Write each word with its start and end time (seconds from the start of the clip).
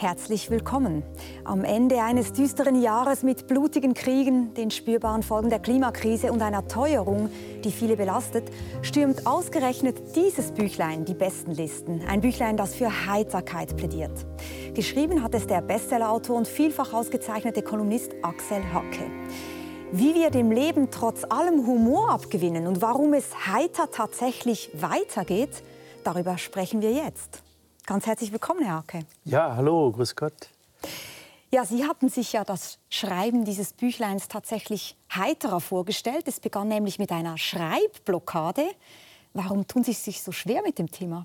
Herzlich 0.00 0.48
willkommen. 0.48 1.02
Am 1.42 1.64
Ende 1.64 2.00
eines 2.00 2.32
düsteren 2.32 2.80
Jahres 2.80 3.24
mit 3.24 3.48
blutigen 3.48 3.94
Kriegen, 3.94 4.54
den 4.54 4.70
spürbaren 4.70 5.24
Folgen 5.24 5.50
der 5.50 5.58
Klimakrise 5.58 6.30
und 6.30 6.40
einer 6.40 6.68
Teuerung, 6.68 7.30
die 7.64 7.72
viele 7.72 7.96
belastet, 7.96 8.44
stürmt 8.82 9.26
ausgerechnet 9.26 10.14
dieses 10.14 10.52
Büchlein 10.52 11.04
die 11.04 11.14
besten 11.14 11.50
Listen. 11.50 12.02
Ein 12.06 12.20
Büchlein, 12.20 12.56
das 12.56 12.76
für 12.76 13.06
Heiterkeit 13.08 13.76
plädiert. 13.76 14.24
Geschrieben 14.72 15.24
hat 15.24 15.34
es 15.34 15.48
der 15.48 15.62
Bestsellerautor 15.62 16.36
und 16.36 16.46
vielfach 16.46 16.92
ausgezeichnete 16.92 17.62
Kolumnist 17.62 18.12
Axel 18.22 18.62
Hacke. 18.72 19.10
Wie 19.90 20.14
wir 20.14 20.30
dem 20.30 20.52
Leben 20.52 20.92
trotz 20.92 21.24
allem 21.24 21.66
Humor 21.66 22.10
abgewinnen 22.10 22.68
und 22.68 22.80
warum 22.80 23.14
es 23.14 23.48
heiter 23.48 23.90
tatsächlich 23.90 24.70
weitergeht, 24.74 25.64
darüber 26.04 26.38
sprechen 26.38 26.82
wir 26.82 26.92
jetzt. 26.92 27.42
Ganz 27.88 28.06
herzlich 28.06 28.32
willkommen, 28.32 28.62
Herr 28.62 28.76
Hake. 28.76 29.06
Ja, 29.24 29.56
hallo, 29.56 29.90
grüß 29.90 30.14
Gott. 30.14 30.34
Ja, 31.50 31.64
Sie 31.64 31.86
hatten 31.86 32.10
sich 32.10 32.34
ja 32.34 32.44
das 32.44 32.78
Schreiben 32.90 33.46
dieses 33.46 33.72
Büchleins 33.72 34.28
tatsächlich 34.28 34.94
heiterer 35.14 35.58
vorgestellt. 35.58 36.28
Es 36.28 36.38
begann 36.38 36.68
nämlich 36.68 36.98
mit 36.98 37.10
einer 37.10 37.38
Schreibblockade. 37.38 38.64
Warum 39.32 39.66
tun 39.66 39.84
Sie 39.84 39.94
sich 39.94 40.22
so 40.22 40.32
schwer 40.32 40.60
mit 40.62 40.78
dem 40.78 40.90
Thema? 40.90 41.24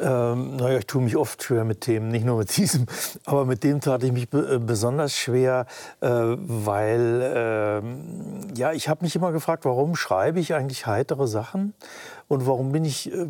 Ähm, 0.00 0.56
naja, 0.56 0.78
ich 0.78 0.86
tue 0.86 1.02
mich 1.02 1.14
oft 1.14 1.42
schwer 1.42 1.64
mit 1.64 1.82
Themen, 1.82 2.08
nicht 2.08 2.24
nur 2.24 2.38
mit 2.38 2.56
diesem, 2.56 2.86
aber 3.26 3.44
mit 3.44 3.64
dem 3.64 3.82
tat 3.82 4.02
ich 4.02 4.12
mich 4.12 4.32
äh, 4.32 4.58
besonders 4.58 5.14
schwer, 5.14 5.66
äh, 6.00 6.08
weil 6.08 7.20
äh, 7.22 8.58
ja, 8.58 8.72
ich 8.72 8.88
habe 8.88 9.04
mich 9.04 9.14
immer 9.14 9.30
gefragt, 9.30 9.66
warum 9.66 9.94
schreibe 9.94 10.40
ich 10.40 10.54
eigentlich 10.54 10.86
heitere 10.86 11.28
Sachen 11.28 11.74
und 12.28 12.46
warum 12.46 12.72
bin 12.72 12.84
ich 12.84 13.12
äh, 13.12 13.26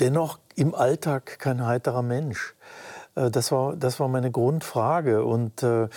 dennoch 0.00 0.38
im 0.56 0.74
Alltag 0.74 1.38
kein 1.38 1.64
heiterer 1.64 2.02
Mensch. 2.02 2.54
Äh, 3.14 3.30
das, 3.30 3.52
war, 3.52 3.76
das 3.76 4.00
war 4.00 4.08
meine 4.08 4.30
Grundfrage 4.30 5.24
und 5.24 5.62
äh, 5.62 5.88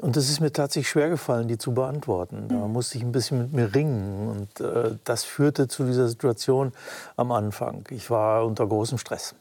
und 0.00 0.16
es 0.16 0.28
ist 0.28 0.40
mir 0.40 0.52
tatsächlich 0.52 0.88
schwer 0.88 1.10
gefallen, 1.10 1.46
die 1.46 1.58
zu 1.58 1.74
beantworten. 1.74 2.48
Da 2.48 2.56
mhm. 2.56 2.72
musste 2.72 2.98
ich 2.98 3.04
ein 3.04 3.12
bisschen 3.12 3.38
mit 3.38 3.52
mir 3.52 3.72
ringen. 3.72 4.28
Und 4.28 4.98
das 5.04 5.22
führte 5.22 5.68
zu 5.68 5.84
dieser 5.84 6.08
Situation 6.08 6.72
am 7.14 7.30
Anfang. 7.30 7.84
Ich 7.90 8.10
war 8.10 8.44
unter 8.44 8.66
großem 8.66 8.98
Stress. 8.98 9.36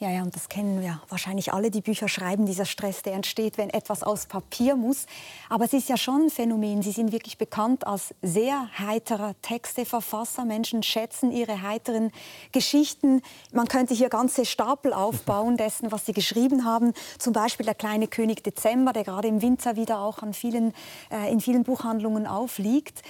Ja, 0.00 0.08
ja, 0.08 0.22
und 0.22 0.34
das 0.34 0.48
kennen 0.48 0.80
wir 0.80 1.02
wahrscheinlich 1.10 1.52
alle, 1.52 1.70
die 1.70 1.82
Bücher 1.82 2.08
schreiben, 2.08 2.46
dieser 2.46 2.64
Stress, 2.64 3.02
der 3.02 3.12
entsteht, 3.12 3.58
wenn 3.58 3.68
etwas 3.68 4.02
aus 4.02 4.24
Papier 4.24 4.74
muss. 4.74 5.04
Aber 5.50 5.66
es 5.66 5.74
ist 5.74 5.90
ja 5.90 5.98
schon 5.98 6.22
ein 6.22 6.30
Phänomen. 6.30 6.80
Sie 6.80 6.92
sind 6.92 7.12
wirklich 7.12 7.36
bekannt 7.36 7.86
als 7.86 8.14
sehr 8.22 8.70
heiterer 8.78 9.34
Texteverfasser. 9.42 10.46
Menschen 10.46 10.82
schätzen 10.82 11.30
ihre 11.30 11.60
heiteren 11.60 12.12
Geschichten. 12.50 13.20
Man 13.52 13.68
könnte 13.68 13.92
hier 13.92 14.08
ganze 14.08 14.46
Stapel 14.46 14.94
aufbauen 14.94 15.58
dessen, 15.58 15.92
was 15.92 16.06
Sie 16.06 16.14
geschrieben 16.14 16.64
haben. 16.64 16.94
Zum 17.18 17.34
Beispiel 17.34 17.66
der 17.66 17.74
kleine 17.74 18.08
König 18.08 18.42
Dezember, 18.42 18.94
der 18.94 19.04
gerade 19.04 19.28
im 19.28 19.42
Winter 19.42 19.76
wieder 19.76 20.00
auch 20.00 20.22
an 20.22 20.32
vielen, 20.32 20.72
äh, 21.10 21.30
in 21.30 21.40
vielen 21.40 21.62
Buchhandlungen 21.62 22.26
aufliegt. 22.26 23.02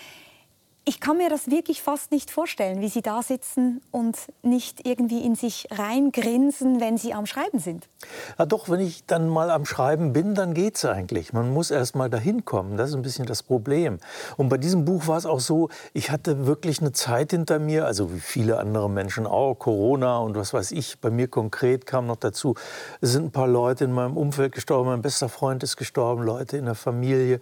Ich 0.87 0.99
kann 0.99 1.19
mir 1.19 1.29
das 1.29 1.51
wirklich 1.51 1.83
fast 1.83 2.11
nicht 2.11 2.31
vorstellen, 2.31 2.81
wie 2.81 2.89
Sie 2.89 3.03
da 3.03 3.23
sitzen 3.23 3.83
und 3.91 4.17
nicht 4.43 4.87
irgendwie 4.87 5.21
in 5.25 5.35
sich 5.35 5.69
reingrinsen, 5.71 6.81
wenn 6.81 6.97
Sie 6.97 7.13
am 7.13 7.27
Schreiben 7.27 7.59
sind. 7.59 7.87
Ja, 8.39 8.47
doch, 8.47 8.71
wenn 8.71 8.81
ich 8.81 9.05
dann 9.05 9.29
mal 9.29 9.51
am 9.51 9.67
Schreiben 9.67 10.15
bin, 10.15 10.35
dann 10.35 10.55
geht 10.55 10.77
es 10.77 10.87
eigentlich. 10.87 11.35
Man 11.35 11.53
muss 11.53 11.71
erst 11.71 11.97
mal 11.97 12.09
dahin 12.09 12.47
kommen. 12.47 12.79
Das 12.79 12.89
ist 12.91 12.97
ein 12.97 13.03
bisschen 13.03 13.27
das 13.27 13.43
Problem. 13.43 13.99
Und 14.39 14.49
bei 14.49 14.57
diesem 14.57 14.87
Buch 14.87 15.07
war 15.07 15.19
es 15.19 15.27
auch 15.27 15.41
so, 15.41 15.69
ich 15.93 16.11
hatte 16.11 16.47
wirklich 16.47 16.81
eine 16.81 16.93
Zeit 16.93 17.33
hinter 17.33 17.59
mir, 17.59 17.85
also 17.85 18.15
wie 18.15 18.21
viele 18.21 18.59
andere 18.59 18.89
Menschen 18.89 19.27
auch, 19.27 19.57
Corona 19.57 20.19
und 20.19 20.35
was 20.35 20.55
weiß 20.55 20.73
ich. 20.73 20.99
Bei 20.99 21.11
mir 21.11 21.29
konkret 21.29 21.85
kam 21.85 22.07
noch 22.07 22.17
dazu, 22.17 22.55
es 23.03 23.13
sind 23.13 23.27
ein 23.27 23.33
paar 23.33 23.49
Leute 23.49 23.85
in 23.85 23.93
meinem 23.93 24.17
Umfeld 24.17 24.55
gestorben, 24.55 24.89
mein 24.89 25.03
bester 25.03 25.29
Freund 25.29 25.63
ist 25.63 25.77
gestorben, 25.77 26.23
Leute 26.23 26.57
in 26.57 26.65
der 26.65 26.75
Familie. 26.75 27.41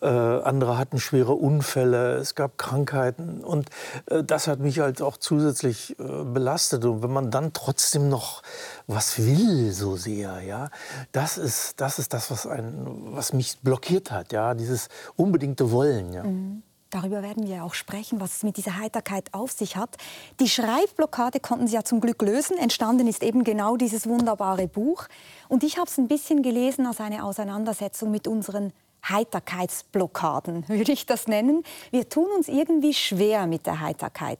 Äh, 0.00 0.06
andere 0.06 0.78
hatten 0.78 1.00
schwere 1.00 1.32
Unfälle, 1.32 2.16
es 2.16 2.34
gab 2.34 2.58
Krankheiten 2.58 3.42
und 3.44 3.68
äh, 4.06 4.22
das 4.22 4.46
hat 4.46 4.60
mich 4.60 4.80
halt 4.80 5.02
auch 5.02 5.16
zusätzlich 5.16 5.98
äh, 5.98 6.24
belastet. 6.24 6.84
Und 6.84 7.02
wenn 7.02 7.12
man 7.12 7.30
dann 7.30 7.52
trotzdem 7.52 8.08
noch 8.08 8.42
was 8.86 9.18
will 9.18 9.72
so 9.72 9.96
sehr, 9.96 10.40
ja, 10.42 10.70
das 11.12 11.38
ist 11.38 11.80
das, 11.80 11.98
ist 11.98 12.12
das 12.14 12.30
was, 12.30 12.46
ein, 12.46 12.86
was 13.10 13.32
mich 13.32 13.58
blockiert 13.60 14.10
hat, 14.10 14.32
ja, 14.32 14.54
dieses 14.54 14.88
unbedingte 15.16 15.70
Wollen. 15.70 16.12
Ja. 16.12 16.22
Mhm. 16.24 16.62
Darüber 16.90 17.22
werden 17.22 17.46
wir 17.46 17.64
auch 17.64 17.74
sprechen, 17.74 18.18
was 18.18 18.36
es 18.36 18.42
mit 18.42 18.56
dieser 18.56 18.78
Heiterkeit 18.78 19.34
auf 19.34 19.52
sich 19.52 19.76
hat. 19.76 19.96
Die 20.40 20.48
Schreibblockade 20.48 21.38
konnten 21.38 21.66
Sie 21.66 21.74
ja 21.74 21.84
zum 21.84 22.00
Glück 22.00 22.22
lösen. 22.22 22.56
Entstanden 22.56 23.06
ist 23.06 23.22
eben 23.22 23.44
genau 23.44 23.76
dieses 23.76 24.06
wunderbare 24.06 24.68
Buch. 24.68 25.06
Und 25.48 25.64
ich 25.64 25.76
habe 25.76 25.86
es 25.86 25.98
ein 25.98 26.08
bisschen 26.08 26.42
gelesen 26.42 26.86
als 26.86 27.00
eine 27.00 27.24
Auseinandersetzung 27.24 28.10
mit 28.10 28.26
unseren 28.26 28.72
Heiterkeitsblockaden, 29.06 30.68
würde 30.68 30.92
ich 30.92 31.06
das 31.06 31.26
nennen. 31.26 31.64
Wir 31.90 32.08
tun 32.08 32.28
uns 32.36 32.48
irgendwie 32.48 32.94
schwer 32.94 33.46
mit 33.46 33.66
der 33.66 33.80
Heiterkeit. 33.80 34.38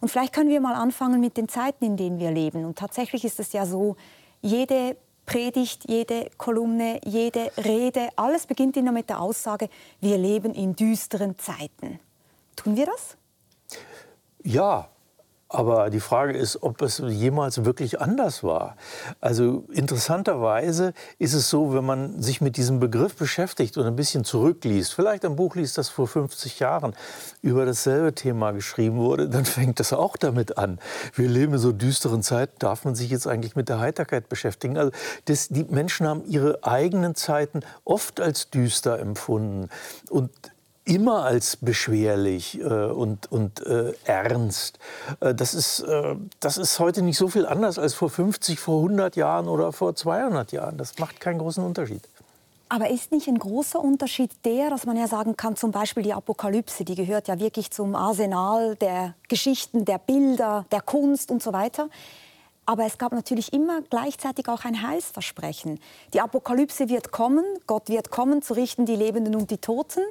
Und 0.00 0.08
vielleicht 0.08 0.32
können 0.32 0.50
wir 0.50 0.60
mal 0.60 0.74
anfangen 0.74 1.20
mit 1.20 1.36
den 1.36 1.48
Zeiten, 1.48 1.84
in 1.84 1.96
denen 1.96 2.18
wir 2.18 2.30
leben. 2.30 2.64
Und 2.64 2.78
tatsächlich 2.78 3.24
ist 3.24 3.40
es 3.40 3.52
ja 3.52 3.66
so, 3.66 3.96
jede 4.42 4.96
Predigt, 5.26 5.88
jede 5.88 6.30
Kolumne, 6.38 7.00
jede 7.04 7.50
Rede, 7.58 8.10
alles 8.14 8.46
beginnt 8.46 8.76
immer 8.76 8.92
mit 8.92 9.08
der 9.08 9.20
Aussage, 9.20 9.68
wir 10.00 10.18
leben 10.18 10.54
in 10.54 10.76
düsteren 10.76 11.36
Zeiten. 11.36 11.98
Tun 12.54 12.76
wir 12.76 12.86
das? 12.86 13.16
Ja, 14.44 14.88
aber 15.48 15.90
die 15.90 16.00
Frage 16.00 16.36
ist, 16.36 16.62
ob 16.62 16.82
es 16.82 16.98
jemals 16.98 17.64
wirklich 17.64 18.00
anders 18.00 18.42
war. 18.42 18.76
Also 19.20 19.64
interessanterweise 19.72 20.92
ist 21.18 21.34
es 21.34 21.48
so, 21.48 21.72
wenn 21.72 21.84
man 21.84 22.20
sich 22.20 22.40
mit 22.40 22.56
diesem 22.56 22.80
Begriff 22.80 23.14
beschäftigt 23.14 23.76
und 23.76 23.86
ein 23.86 23.94
bisschen 23.94 24.24
zurückliest, 24.24 24.92
vielleicht 24.92 25.24
ein 25.24 25.36
Buch 25.36 25.54
liest, 25.54 25.78
das 25.78 25.88
vor 25.88 26.08
50 26.08 26.58
Jahren 26.58 26.94
über 27.42 27.64
dasselbe 27.64 28.12
Thema 28.12 28.50
geschrieben 28.50 28.96
wurde, 28.96 29.28
dann 29.28 29.44
fängt 29.44 29.78
das 29.78 29.92
auch 29.92 30.16
damit 30.16 30.58
an. 30.58 30.80
Wir 31.14 31.28
leben 31.28 31.52
in 31.52 31.58
so 31.60 31.70
düsteren 31.70 32.24
Zeiten, 32.24 32.56
darf 32.58 32.84
man 32.84 32.96
sich 32.96 33.10
jetzt 33.10 33.28
eigentlich 33.28 33.54
mit 33.54 33.68
der 33.68 33.78
Heiterkeit 33.78 34.28
beschäftigen? 34.28 34.76
Also 34.76 34.90
das, 35.26 35.48
die 35.48 35.64
Menschen 35.64 36.08
haben 36.08 36.24
ihre 36.26 36.64
eigenen 36.64 37.14
Zeiten 37.14 37.60
oft 37.84 38.20
als 38.20 38.50
düster 38.50 38.98
empfunden. 38.98 39.68
Und 40.10 40.30
immer 40.86 41.24
als 41.24 41.56
beschwerlich 41.56 42.60
äh, 42.60 42.64
und, 42.64 43.30
und 43.30 43.66
äh, 43.66 43.92
ernst. 44.04 44.78
Äh, 45.20 45.34
das, 45.34 45.52
ist, 45.52 45.80
äh, 45.80 46.14
das 46.40 46.56
ist 46.56 46.78
heute 46.78 47.02
nicht 47.02 47.18
so 47.18 47.28
viel 47.28 47.44
anders 47.44 47.78
als 47.78 47.92
vor 47.92 48.08
50, 48.08 48.58
vor 48.58 48.78
100 48.78 49.16
Jahren 49.16 49.48
oder 49.48 49.72
vor 49.72 49.94
200 49.94 50.52
Jahren. 50.52 50.78
Das 50.78 50.98
macht 50.98 51.20
keinen 51.20 51.38
großen 51.38 51.62
Unterschied. 51.62 52.02
Aber 52.68 52.88
ist 52.88 53.12
nicht 53.12 53.28
ein 53.28 53.38
großer 53.38 53.80
Unterschied 53.80 54.30
der, 54.44 54.70
dass 54.70 54.86
man 54.86 54.96
ja 54.96 55.08
sagen 55.08 55.36
kann, 55.36 55.56
zum 55.56 55.72
Beispiel 55.72 56.02
die 56.02 56.12
Apokalypse, 56.12 56.84
die 56.84 56.94
gehört 56.94 57.28
ja 57.28 57.38
wirklich 57.38 57.70
zum 57.70 57.94
Arsenal 57.94 58.76
der 58.76 59.14
Geschichten, 59.28 59.84
der 59.84 59.98
Bilder, 59.98 60.66
der 60.70 60.80
Kunst 60.80 61.30
und 61.30 61.42
so 61.42 61.52
weiter. 61.52 61.88
Aber 62.64 62.84
es 62.84 62.98
gab 62.98 63.12
natürlich 63.12 63.52
immer 63.52 63.82
gleichzeitig 63.82 64.48
auch 64.48 64.64
ein 64.64 64.86
Heilsversprechen. 64.86 65.80
Die 66.14 66.20
Apokalypse 66.20 66.88
wird 66.88 67.12
kommen, 67.12 67.44
Gott 67.66 67.88
wird 67.88 68.10
kommen, 68.10 68.42
zu 68.42 68.54
richten 68.54 68.86
die 68.86 68.96
Lebenden 68.96 69.36
und 69.36 69.50
die 69.50 69.58
Toten. 69.58 70.02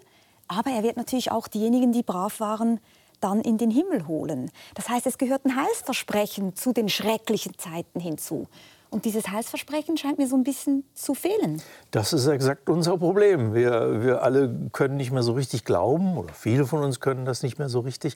Aber 0.48 0.72
er 0.72 0.84
wird 0.84 0.98
natürlich 0.98 1.32
auch 1.32 1.48
diejenigen, 1.48 1.92
die 1.92 2.04
brav 2.04 2.40
waren, 2.40 2.80
dann 3.20 3.42
in 3.42 3.58
den 3.58 3.72
Himmel 3.72 4.08
holen. 4.08 4.52
Das 4.76 4.90
heißt, 4.90 5.08
es 5.08 5.18
gehört 5.18 5.46
ein 5.46 5.56
Heilsversprechen 5.56 6.56
zu 6.56 6.74
den 6.74 6.90
schrecklichen 6.90 7.58
Zeiten 7.58 8.00
hinzu. 8.00 8.48
Und 8.96 9.04
dieses 9.04 9.28
Heilsversprechen 9.28 9.98
scheint 9.98 10.20
mir 10.20 10.28
so 10.30 10.38
ein 10.38 10.46
bisschen 10.46 10.86
zu 10.94 11.16
fehlen. 11.16 11.62
Das 11.92 12.14
ist 12.14 12.28
exakt 12.28 12.70
unser 12.70 12.98
Problem. 12.98 13.54
Wir, 13.54 14.02
wir 14.02 14.24
alle 14.24 14.50
können 14.72 14.96
nicht 14.96 15.12
mehr 15.12 15.22
so 15.22 15.34
richtig 15.34 15.66
glauben, 15.66 16.18
oder 16.18 16.34
viele 16.34 16.66
von 16.66 16.82
uns 16.82 17.02
können 17.02 17.26
das 17.26 17.44
nicht 17.44 17.60
mehr 17.60 17.68
so 17.68 17.82
richtig. 17.82 18.16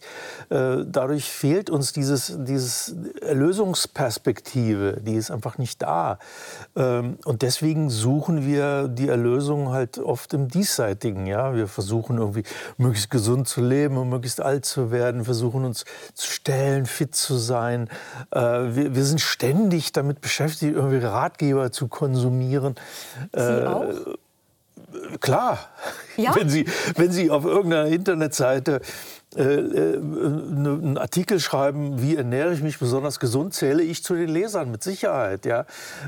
Äh, 0.49 0.85
dadurch 0.87 1.25
fehlt 1.25 1.69
uns 1.69 1.91
dieses, 1.91 2.33
dieses 2.45 2.95
Erlösungsperspektive, 3.21 5.01
die 5.01 5.15
ist 5.15 5.31
einfach 5.31 5.57
nicht 5.57 5.81
da. 5.81 6.17
Ähm, 6.77 7.17
und 7.25 7.41
deswegen 7.41 7.89
suchen 7.89 8.45
wir 8.45 8.87
die 8.87 9.09
Erlösung 9.09 9.71
halt 9.71 9.97
oft 9.97 10.33
im 10.33 10.47
Diesseitigen. 10.47 11.25
Ja? 11.25 11.55
Wir 11.55 11.67
versuchen 11.67 12.19
irgendwie 12.19 12.43
möglichst 12.77 13.09
gesund 13.09 13.49
zu 13.49 13.59
leben 13.59 13.97
und 13.97 14.07
möglichst 14.07 14.39
alt 14.39 14.63
zu 14.63 14.91
werden, 14.91 15.25
versuchen 15.25 15.65
uns 15.65 15.83
zu 16.13 16.31
stellen, 16.31 16.85
fit 16.85 17.15
zu 17.15 17.35
sein. 17.35 17.89
Äh, 18.31 18.39
wir, 18.39 18.95
wir 18.95 19.03
sind 19.03 19.19
ständig 19.19 19.91
damit 19.91 20.21
beschäftigt, 20.21 20.68
irgendwie 20.71 21.05
Ratgeber 21.05 21.71
zu 21.71 21.87
konsumieren. 21.87 22.75
Sie 23.33 23.39
äh, 23.39 23.65
auch? 23.65 23.85
Klar. 25.19 25.59
Ja? 26.17 26.35
Wenn, 26.35 26.49
Sie, 26.49 26.65
wenn 26.95 27.11
Sie 27.11 27.29
auf 27.29 27.45
irgendeiner 27.45 27.87
Internetseite 27.87 28.81
äh, 29.35 29.43
äh, 29.43 29.97
einen 29.97 30.97
Artikel 30.97 31.39
schreiben, 31.39 32.01
wie 32.01 32.15
ernähre 32.15 32.51
ich 32.51 32.63
mich 32.63 32.79
besonders 32.79 33.19
gesund, 33.19 33.53
zähle 33.53 33.83
ich 33.83 34.03
zu 34.03 34.15
den 34.15 34.29
Lesern 34.29 34.71
mit 34.71 34.81
Sicherheit. 34.81 35.45
Ja? 35.45 35.65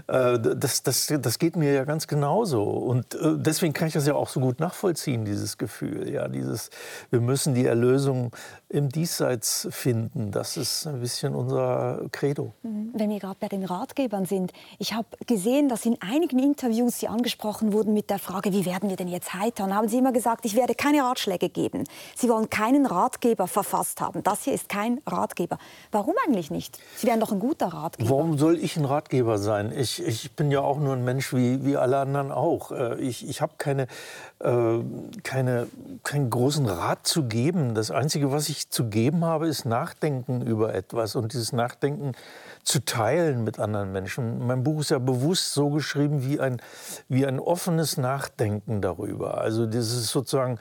Äh, 0.07 0.39
das, 0.39 0.81
das, 0.81 1.13
das 1.21 1.37
geht 1.37 1.55
mir 1.55 1.71
ja 1.71 1.83
ganz 1.83 2.07
genauso. 2.07 2.63
Und 2.63 3.13
äh, 3.13 3.33
deswegen 3.35 3.73
kann 3.73 3.87
ich 3.87 3.93
das 3.93 4.07
ja 4.07 4.15
auch 4.15 4.29
so 4.29 4.39
gut 4.39 4.59
nachvollziehen, 4.59 5.23
dieses 5.23 5.59
Gefühl. 5.59 6.09
Ja? 6.09 6.27
Dieses, 6.27 6.71
wir 7.11 7.21
müssen 7.21 7.53
die 7.53 7.65
Erlösung 7.65 8.31
im 8.69 8.89
Diesseits 8.89 9.67
finden. 9.69 10.31
Das 10.31 10.57
ist 10.57 10.87
ein 10.87 10.99
bisschen 10.99 11.35
unser 11.35 12.01
Credo. 12.11 12.53
Mhm. 12.63 12.89
Wenn 12.93 13.11
wir 13.11 13.19
gerade 13.19 13.37
bei 13.39 13.49
den 13.49 13.65
Ratgebern 13.65 14.25
sind, 14.25 14.51
ich 14.79 14.93
habe 14.93 15.07
gesehen, 15.27 15.69
dass 15.69 15.85
in 15.85 15.97
einigen 16.01 16.39
Interviews 16.39 16.99
Sie 16.99 17.07
angesprochen 17.07 17.71
wurden 17.73 17.93
mit 17.93 18.09
der 18.09 18.17
Frage, 18.17 18.51
wie 18.51 18.65
werden 18.65 18.89
wir 18.89 18.95
denn 18.95 19.09
jetzt 19.09 19.33
heiter? 19.35 19.65
Und 19.65 19.75
haben 19.75 19.89
Sie 19.89 19.99
immer 19.99 20.11
gesagt, 20.11 20.45
ich 20.45 20.55
werde 20.55 20.73
keine 20.73 21.03
Ratschläge 21.03 21.49
geben. 21.49 21.83
Sie 22.15 22.29
wollen 22.29 22.49
keinen 22.49 22.87
Ratgeber 23.11 23.47
verfasst 23.47 23.99
haben. 23.99 24.23
Das 24.23 24.43
hier 24.43 24.53
ist 24.53 24.69
kein 24.69 25.01
Ratgeber. 25.05 25.57
Warum 25.91 26.15
eigentlich 26.25 26.49
nicht? 26.49 26.79
Sie 26.95 27.07
wären 27.07 27.19
doch 27.19 27.31
ein 27.31 27.39
guter 27.39 27.67
Ratgeber. 27.67 28.09
Warum 28.09 28.37
soll 28.37 28.57
ich 28.57 28.77
ein 28.77 28.85
Ratgeber 28.85 29.37
sein? 29.37 29.73
Ich, 29.75 30.01
ich 30.05 30.31
bin 30.31 30.49
ja 30.49 30.61
auch 30.61 30.79
nur 30.79 30.93
ein 30.93 31.03
Mensch 31.03 31.33
wie, 31.33 31.65
wie 31.65 31.75
alle 31.75 31.97
anderen 31.97 32.31
auch. 32.31 32.71
Äh, 32.71 33.01
ich, 33.01 33.27
ich 33.27 33.41
habe 33.41 33.53
keine, 33.57 33.87
äh, 34.43 34.83
keine, 35.23 35.67
keinen 36.03 36.29
großen 36.29 36.65
Rat 36.65 37.05
zu 37.05 37.25
geben. 37.25 37.75
Das 37.75 37.91
Einzige, 37.91 38.31
was 38.31 38.49
ich 38.49 38.69
zu 38.69 38.89
geben 38.89 39.23
habe, 39.23 39.47
ist 39.47 39.65
Nachdenken 39.65 40.41
über 40.41 40.73
etwas. 40.73 41.15
Und 41.15 41.33
dieses 41.33 41.53
Nachdenken 41.53 42.13
zu 42.63 42.83
teilen 42.85 43.43
mit 43.43 43.59
anderen 43.59 43.91
Menschen. 43.91 44.45
Mein 44.45 44.63
Buch 44.63 44.81
ist 44.81 44.91
ja 44.91 44.99
bewusst 44.99 45.53
so 45.53 45.69
geschrieben 45.69 46.23
wie 46.23 46.39
ein, 46.39 46.61
wie 47.07 47.25
ein 47.25 47.39
offenes 47.39 47.97
Nachdenken 47.97 48.81
darüber. 48.81 49.39
Also 49.39 49.65
das 49.65 49.91
ist 49.91 50.07
sozusagen, 50.07 50.59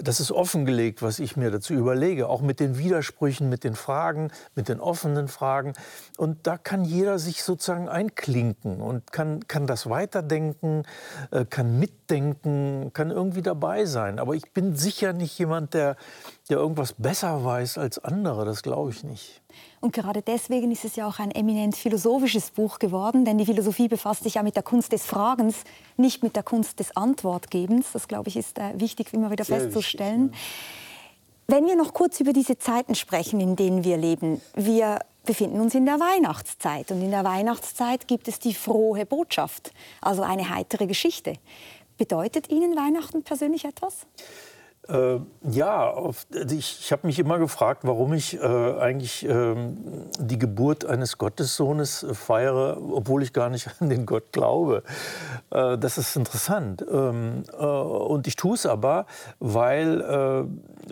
das 0.00 0.20
ist 0.20 0.30
offengelegt, 0.30 1.02
was 1.02 1.18
ich 1.18 1.36
mir 1.36 1.50
dazu 1.50 1.72
überlege, 1.74 2.28
auch 2.28 2.42
mit 2.42 2.60
den 2.60 2.78
Widersprüchen, 2.78 3.48
mit 3.48 3.64
den 3.64 3.74
Fragen, 3.74 4.30
mit 4.54 4.68
den 4.68 4.80
offenen 4.80 5.28
Fragen. 5.28 5.72
Und 6.16 6.46
da 6.46 6.58
kann 6.58 6.84
jeder 6.84 7.18
sich 7.18 7.42
sozusagen 7.42 7.88
einklinken 7.88 8.80
und 8.80 9.12
kann, 9.12 9.46
kann 9.48 9.66
das 9.66 9.88
weiterdenken, 9.88 10.84
äh, 11.30 11.44
kann 11.44 11.78
mitdenken, 12.08 12.90
kann 12.92 13.10
irgendwie 13.10 13.42
dabei 13.42 13.84
sein. 13.84 14.18
Aber 14.18 14.34
ich 14.34 14.52
bin 14.52 14.76
sicher 14.76 15.12
nicht 15.12 15.38
jemand, 15.38 15.74
der, 15.74 15.96
der 16.48 16.58
irgendwas 16.58 16.94
besser 16.94 17.44
weiß 17.44 17.78
als 17.78 17.98
andere. 17.98 18.44
Das 18.44 18.62
glaube 18.62 18.90
ich 18.90 19.04
nicht. 19.04 19.42
Und 19.80 19.92
gerade 19.92 20.22
deswegen 20.22 20.70
ist 20.70 20.84
es 20.84 20.96
ja 20.96 21.06
auch 21.06 21.18
ein 21.18 21.30
eminent 21.30 21.76
philosophisches 21.76 22.50
Buch 22.50 22.78
geworden, 22.78 23.24
denn 23.24 23.38
die 23.38 23.46
Philosophie 23.46 23.88
befasst 23.88 24.24
sich 24.24 24.34
ja 24.34 24.42
mit 24.42 24.56
der 24.56 24.62
Kunst 24.62 24.92
des 24.92 25.04
Fragens, 25.04 25.56
nicht 25.96 26.22
mit 26.22 26.34
der 26.34 26.42
Kunst 26.42 26.80
des 26.80 26.96
Antwortgebens. 26.96 27.92
Das, 27.92 28.08
glaube 28.08 28.28
ich, 28.28 28.36
ist 28.36 28.58
äh, 28.58 28.72
wichtig, 28.74 29.12
immer 29.12 29.30
wieder 29.30 29.44
Sehr 29.44 29.60
festzustellen. 29.60 30.30
Wichtig, 30.32 30.40
ja. 31.48 31.54
Wenn 31.56 31.66
wir 31.66 31.76
noch 31.76 31.94
kurz 31.94 32.20
über 32.20 32.32
diese 32.32 32.58
Zeiten 32.58 32.94
sprechen, 32.94 33.40
in 33.40 33.56
denen 33.56 33.82
wir 33.82 33.96
leben. 33.96 34.40
Wir 34.54 34.98
befinden 35.24 35.60
uns 35.60 35.74
in 35.74 35.84
der 35.84 36.00
Weihnachtszeit 36.00 36.90
und 36.90 37.02
in 37.02 37.10
der 37.10 37.22
Weihnachtszeit 37.22 38.08
gibt 38.08 38.28
es 38.28 38.38
die 38.38 38.54
frohe 38.54 39.04
Botschaft, 39.04 39.72
also 40.00 40.22
eine 40.22 40.48
heitere 40.48 40.86
Geschichte. 40.86 41.34
Bedeutet 41.98 42.48
Ihnen 42.48 42.76
Weihnachten 42.76 43.24
persönlich 43.24 43.64
etwas? 43.64 44.06
Äh, 44.88 45.18
ja, 45.50 45.92
also 45.92 46.14
ich, 46.32 46.78
ich 46.80 46.92
habe 46.92 47.06
mich 47.06 47.18
immer 47.18 47.38
gefragt, 47.38 47.82
warum 47.84 48.14
ich 48.14 48.40
äh, 48.40 48.40
eigentlich 48.40 49.28
äh, 49.28 49.54
die 50.18 50.38
Geburt 50.38 50.86
eines 50.86 51.18
Gottessohnes 51.18 52.06
feiere, 52.12 52.78
obwohl 52.80 53.22
ich 53.22 53.34
gar 53.34 53.50
nicht 53.50 53.68
an 53.80 53.90
den 53.90 54.06
Gott 54.06 54.32
glaube. 54.32 54.82
Äh, 55.50 55.76
das 55.76 55.98
ist 55.98 56.16
interessant. 56.16 56.84
Ähm, 56.90 57.42
äh, 57.52 57.64
und 57.64 58.26
ich 58.26 58.36
tue 58.36 58.54
es 58.54 58.64
aber, 58.64 59.04
weil, 59.40 60.00
äh, 60.00 60.44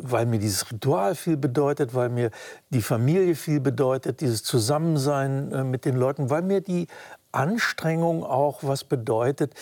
weil 0.03 0.27
mir 0.27 0.41
dieses 0.41 0.71
Ritual 0.71 1.15
viel 1.15 1.39
bedeutet, 1.39 1.95
weil 1.95 2.11
mir 2.11 2.31
die 2.69 2.83
Familie 2.83 3.35
viel 3.35 3.61
bedeutet, 3.61 4.21
dieses 4.21 4.43
Zusammensein 4.43 5.71
mit 5.71 5.87
den 5.87 5.97
Leuten, 5.97 6.29
weil 6.29 6.43
mir 6.43 6.61
die 6.61 6.87
Anstrengung 7.33 8.25
auch 8.25 8.61
was 8.63 8.85
bedeutet, 8.85 9.55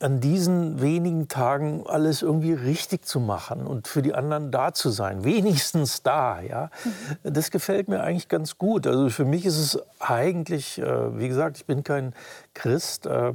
an 0.00 0.20
diesen 0.20 0.80
wenigen 0.80 1.28
Tagen 1.28 1.84
alles 1.86 2.22
irgendwie 2.22 2.52
richtig 2.52 3.04
zu 3.06 3.20
machen 3.20 3.66
und 3.66 3.88
für 3.88 4.02
die 4.02 4.14
anderen 4.14 4.50
da 4.50 4.72
zu 4.74 4.90
sein, 4.90 5.24
wenigstens 5.24 6.02
da, 6.02 6.40
ja, 6.40 6.70
das 7.22 7.50
gefällt 7.50 7.88
mir 7.88 8.02
eigentlich 8.02 8.28
ganz 8.28 8.58
gut. 8.58 8.86
Also 8.86 9.08
für 9.10 9.24
mich 9.24 9.46
ist 9.46 9.58
es 9.58 9.78
eigentlich, 10.00 10.78
äh, 10.78 11.18
wie 11.18 11.28
gesagt, 11.28 11.58
ich 11.58 11.66
bin 11.66 11.84
kein 11.84 12.14
Christ, 12.54 13.06
äh, 13.06 13.32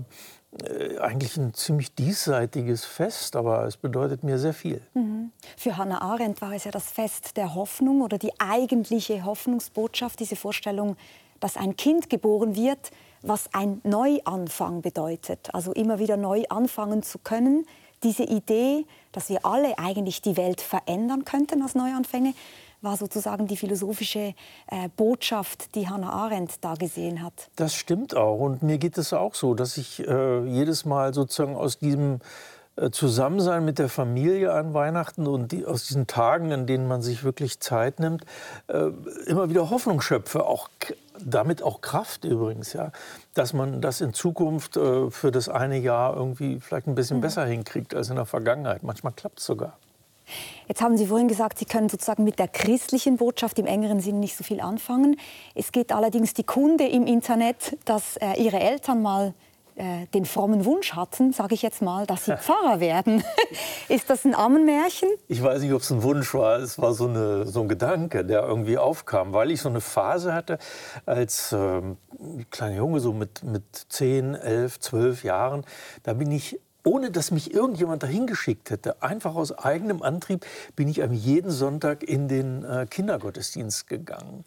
äh, 0.63 0.97
eigentlich 0.97 1.37
ein 1.37 1.53
ziemlich 1.53 1.93
diesseitiges 1.93 2.83
Fest, 2.83 3.35
aber 3.35 3.65
es 3.65 3.77
bedeutet 3.77 4.23
mir 4.23 4.39
sehr 4.39 4.53
viel. 4.53 4.81
Mhm. 4.95 5.31
Für 5.55 5.77
Hannah 5.77 6.01
Arendt 6.01 6.41
war 6.41 6.53
es 6.53 6.63
ja 6.63 6.71
das 6.71 6.89
Fest 6.89 7.37
der 7.37 7.53
Hoffnung 7.53 8.01
oder 8.01 8.17
die 8.17 8.31
eigentliche 8.39 9.25
Hoffnungsbotschaft, 9.25 10.19
diese 10.19 10.35
Vorstellung, 10.35 10.97
dass 11.39 11.55
ein 11.55 11.75
Kind 11.75 12.09
geboren 12.09 12.55
wird, 12.55 12.91
was 13.21 13.49
ein 13.53 13.81
Neuanfang 13.83 14.81
bedeutet. 14.81 15.53
Also 15.53 15.71
immer 15.73 15.99
wieder 15.99 16.17
neu 16.17 16.43
anfangen 16.49 17.03
zu 17.03 17.19
können. 17.19 17.65
Diese 18.03 18.23
Idee, 18.23 18.85
dass 19.11 19.29
wir 19.29 19.45
alle 19.45 19.77
eigentlich 19.77 20.21
die 20.21 20.37
Welt 20.37 20.61
verändern 20.61 21.25
könnten 21.25 21.61
als 21.61 21.75
Neuanfänge, 21.75 22.33
war 22.81 22.95
sozusagen 22.95 23.47
die 23.47 23.57
philosophische 23.57 24.33
äh, 24.67 24.89
Botschaft, 24.95 25.75
die 25.75 25.89
Hannah 25.89 26.11
Arendt 26.11 26.63
da 26.63 26.75
gesehen 26.75 27.21
hat. 27.21 27.49
Das 27.57 27.75
stimmt 27.75 28.15
auch. 28.15 28.39
Und 28.39 28.63
mir 28.63 28.77
geht 28.77 28.97
es 28.97 29.11
auch 29.11 29.35
so, 29.35 29.53
dass 29.53 29.77
ich 29.77 30.07
äh, 30.07 30.45
jedes 30.45 30.85
Mal 30.85 31.13
sozusagen 31.13 31.57
aus 31.57 31.77
diesem 31.79 32.21
äh, 32.77 32.89
Zusammensein 32.91 33.65
mit 33.65 33.79
der 33.79 33.89
Familie 33.89 34.53
an 34.53 34.73
Weihnachten 34.73 35.27
und 35.27 35.51
die, 35.51 35.65
aus 35.65 35.87
diesen 35.87 36.07
Tagen, 36.07 36.51
in 36.51 36.67
denen 36.67 36.87
man 36.87 37.01
sich 37.01 37.23
wirklich 37.23 37.59
Zeit 37.59 37.99
nimmt, 37.99 38.23
äh, 38.67 38.91
immer 39.25 39.49
wieder 39.49 39.69
Hoffnung 39.69 39.99
schöpfe, 39.99 40.45
auch 40.45 40.69
damit 41.25 41.61
auch 41.63 41.81
Kraft 41.81 42.25
übrigens, 42.25 42.73
ja, 42.73 42.91
dass 43.33 43.53
man 43.53 43.81
das 43.81 44.01
in 44.01 44.13
Zukunft 44.13 44.77
äh, 44.77 45.09
für 45.11 45.31
das 45.31 45.49
eine 45.49 45.77
Jahr 45.77 46.15
irgendwie 46.15 46.59
vielleicht 46.59 46.87
ein 46.87 46.95
bisschen 46.95 47.17
mhm. 47.17 47.21
besser 47.21 47.45
hinkriegt 47.45 47.93
als 47.93 48.09
in 48.09 48.15
der 48.15 48.25
Vergangenheit. 48.25 48.83
Manchmal 48.83 49.13
klappt 49.13 49.39
es 49.39 49.45
sogar. 49.45 49.77
Jetzt 50.67 50.81
haben 50.81 50.97
Sie 50.97 51.07
vorhin 51.07 51.27
gesagt, 51.27 51.57
Sie 51.57 51.65
können 51.65 51.89
sozusagen 51.89 52.23
mit 52.23 52.37
der 52.37 52.47
christlichen 52.47 53.17
Botschaft 53.17 53.57
im 53.57 53.65
engeren 53.65 53.99
Sinne 53.99 54.19
nicht 54.19 54.35
so 54.35 54.43
viel 54.43 54.61
anfangen. 54.61 55.19
Es 55.55 55.71
geht 55.71 55.91
allerdings 55.91 56.33
die 56.33 56.43
Kunde 56.43 56.87
im 56.87 57.07
Internet, 57.07 57.77
dass 57.85 58.17
äh, 58.17 58.33
Ihre 58.33 58.59
Eltern 58.59 59.01
mal 59.01 59.33
äh, 59.79 60.07
den 60.13 60.25
frommen 60.25 60.65
Wunsch 60.65 60.93
hatten, 60.93 61.31
sage 61.31 61.55
ich 61.55 61.61
jetzt 61.61 61.81
mal, 61.81 62.05
dass 62.05 62.25
sie 62.25 62.37
Pfarrer 62.37 62.79
werden. 62.79 63.23
Ist 63.87 64.09
das 64.09 64.25
ein 64.25 64.35
Ammenmärchen? 64.35 65.09
Ich 65.27 65.41
weiß 65.41 65.61
nicht, 65.61 65.71
ob 65.71 65.81
es 65.81 65.89
ein 65.89 66.03
Wunsch 66.03 66.33
war. 66.33 66.59
Es 66.59 66.79
war 66.79 66.93
so, 66.93 67.07
eine, 67.07 67.47
so 67.47 67.61
ein 67.61 67.69
Gedanke, 67.69 68.25
der 68.25 68.43
irgendwie 68.43 68.77
aufkam, 68.77 69.31
weil 69.31 69.51
ich 69.51 69.61
so 69.61 69.69
eine 69.69 69.81
Phase 69.81 70.33
hatte 70.33 70.59
als 71.05 71.53
ähm, 71.53 71.97
kleiner 72.51 72.75
Junge, 72.75 72.99
so 72.99 73.13
mit, 73.13 73.43
mit 73.43 73.63
10, 73.89 74.35
11, 74.35 74.79
12 74.81 75.23
Jahren. 75.23 75.65
Da 76.03 76.13
bin 76.13 76.29
ich 76.31 76.59
ohne 76.89 77.11
dass 77.11 77.29
mich 77.29 77.53
irgendjemand 77.53 78.01
dahin 78.01 78.25
geschickt 78.25 78.71
hätte, 78.71 79.03
einfach 79.03 79.35
aus 79.35 79.51
eigenem 79.51 80.01
Antrieb, 80.01 80.43
bin 80.75 80.87
ich 80.87 81.03
am 81.03 81.13
jeden 81.13 81.51
Sonntag 81.51 82.01
in 82.01 82.27
den 82.27 82.63
äh, 82.63 82.87
Kindergottesdienst 82.89 83.85
gegangen. 83.87 84.43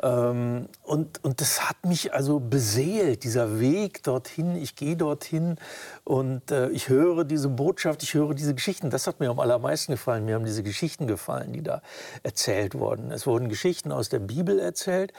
Ähm, 0.00 0.68
und, 0.84 1.24
und 1.24 1.40
das 1.40 1.68
hat 1.68 1.84
mich 1.84 2.14
also 2.14 2.38
beseelt, 2.38 3.24
dieser 3.24 3.58
Weg 3.58 4.04
dorthin. 4.04 4.54
Ich 4.54 4.76
gehe 4.76 4.96
dorthin 4.96 5.56
und 6.04 6.52
äh, 6.52 6.68
ich 6.68 6.88
höre 6.88 7.24
diese 7.24 7.48
Botschaft, 7.48 8.04
ich 8.04 8.14
höre 8.14 8.34
diese 8.34 8.54
Geschichten. 8.54 8.90
Das 8.90 9.08
hat 9.08 9.18
mir 9.18 9.30
am 9.30 9.40
allermeisten 9.40 9.90
gefallen. 9.90 10.24
Mir 10.24 10.36
haben 10.36 10.44
diese 10.44 10.62
Geschichten 10.62 11.08
gefallen, 11.08 11.52
die 11.52 11.64
da 11.64 11.82
erzählt 12.22 12.76
wurden. 12.76 13.10
Es 13.10 13.26
wurden 13.26 13.48
Geschichten 13.48 13.90
aus 13.90 14.08
der 14.08 14.20
Bibel 14.20 14.60
erzählt. 14.60 15.12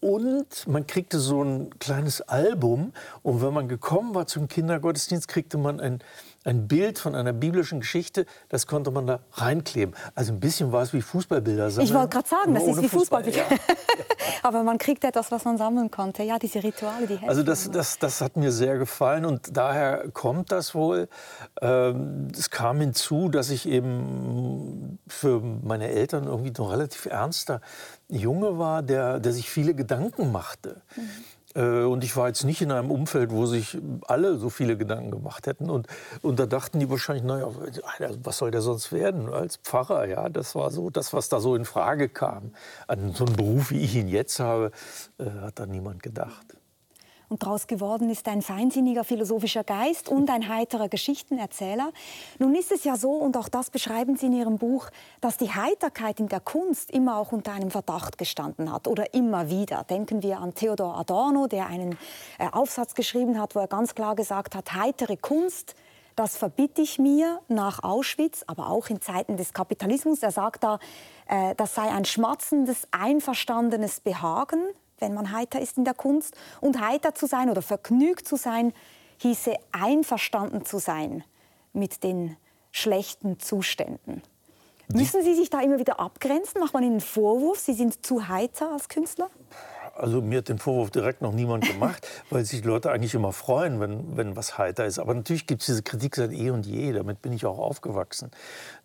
Und 0.00 0.66
man 0.68 0.86
kriegte 0.86 1.18
so 1.18 1.42
ein 1.42 1.76
kleines 1.78 2.20
Album. 2.20 2.92
Und 3.22 3.42
wenn 3.42 3.52
man 3.52 3.68
gekommen 3.68 4.14
war 4.14 4.26
zum 4.26 4.48
Kindergottesdienst, 4.48 5.26
kriegte 5.28 5.58
man 5.58 5.80
ein, 5.80 6.00
ein 6.48 6.66
Bild 6.66 6.98
von 6.98 7.14
einer 7.14 7.32
biblischen 7.32 7.80
Geschichte. 7.80 8.24
Das 8.48 8.66
konnte 8.66 8.90
man 8.90 9.06
da 9.06 9.20
reinkleben. 9.32 9.94
Also 10.14 10.32
ein 10.32 10.40
bisschen 10.40 10.72
war 10.72 10.82
es 10.82 10.92
wie 10.92 11.02
Fußballbilder 11.02 11.70
sammeln. 11.70 11.88
Ich 11.88 11.94
wollte 11.94 12.08
gerade 12.08 12.28
sagen, 12.28 12.54
das 12.54 12.66
ist 12.66 12.82
wie 12.82 12.88
Fußballbilder. 12.88 13.44
Fußball, 13.44 13.58
ja. 13.58 14.04
Aber 14.42 14.62
man 14.62 14.78
kriegt 14.78 15.04
etwas, 15.04 15.30
was 15.30 15.44
man 15.44 15.58
sammeln 15.58 15.90
konnte. 15.90 16.22
Ja, 16.22 16.38
diese 16.38 16.62
Rituale, 16.62 17.06
die 17.06 17.14
helfen. 17.14 17.28
Also 17.28 17.42
das, 17.42 17.70
das, 17.70 17.98
das 17.98 18.20
hat 18.20 18.36
mir 18.36 18.50
sehr 18.50 18.78
gefallen. 18.78 19.26
Und 19.26 19.56
daher 19.56 20.08
kommt 20.12 20.50
das 20.50 20.74
wohl. 20.74 21.08
Ähm, 21.60 22.28
es 22.32 22.50
kam 22.50 22.80
hinzu, 22.80 23.28
dass 23.28 23.50
ich 23.50 23.68
eben 23.68 24.98
für 25.06 25.40
meine 25.40 25.88
Eltern 25.88 26.24
irgendwie 26.24 26.52
noch 26.56 26.72
relativ 26.72 27.06
ernster 27.06 27.60
Junge 28.08 28.58
war, 28.58 28.82
der, 28.82 29.20
der 29.20 29.32
sich 29.32 29.50
viele 29.50 29.74
Gedanken 29.74 30.32
machte. 30.32 30.80
Mhm. 30.96 31.02
Und 31.58 32.04
ich 32.04 32.16
war 32.16 32.28
jetzt 32.28 32.44
nicht 32.44 32.62
in 32.62 32.70
einem 32.70 32.90
Umfeld, 32.90 33.32
wo 33.32 33.46
sich 33.46 33.78
alle 34.06 34.38
so 34.38 34.48
viele 34.48 34.76
Gedanken 34.76 35.10
gemacht 35.10 35.46
hätten. 35.46 35.70
Und, 35.70 35.88
und 36.22 36.38
da 36.38 36.46
dachten 36.46 36.78
die 36.78 36.88
wahrscheinlich, 36.88 37.24
naja, 37.24 37.48
was 38.22 38.38
soll 38.38 38.50
der 38.50 38.60
sonst 38.60 38.92
werden 38.92 39.32
als 39.32 39.56
Pfarrer? 39.56 40.04
Ja, 40.06 40.28
das 40.28 40.54
war 40.54 40.70
so 40.70 40.90
das, 40.90 41.12
was 41.12 41.28
da 41.28 41.40
so 41.40 41.56
in 41.56 41.64
Frage 41.64 42.08
kam. 42.08 42.52
An 42.86 43.12
so 43.12 43.24
einen 43.24 43.36
Beruf, 43.36 43.70
wie 43.70 43.80
ich 43.80 43.96
ihn 43.96 44.08
jetzt 44.08 44.38
habe, 44.38 44.70
äh, 45.18 45.24
hat 45.40 45.58
da 45.58 45.66
niemand 45.66 46.02
gedacht. 46.02 46.57
Und 47.28 47.42
daraus 47.42 47.66
geworden 47.66 48.08
ist 48.08 48.26
ein 48.28 48.40
feinsinniger 48.40 49.04
philosophischer 49.04 49.64
Geist 49.64 50.08
und 50.08 50.30
ein 50.30 50.48
heiterer 50.48 50.88
Geschichtenerzähler. 50.88 51.92
Nun 52.38 52.54
ist 52.54 52.72
es 52.72 52.84
ja 52.84 52.96
so, 52.96 53.12
und 53.12 53.36
auch 53.36 53.48
das 53.48 53.70
beschreiben 53.70 54.16
Sie 54.16 54.26
in 54.26 54.32
Ihrem 54.32 54.58
Buch, 54.58 54.88
dass 55.20 55.36
die 55.36 55.50
Heiterkeit 55.50 56.20
in 56.20 56.28
der 56.28 56.40
Kunst 56.40 56.90
immer 56.90 57.18
auch 57.18 57.32
unter 57.32 57.52
einem 57.52 57.70
Verdacht 57.70 58.16
gestanden 58.16 58.72
hat 58.72 58.88
oder 58.88 59.12
immer 59.12 59.50
wieder. 59.50 59.84
Denken 59.84 60.22
wir 60.22 60.40
an 60.40 60.54
Theodor 60.54 60.96
Adorno, 60.96 61.46
der 61.46 61.66
einen 61.66 61.98
äh, 62.38 62.48
Aufsatz 62.50 62.94
geschrieben 62.94 63.38
hat, 63.40 63.54
wo 63.54 63.60
er 63.60 63.68
ganz 63.68 63.94
klar 63.94 64.14
gesagt 64.14 64.54
hat, 64.54 64.72
heitere 64.74 65.16
Kunst 65.16 65.74
das 66.18 66.36
verbitte 66.36 66.82
ich 66.82 66.98
mir 66.98 67.40
nach 67.46 67.84
Auschwitz, 67.84 68.42
aber 68.48 68.70
auch 68.70 68.88
in 68.88 69.00
Zeiten 69.00 69.36
des 69.36 69.52
Kapitalismus. 69.52 70.20
Er 70.20 70.32
sagt 70.32 70.64
da, 70.64 70.80
äh, 71.28 71.54
das 71.54 71.76
sei 71.76 71.88
ein 71.92 72.04
schmatzendes, 72.04 72.88
einverstandenes 72.90 74.00
Behagen, 74.00 74.64
wenn 74.98 75.14
man 75.14 75.32
heiter 75.32 75.60
ist 75.60 75.78
in 75.78 75.84
der 75.84 75.94
Kunst. 75.94 76.36
Und 76.60 76.80
heiter 76.80 77.14
zu 77.14 77.26
sein 77.26 77.50
oder 77.50 77.62
vergnügt 77.62 78.26
zu 78.26 78.36
sein, 78.36 78.72
hieße 79.18 79.54
einverstanden 79.72 80.64
zu 80.64 80.78
sein 80.78 81.24
mit 81.72 82.02
den 82.02 82.36
schlechten 82.70 83.38
Zuständen. 83.40 84.22
Müssen 84.92 85.22
Sie 85.22 85.34
sich 85.34 85.50
da 85.50 85.60
immer 85.60 85.78
wieder 85.78 86.00
abgrenzen? 86.00 86.60
Macht 86.60 86.72
man 86.72 86.82
Ihnen 86.82 86.92
einen 86.92 87.00
Vorwurf, 87.00 87.58
Sie 87.58 87.74
sind 87.74 88.06
zu 88.06 88.28
heiter 88.28 88.72
als 88.72 88.88
Künstler? 88.88 89.28
Also 89.98 90.22
mir 90.22 90.38
hat 90.38 90.48
den 90.48 90.58
Vorwurf 90.58 90.90
direkt 90.90 91.22
noch 91.22 91.32
niemand 91.32 91.66
gemacht, 91.66 92.06
weil 92.30 92.44
sich 92.44 92.64
Leute 92.64 92.90
eigentlich 92.90 93.14
immer 93.14 93.32
freuen, 93.32 93.80
wenn, 93.80 94.16
wenn 94.16 94.36
was 94.36 94.58
heiter 94.58 94.86
ist. 94.86 94.98
Aber 94.98 95.14
natürlich 95.14 95.46
gibt 95.46 95.62
es 95.62 95.66
diese 95.66 95.82
Kritik 95.82 96.16
seit 96.16 96.32
eh 96.32 96.50
und 96.50 96.66
je, 96.66 96.92
damit 96.92 97.22
bin 97.22 97.32
ich 97.32 97.46
auch 97.46 97.58
aufgewachsen, 97.58 98.30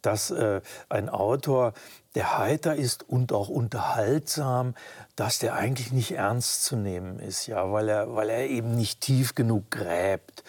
dass 0.02 0.32
äh, 0.32 0.62
ein 0.90 1.10
Autor, 1.10 1.74
der 2.16 2.38
heiter 2.38 2.76
ist 2.76 3.10
und 3.10 3.34
auch 3.34 3.50
unterhaltsam, 3.50 4.76
dass 5.16 5.40
der 5.40 5.56
eigentlich 5.56 5.92
nicht 5.92 6.12
ernst 6.12 6.64
zu 6.64 6.76
nehmen 6.76 7.20
ist, 7.20 7.48
ja, 7.48 7.72
weil 7.72 7.90
er, 7.90 8.16
weil 8.16 8.30
er 8.30 8.48
eben 8.48 8.76
nicht 8.76 9.02
tief 9.02 9.34
genug 9.34 9.72
gräbt. 9.72 10.44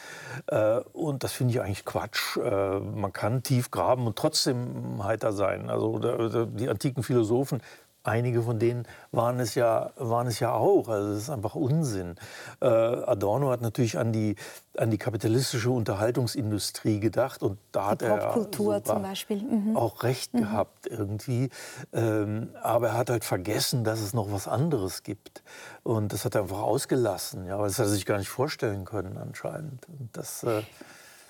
Äh, 0.47 0.81
und 0.93 1.25
das 1.25 1.33
finde 1.33 1.55
ich 1.55 1.61
eigentlich 1.61 1.85
Quatsch. 1.85 2.37
Äh, 2.37 2.81
man 2.81 3.13
kann 3.13 3.43
tief 3.43 3.71
graben 3.71 4.07
und 4.07 4.17
trotzdem 4.17 5.03
heiter 5.05 5.33
sein. 5.33 5.71
Also 5.71 6.45
die 6.47 6.69
antiken 6.69 7.03
Philosophen 7.03 7.63
Einige 8.05 8.43
von 8.43 8.59
denen 8.59 8.87
waren 9.13 9.41
es 9.41 9.55
ja, 9.55 9.91
waren 9.97 10.27
es 10.27 10.39
ja 10.39 10.53
auch. 10.53 10.89
Also 10.89 11.15
das 11.15 11.23
ist 11.23 11.31
einfach 11.31 11.55
Unsinn. 11.55 12.17
Äh, 12.61 12.67
Adorno 12.67 13.51
hat 13.51 13.63
natürlich 13.63 13.97
an 13.97 14.13
die, 14.13 14.37
an 14.77 14.91
die 14.91 14.99
kapitalistische 14.99 15.71
Unterhaltungsindustrie 15.71 17.01
gedacht 17.01 17.43
und 17.43 17.59
da 17.73 17.87
hat 17.87 18.03
er 18.03 18.19
Popkultur 18.19 18.85
zum 18.85 19.01
Beispiel. 19.01 19.43
Mhm. 19.43 19.77
auch 19.77 20.03
recht 20.03 20.35
mhm. 20.35 20.41
gehabt 20.41 20.87
irgendwie. 20.87 21.49
Ähm, 21.95 22.51
aber 22.63 22.89
er 22.89 22.99
hat 22.99 23.09
halt 23.09 23.25
vergessen, 23.25 23.85
dass 23.85 24.01
es 24.01 24.13
noch 24.13 24.31
was 24.31 24.49
anderes 24.49 25.03
gibt. 25.03 25.43
Und 25.83 26.13
das 26.13 26.27
hat 26.27 26.35
er 26.35 26.43
einfach 26.43 26.61
ausgelassen. 26.61 27.47
Ja, 27.47 27.57
das 27.57 27.79
hat 27.79 27.87
er 27.87 27.91
sich 27.91 28.05
gar 28.05 28.19
nicht 28.19 28.29
vorstellen 28.29 28.85
können 28.85 29.17
anscheinend. 29.17 29.87
Und 29.89 30.11
das, 30.13 30.43
äh, 30.43 30.61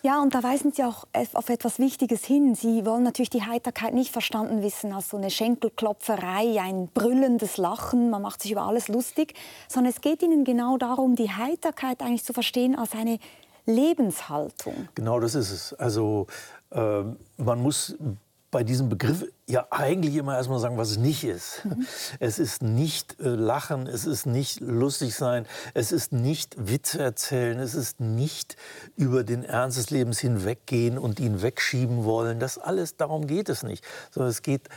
ja, 0.04 0.20
und 0.20 0.34
da 0.34 0.42
weisen 0.42 0.70
Sie 0.70 0.84
auch 0.84 1.06
auf 1.32 1.48
etwas 1.48 1.78
Wichtiges 1.78 2.26
hin. 2.26 2.54
Sie 2.54 2.84
wollen 2.84 3.04
natürlich 3.04 3.30
die 3.30 3.42
Heiterkeit 3.42 3.94
nicht 3.94 4.12
verstanden 4.12 4.62
wissen 4.62 4.92
als 4.92 5.08
so 5.08 5.16
eine 5.16 5.30
Schenkelklopferei, 5.30 6.60
ein 6.60 6.88
brüllendes 6.92 7.56
Lachen, 7.56 8.10
man 8.10 8.20
macht 8.20 8.42
sich 8.42 8.52
über 8.52 8.62
alles 8.62 8.88
lustig, 8.88 9.32
sondern 9.66 9.90
es 9.90 10.02
geht 10.02 10.22
Ihnen 10.22 10.44
genau 10.44 10.76
darum, 10.76 11.16
die 11.16 11.30
Heiterkeit 11.30 12.02
eigentlich 12.02 12.22
zu 12.22 12.34
verstehen 12.34 12.76
als 12.76 12.92
eine 12.92 13.18
Lebenshaltung. 13.64 14.88
Genau 14.94 15.20
das 15.20 15.34
ist 15.34 15.50
es. 15.50 15.72
Also 15.72 16.26
äh, 16.70 17.02
man 17.38 17.62
muss 17.62 17.96
bei 18.54 18.62
diesem 18.62 18.88
Begriff 18.88 19.24
ja 19.48 19.66
eigentlich 19.70 20.14
immer 20.14 20.36
erstmal 20.36 20.60
sagen, 20.60 20.76
was 20.76 20.92
es 20.92 20.96
nicht 20.96 21.24
ist. 21.24 21.64
Mhm. 21.64 21.86
Es 22.20 22.38
ist 22.38 22.62
nicht 22.62 23.20
äh, 23.20 23.30
Lachen, 23.30 23.88
es 23.88 24.06
ist 24.06 24.26
nicht 24.26 24.60
lustig 24.60 25.16
sein, 25.16 25.44
es 25.74 25.90
ist 25.90 26.12
nicht 26.12 26.54
Witze 26.56 27.02
erzählen, 27.02 27.58
es 27.58 27.74
ist 27.74 27.98
nicht 27.98 28.56
über 28.94 29.24
den 29.24 29.42
Ernst 29.42 29.76
des 29.76 29.90
Lebens 29.90 30.20
hinweggehen 30.20 30.98
und 30.98 31.18
ihn 31.18 31.42
wegschieben 31.42 32.04
wollen. 32.04 32.38
Das 32.38 32.56
alles, 32.56 32.96
darum 32.96 33.26
geht 33.26 33.48
es 33.48 33.64
nicht. 33.64 33.84
Sondern 34.12 34.30
es 34.30 34.42
geht 34.42 34.68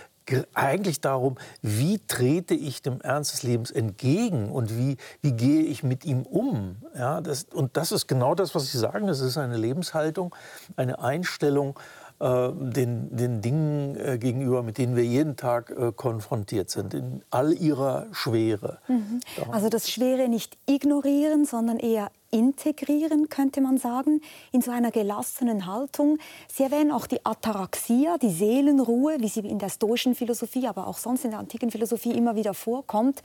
eigentlich 0.56 1.00
darum, 1.02 1.38
wie 1.62 2.00
trete 2.00 2.56
ich 2.56 2.82
dem 2.82 3.00
Ernst 3.02 3.34
des 3.34 3.44
Lebens 3.44 3.70
entgegen 3.70 4.50
und 4.50 4.76
wie, 4.76 4.98
wie 5.22 5.34
gehe 5.34 5.62
ich 5.62 5.84
mit 5.84 6.04
ihm 6.04 6.24
um. 6.24 6.78
Ja, 6.96 7.22
das, 7.22 7.46
und 7.54 7.78
das 7.78 7.92
ist 7.92 8.08
genau 8.08 8.34
das, 8.36 8.56
was 8.56 8.72
Sie 8.72 8.78
sagen. 8.80 9.08
Es 9.08 9.22
ist 9.22 9.38
eine 9.38 9.56
Lebenshaltung, 9.56 10.36
eine 10.76 11.00
Einstellung, 11.00 11.80
den, 12.20 13.16
den 13.16 13.42
Dingen 13.42 13.96
äh, 13.96 14.18
gegenüber, 14.18 14.64
mit 14.64 14.80
denen 14.80 14.96
wir 14.96 15.04
jeden 15.04 15.36
Tag 15.36 15.70
äh, 15.70 15.92
konfrontiert 15.92 16.70
sind, 16.70 16.96
in 16.96 17.22
all 17.30 17.54
ihrer 17.54 18.08
Schwere. 18.12 18.80
Mhm. 18.88 19.20
Also 19.52 19.70
das 19.70 19.90
Schwere 19.90 20.28
nicht 20.28 20.58
ignorieren, 20.66 21.46
sondern 21.46 21.78
eher 21.78 22.10
integrieren, 22.32 23.30
könnte 23.30 23.62
man 23.62 23.78
sagen, 23.78 24.22
in 24.52 24.62
so 24.62 24.72
einer 24.72 24.92
gelassenen 24.92 25.66
Haltung. 25.66 26.18
Sie 26.48 26.64
erwähnen 26.64 26.92
auch 26.92 27.08
die 27.08 27.26
Ataraxia, 27.26 28.18
die 28.18 28.32
Seelenruhe, 28.32 29.18
wie 29.20 29.30
sie 29.30 29.42
in 29.42 29.60
der 29.60 29.70
stoischen 29.70 30.14
Philosophie, 30.16 30.68
aber 30.68 30.88
auch 30.88 30.98
sonst 30.98 31.24
in 31.24 31.32
der 31.32 31.40
antiken 31.40 31.72
Philosophie 31.72 32.12
immer 32.12 32.36
wieder 32.36 32.54
vorkommt. 32.54 33.22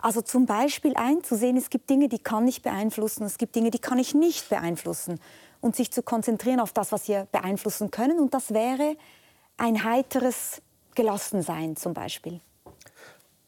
Also 0.00 0.20
zum 0.20 0.46
Beispiel 0.46 0.94
einzusehen, 0.96 1.56
es 1.56 1.70
gibt 1.70 1.90
Dinge, 1.90 2.08
die 2.08 2.18
kann 2.18 2.46
ich 2.46 2.62
beeinflussen, 2.62 3.24
es 3.24 3.38
gibt 3.38 3.56
Dinge, 3.56 3.70
die 3.70 3.78
kann 3.78 3.98
ich 3.98 4.14
nicht 4.14 4.48
beeinflussen 4.48 5.18
und 5.64 5.74
sich 5.74 5.90
zu 5.90 6.02
konzentrieren 6.02 6.60
auf 6.60 6.72
das, 6.72 6.92
was 6.92 7.08
wir 7.08 7.26
beeinflussen 7.32 7.90
können. 7.90 8.18
Und 8.18 8.34
das 8.34 8.52
wäre 8.52 8.96
ein 9.56 9.82
heiteres 9.82 10.60
Gelassensein 10.94 11.74
zum 11.74 11.94
Beispiel. 11.94 12.40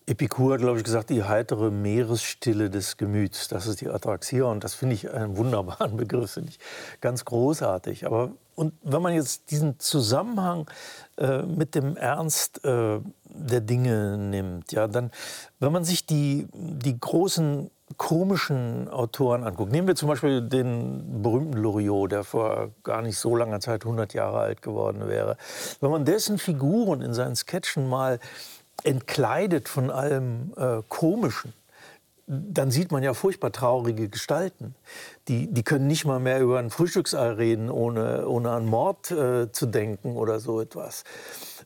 Epikur 0.07 0.55
hat, 0.55 0.61
glaube 0.61 0.79
ich, 0.79 0.85
gesagt, 0.85 1.11
die 1.11 1.25
heitere 1.25 1.71
Meeresstille 1.71 2.71
des 2.71 2.97
Gemüts. 2.97 3.49
Das 3.49 3.67
ist 3.67 3.83
die 3.83 3.89
Ataraxia 3.89 4.45
und 4.45 4.65
das 4.65 4.75
finde 4.75 4.95
ich 4.95 5.13
einen 5.13 5.37
wunderbaren 5.37 5.97
Begriff, 5.99 6.31
finde 6.31 6.51
ich 6.51 6.59
ganz 7.03 7.27
großartig. 7.27 8.07
Aber 8.07 8.31
und 8.55 8.73
wenn 8.83 9.03
man 9.03 9.13
jetzt 9.13 9.51
diesen 9.51 9.79
Zusammenhang 9.79 10.71
äh, 11.19 11.43
mit 11.43 11.75
dem 11.75 11.99
Ernst 11.99 12.65
äh, 12.65 12.99
der 13.25 13.61
Dinge 13.61 14.17
nimmt, 14.17 14.73
ja, 14.73 14.89
dann, 14.89 15.11
wenn 15.59 15.73
man 15.73 15.85
sich 15.85 16.07
die, 16.07 16.49
die 16.55 16.99
großen 16.99 17.71
komischen 17.97 18.89
Autoren 18.89 19.45
anguckt, 19.45 19.71
nehmen 19.71 19.87
wir 19.87 19.95
zum 19.95 20.09
Beispiel 20.09 20.43
den 20.43 21.23
berühmten 21.23 21.57
Loriot, 21.57 22.13
der 22.13 22.25
vor 22.25 22.71
gar 22.83 23.01
nicht 23.03 23.19
so 23.19 23.37
langer 23.37 23.61
Zeit 23.61 23.85
100 23.85 24.13
Jahre 24.13 24.41
alt 24.41 24.61
geworden 24.61 25.09
wäre. 25.09 25.37
Wenn 25.81 25.91
man 25.91 26.05
dessen 26.05 26.39
Figuren 26.39 27.01
in 27.01 27.15
seinen 27.15 27.37
Sketchen 27.37 27.89
mal 27.89 28.19
entkleidet 28.83 29.69
von 29.69 29.91
allem 29.91 30.53
äh, 30.57 30.83
Komischen, 30.89 31.53
dann 32.27 32.73
sieht 32.73 32.91
man 32.91 33.05
ja 33.05 33.15
furchtbar 33.15 33.53
traurige 33.53 34.09
Gestalten. 34.09 34.75
Die, 35.29 35.47
die 35.53 35.63
können 35.63 35.87
nicht 35.87 36.05
mal 36.05 36.19
mehr 36.19 36.41
über 36.41 36.59
ein 36.59 36.71
Frühstücksei 36.71 37.31
reden, 37.31 37.71
ohne, 37.71 38.27
ohne 38.27 38.51
an 38.51 38.67
Mord 38.67 39.13
äh, 39.13 39.53
zu 39.53 39.67
denken 39.67 40.17
oder 40.17 40.41
so 40.41 40.61
etwas. 40.61 41.05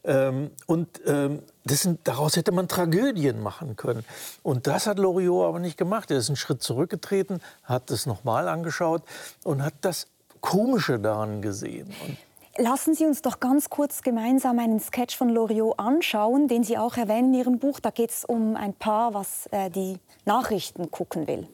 Ähm, 0.02 0.50
und 0.66 1.00
ähm, 1.06 1.42
sind, 1.68 2.00
daraus 2.04 2.36
hätte 2.36 2.52
man 2.52 2.68
Tragödien 2.68 3.42
machen 3.42 3.76
können. 3.76 4.04
Und 4.42 4.66
das 4.66 4.86
hat 4.86 4.98
Loriot 4.98 5.46
aber 5.46 5.58
nicht 5.58 5.76
gemacht. 5.76 6.10
Er 6.10 6.18
ist 6.18 6.28
einen 6.28 6.36
Schritt 6.36 6.62
zurückgetreten, 6.62 7.40
hat 7.64 7.90
es 7.90 8.06
nochmal 8.06 8.48
angeschaut 8.48 9.02
und 9.44 9.62
hat 9.62 9.74
das 9.82 10.06
Komische 10.40 10.98
daran 10.98 11.42
gesehen. 11.42 11.94
Und 12.06 12.16
Lassen 12.56 12.94
Sie 12.94 13.06
uns 13.06 13.22
doch 13.22 13.40
ganz 13.40 13.70
kurz 13.70 14.02
gemeinsam 14.02 14.58
einen 14.58 14.80
Sketch 14.80 15.16
von 15.16 15.28
Loriot 15.30 15.78
anschauen, 15.78 16.48
den 16.48 16.64
Sie 16.64 16.76
auch 16.76 16.96
erwähnen 16.96 17.32
in 17.32 17.40
Ihrem 17.40 17.58
Buch. 17.58 17.80
Da 17.80 17.90
geht 17.90 18.10
es 18.10 18.24
um 18.24 18.56
ein 18.56 18.74
Paar, 18.74 19.14
was 19.14 19.46
äh, 19.52 19.70
die 19.70 19.98
Nachrichten 20.26 20.90
gucken 20.90 21.26
will. 21.26 21.48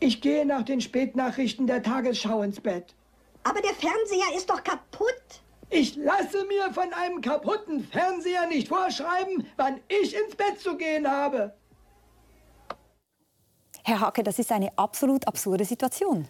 Ich 0.00 0.20
gehe 0.20 0.46
nach 0.46 0.62
den 0.62 0.80
Spätnachrichten 0.80 1.66
der 1.66 1.82
Tagesschau 1.82 2.42
ins 2.42 2.60
Bett. 2.60 2.94
Aber 3.42 3.60
der 3.60 3.74
Fernseher 3.74 4.36
ist 4.36 4.48
doch 4.48 4.62
kaputt. 4.62 5.42
Ich 5.76 5.96
lasse 5.96 6.44
mir 6.44 6.72
von 6.72 6.92
einem 6.92 7.20
kaputten 7.20 7.82
Fernseher 7.82 8.46
nicht 8.46 8.68
vorschreiben, 8.68 9.44
wann 9.56 9.80
ich 9.88 10.14
ins 10.14 10.36
Bett 10.36 10.60
zu 10.60 10.76
gehen 10.76 11.10
habe. 11.10 11.52
Herr 13.82 14.00
Hacke, 14.00 14.22
das 14.22 14.38
ist 14.38 14.52
eine 14.52 14.70
absolut 14.78 15.26
absurde 15.26 15.64
Situation. 15.64 16.28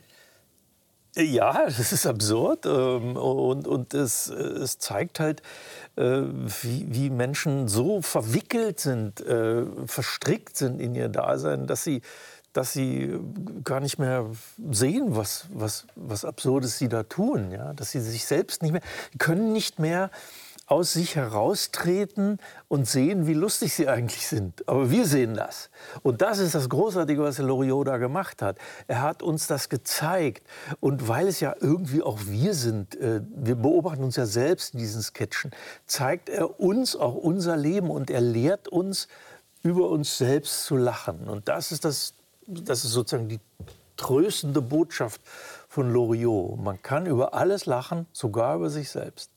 Ja, 1.14 1.64
das 1.66 1.92
ist 1.92 2.06
absurd 2.06 2.64
ähm, 2.64 3.16
und, 3.16 3.68
und 3.68 3.92
es, 3.92 4.28
es 4.30 4.78
zeigt 4.78 5.20
halt, 5.20 5.42
äh, 5.96 6.22
wie, 6.62 6.86
wie 6.88 7.10
Menschen 7.10 7.68
so 7.68 8.00
verwickelt 8.00 8.80
sind, 8.80 9.20
äh, 9.20 9.66
verstrickt 9.86 10.56
sind 10.56 10.80
in 10.80 10.94
ihr 10.94 11.10
Dasein, 11.10 11.66
dass 11.66 11.84
sie 11.84 12.00
dass 12.54 12.72
sie 12.72 13.18
gar 13.64 13.80
nicht 13.80 13.98
mehr 13.98 14.26
sehen, 14.70 15.16
was, 15.16 15.46
was, 15.52 15.86
was 15.96 16.24
Absurdes 16.24 16.78
sie 16.78 16.88
da 16.88 17.02
tun. 17.02 17.50
Ja? 17.50 17.74
Dass 17.74 17.90
sie 17.90 18.00
sich 18.00 18.24
selbst 18.24 18.62
nicht 18.62 18.72
mehr, 18.72 18.82
können 19.18 19.52
nicht 19.52 19.78
mehr 19.78 20.10
aus 20.66 20.94
sich 20.94 21.16
heraustreten 21.16 22.38
und 22.68 22.88
sehen, 22.88 23.26
wie 23.26 23.34
lustig 23.34 23.74
sie 23.74 23.88
eigentlich 23.88 24.26
sind. 24.26 24.66
Aber 24.66 24.90
wir 24.90 25.06
sehen 25.06 25.34
das. 25.34 25.68
Und 26.02 26.22
das 26.22 26.38
ist 26.38 26.54
das 26.54 26.70
Großartige, 26.70 27.22
was 27.22 27.38
Loriot 27.38 27.88
da 27.88 27.98
gemacht 27.98 28.40
hat. 28.40 28.56
Er 28.86 29.02
hat 29.02 29.22
uns 29.22 29.46
das 29.46 29.68
gezeigt. 29.68 30.46
Und 30.80 31.06
weil 31.06 31.28
es 31.28 31.40
ja 31.40 31.54
irgendwie 31.60 32.02
auch 32.02 32.18
wir 32.26 32.54
sind, 32.54 32.96
äh, 32.96 33.20
wir 33.34 33.56
beobachten 33.56 34.04
uns 34.04 34.16
ja 34.16 34.24
selbst 34.24 34.72
in 34.72 34.80
diesen 34.80 35.02
Sketchen, 35.02 35.50
zeigt 35.86 36.30
er 36.30 36.58
uns 36.60 36.96
auch 36.96 37.14
unser 37.14 37.56
Leben 37.56 37.90
und 37.90 38.10
er 38.10 38.22
lehrt 38.22 38.68
uns, 38.68 39.08
über 39.64 39.88
uns 39.88 40.18
selbst 40.18 40.64
zu 40.64 40.76
lachen. 40.76 41.26
Und 41.26 41.48
das 41.48 41.72
ist 41.72 41.84
das 41.86 42.13
das 42.46 42.84
ist 42.84 42.92
sozusagen 42.92 43.28
die 43.28 43.40
tröstende 43.96 44.60
Botschaft 44.60 45.20
von 45.68 45.92
Loriot. 45.92 46.58
Man 46.58 46.82
kann 46.82 47.06
über 47.06 47.34
alles 47.34 47.66
lachen, 47.66 48.06
sogar 48.12 48.56
über 48.56 48.70
sich 48.70 48.90
selbst. 48.90 49.30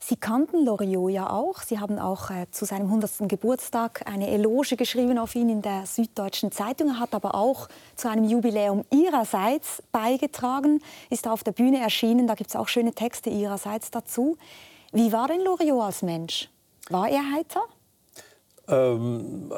Sie 0.00 0.16
kannten 0.16 0.64
Loriot 0.64 1.10
ja 1.10 1.28
auch. 1.28 1.60
Sie 1.60 1.78
haben 1.80 1.98
auch 1.98 2.30
äh, 2.30 2.46
zu 2.50 2.64
seinem 2.64 2.86
100. 2.86 3.28
Geburtstag 3.28 4.02
eine 4.06 4.30
Eloge 4.30 4.76
geschrieben 4.76 5.18
auf 5.18 5.34
ihn 5.34 5.50
in 5.50 5.60
der 5.60 5.84
Süddeutschen 5.84 6.50
Zeitung. 6.50 6.88
Er 6.88 7.00
hat 7.00 7.14
aber 7.14 7.34
auch 7.34 7.68
zu 7.94 8.08
einem 8.08 8.24
Jubiläum 8.24 8.86
Ihrerseits 8.90 9.82
beigetragen, 9.92 10.80
ist 11.10 11.28
auf 11.28 11.44
der 11.44 11.52
Bühne 11.52 11.80
erschienen. 11.80 12.26
Da 12.26 12.36
gibt 12.36 12.48
es 12.48 12.56
auch 12.56 12.68
schöne 12.68 12.94
Texte 12.94 13.28
Ihrerseits 13.28 13.90
dazu. 13.90 14.38
Wie 14.92 15.12
war 15.12 15.28
denn 15.28 15.42
Loriot 15.42 15.82
als 15.82 16.00
Mensch? 16.00 16.48
War 16.88 17.10
er 17.10 17.30
heiter? 17.32 17.60
Ähm, 18.68 19.52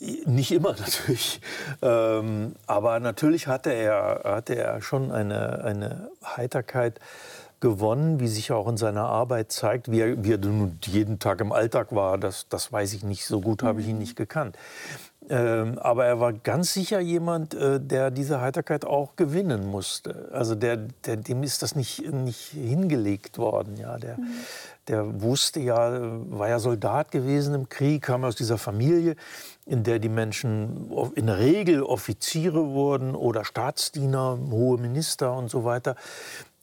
nicht 0.00 0.52
immer 0.52 0.72
natürlich. 0.78 1.40
Ähm, 1.82 2.54
aber 2.66 3.00
natürlich 3.00 3.46
hatte 3.46 3.70
er, 3.70 4.22
hatte 4.24 4.56
er 4.56 4.82
schon 4.82 5.12
eine, 5.12 5.62
eine 5.64 6.10
Heiterkeit 6.24 6.98
gewonnen, 7.60 8.20
wie 8.20 8.28
sich 8.28 8.52
auch 8.52 8.68
in 8.68 8.76
seiner 8.76 9.04
Arbeit 9.04 9.52
zeigt. 9.52 9.90
Wie 9.90 10.00
er, 10.00 10.24
wie 10.24 10.32
er 10.32 10.38
nun 10.38 10.78
jeden 10.86 11.18
Tag 11.18 11.40
im 11.40 11.52
Alltag 11.52 11.94
war, 11.94 12.16
das, 12.18 12.48
das 12.48 12.72
weiß 12.72 12.94
ich 12.94 13.04
nicht. 13.04 13.26
So 13.26 13.40
gut 13.40 13.62
habe 13.62 13.80
ich 13.80 13.86
ihn 13.86 13.94
mhm. 13.94 14.00
nicht 14.00 14.16
gekannt. 14.16 14.56
Ähm, 15.30 15.78
aber 15.78 16.06
er 16.06 16.18
war 16.18 16.32
ganz 16.32 16.74
sicher 16.74 16.98
jemand, 16.98 17.54
äh, 17.54 17.78
der 17.78 18.10
diese 18.10 18.40
Heiterkeit 18.40 18.84
auch 18.84 19.14
gewinnen 19.14 19.64
musste. 19.64 20.28
Also 20.32 20.56
der, 20.56 20.76
der, 20.76 21.18
dem 21.18 21.44
ist 21.44 21.62
das 21.62 21.76
nicht, 21.76 22.12
nicht 22.12 22.48
hingelegt 22.48 23.38
worden. 23.38 23.76
Ja. 23.76 23.96
Der, 23.96 24.18
mhm. 24.18 24.26
der 24.88 25.22
wusste 25.22 25.60
ja, 25.60 26.00
war 26.30 26.48
ja 26.48 26.58
Soldat 26.58 27.12
gewesen 27.12 27.54
im 27.54 27.68
Krieg, 27.68 28.02
kam 28.02 28.24
aus 28.24 28.34
dieser 28.34 28.58
Familie, 28.58 29.14
in 29.66 29.84
der 29.84 30.00
die 30.00 30.08
Menschen 30.08 30.90
in 31.14 31.28
der 31.28 31.38
Regel 31.38 31.84
Offiziere 31.84 32.70
wurden 32.70 33.14
oder 33.14 33.44
Staatsdiener, 33.44 34.36
hohe 34.50 34.78
Minister 34.78 35.36
und 35.36 35.48
so 35.48 35.62
weiter. 35.62 35.94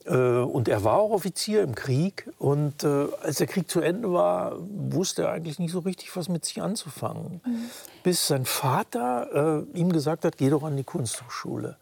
Äh, 0.08 0.14
und 0.14 0.68
er 0.68 0.84
war 0.84 1.00
auch 1.00 1.12
Offizier 1.12 1.62
im 1.64 1.76
Krieg. 1.76 2.30
Und 2.40 2.84
äh, 2.84 3.08
als 3.22 3.38
der 3.38 3.48
Krieg 3.48 3.70
zu 3.70 3.82
Ende 3.82 4.12
war, 4.12 4.56
wusste 4.60 5.24
er 5.24 5.32
eigentlich 5.32 5.60
nicht 5.60 5.72
so 5.72 5.80
richtig, 5.80 6.16
was 6.16 6.30
mit 6.30 6.46
sich 6.46 6.62
anzufangen. 6.62 7.42
Mhm. 7.46 7.70
Bis 8.04 8.28
sein 8.28 8.46
Vater 8.46 9.66
äh, 9.74 9.78
ihm 9.78 9.92
gesagt 9.92 10.26
hat, 10.26 10.38
geh 10.38 10.50
doch 10.50 10.64
an 10.64 10.78
die 10.78 10.84
Kunsthochschule. 10.84 11.78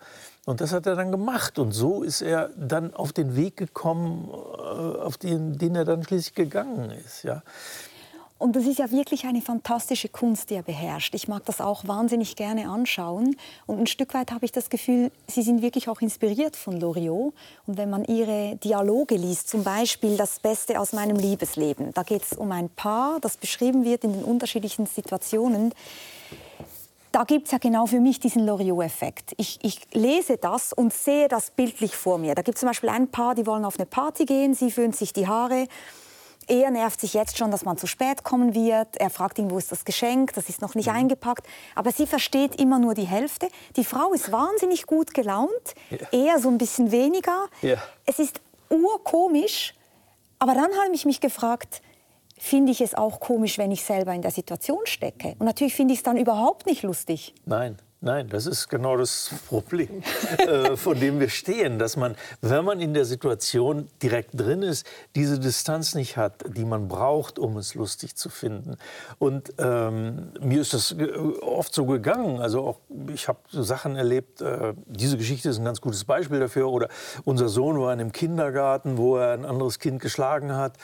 Und 0.46 0.62
das 0.62 0.74
hat 0.74 0.86
er 0.86 0.96
dann 0.96 1.12
gemacht. 1.12 1.60
Und 1.60 1.72
so 1.72 2.04
ist 2.04 2.22
er 2.22 2.50
dann 2.58 2.94
auf 2.94 3.14
den 3.14 3.36
Weg 3.36 3.58
gekommen, 3.58 4.30
äh, 4.30 5.02
auf 5.02 5.18
den, 5.18 5.58
den 5.58 5.76
er 5.76 5.86
dann 5.86 6.04
schließlich 6.04 6.36
gegangen 6.36 6.92
ist. 6.92 7.24
Ja. 7.24 7.44
Und 8.38 8.58
das 8.58 8.66
ist 8.66 8.80
ja 8.80 8.92
wirklich 8.92 9.26
eine 9.26 9.42
fantastische 9.42 10.10
Kunst, 10.10 10.50
die 10.50 10.56
er 10.56 10.64
beherrscht. 10.64 11.16
Ich 11.16 11.30
mag 11.30 11.46
das 11.46 11.62
auch 11.62 11.88
wahnsinnig 11.88 12.36
gerne 12.36 12.70
anschauen. 12.70 13.38
Und 13.66 13.80
ein 13.80 13.88
Stück 13.88 14.14
weit 14.14 14.32
habe 14.32 14.44
ich 14.44 14.52
das 14.52 14.70
Gefühl, 14.70 15.10
Sie 15.28 15.42
sind 15.42 15.62
wirklich 15.62 15.88
auch 15.88 16.02
inspiriert 16.02 16.58
von 16.58 16.78
Loriot. 16.78 17.34
Und 17.66 17.78
wenn 17.78 17.90
man 17.90 18.04
Ihre 18.04 18.58
Dialoge 18.58 19.16
liest, 19.16 19.48
zum 19.48 19.64
Beispiel 19.64 20.18
Das 20.18 20.40
Beste 20.40 20.82
aus 20.82 20.92
meinem 20.92 21.16
Liebesleben, 21.16 21.94
da 21.94 22.04
geht 22.04 22.24
es 22.24 22.34
um 22.34 22.52
ein 22.52 22.68
Paar, 22.70 23.22
das 23.22 23.38
beschrieben 23.38 23.86
wird 23.86 24.04
in 24.04 24.12
den 24.12 24.24
unterschiedlichen 24.26 24.86
Situationen. 24.86 25.74
Da 27.14 27.24
gibt 27.24 27.46
es 27.46 27.54
ja 27.54 27.58
genau 27.58 27.86
für 27.86 28.02
mich 28.02 28.20
diesen 28.20 28.46
Loriot-Effekt. 28.46 29.32
Ich, 29.38 29.60
ich, 29.62 29.80
lese 29.94 30.36
das 30.36 30.74
und 30.74 30.92
sehe 30.92 31.30
das 31.30 31.52
bildlich 31.52 31.96
vor 31.96 32.18
mir. 32.18 32.36
Da 32.36 32.42
gibt 32.42 32.58
es 32.58 32.60
zum 32.60 32.68
Beispiel 32.68 32.90
ein 32.90 33.08
Paar, 33.08 33.36
die 33.36 33.48
wollen 33.48 33.64
auf 33.64 33.80
eine 33.80 33.86
Party 33.86 34.26
gehen, 34.26 34.54
sie 34.54 34.70
föhnt 34.70 34.98
sich 34.98 35.14
die 35.14 35.26
Haare 35.26 35.70
er 36.48 36.72
nervt 36.72 37.00
sich 37.00 37.14
jetzt 37.14 37.38
schon, 37.38 37.52
dass 37.52 37.66
man 37.66 37.78
zu 37.78 37.88
spät 37.88 38.24
kommen 38.24 38.54
wird. 38.54 38.98
Er 38.98 39.10
fragt 39.10 39.40
ihn, 39.40 39.50
wo 39.50 39.58
ist 39.58 39.72
das 39.72 39.86
Geschenk? 39.86 40.34
Das 40.34 40.50
ist 40.50 40.62
noch 40.62 40.76
nicht 40.76 40.88
mhm. 40.88 40.96
eingepackt. 40.96 41.48
Aber 41.76 41.92
sie 41.92 42.08
versteht 42.08 42.56
immer 42.56 42.80
nur 42.80 42.94
die 42.94 43.08
Hälfte. 43.08 43.50
Die 43.76 43.84
Frau 43.86 44.14
ist 44.14 44.32
wahnsinnig 44.32 44.86
gut 44.86 45.14
gelaunt, 45.14 45.76
ja. 45.90 46.08
er 46.12 46.40
so 46.40 46.50
ein 46.50 46.58
bisschen 46.58 46.92
weniger. 46.92 47.46
Ja. 47.62 47.78
Es 48.06 48.20
ist 48.20 48.42
urkomisch. 48.70 49.74
Aber 50.40 50.54
dann 50.54 50.72
habe 50.84 50.94
ich 50.94 51.06
mich 51.06 51.22
gefragt, 51.22 51.82
finde 52.38 52.72
ich 52.72 52.82
es 52.82 52.94
auch 52.94 53.20
komisch, 53.20 53.58
wenn 53.58 53.72
ich 53.72 53.84
selber 53.84 54.14
in 54.14 54.22
der 54.22 54.32
Situation 54.32 54.82
stecke? 54.86 55.36
Und 55.40 55.46
natürlich 55.46 55.76
finde 55.76 55.94
ich 55.94 56.00
es 56.00 56.04
dann 56.04 56.18
überhaupt 56.18 56.66
nicht 56.66 56.84
lustig. 56.84 57.34
Nein. 57.46 57.78
Nein, 58.02 58.28
das 58.30 58.46
ist 58.46 58.70
genau 58.70 58.98
das 58.98 59.32
Problem, 59.48 60.04
äh, 60.38 60.76
vor 60.76 60.96
dem 60.96 61.20
wir 61.20 61.30
stehen, 61.30 61.80
dass 61.80 61.98
man, 61.98 62.16
wenn 62.42 62.64
man 62.64 62.80
in 62.80 62.94
der 62.94 63.06
Situation 63.06 63.88
direkt 64.04 64.40
drin 64.40 64.62
ist, 64.62 64.86
diese 65.16 65.40
Distanz 65.40 65.96
nicht 65.96 66.18
hat, 66.18 66.44
die 66.56 66.66
man 66.66 66.88
braucht, 66.88 67.40
um 67.40 67.58
es 67.58 67.74
lustig 67.74 68.16
zu 68.16 68.30
finden. 68.30 68.78
Und 69.18 69.54
ähm, 69.58 70.34
mir 70.40 70.62
ist 70.62 70.74
das 70.74 70.92
äh, 70.92 71.14
oft 71.42 71.74
so 71.74 71.86
gegangen. 71.86 72.42
Also 72.42 72.66
auch 72.66 72.80
ich 73.12 73.28
habe 73.28 73.40
so 73.50 73.64
Sachen 73.64 73.96
erlebt. 73.96 74.42
Äh, 74.42 74.74
diese 74.86 75.18
Geschichte 75.18 75.50
ist 75.50 75.58
ein 75.58 75.66
ganz 75.66 75.82
gutes 75.82 76.04
Beispiel 76.04 76.40
dafür. 76.40 76.70
Oder 76.70 76.90
unser 77.24 77.48
Sohn 77.48 77.80
war 77.80 77.92
in 77.94 78.02
einem 78.02 78.12
Kindergarten, 78.12 78.98
wo 78.98 79.18
er 79.18 79.34
ein 79.34 79.46
anderes 79.46 79.80
Kind 79.80 80.02
geschlagen 80.02 80.54
hat. 80.54 80.78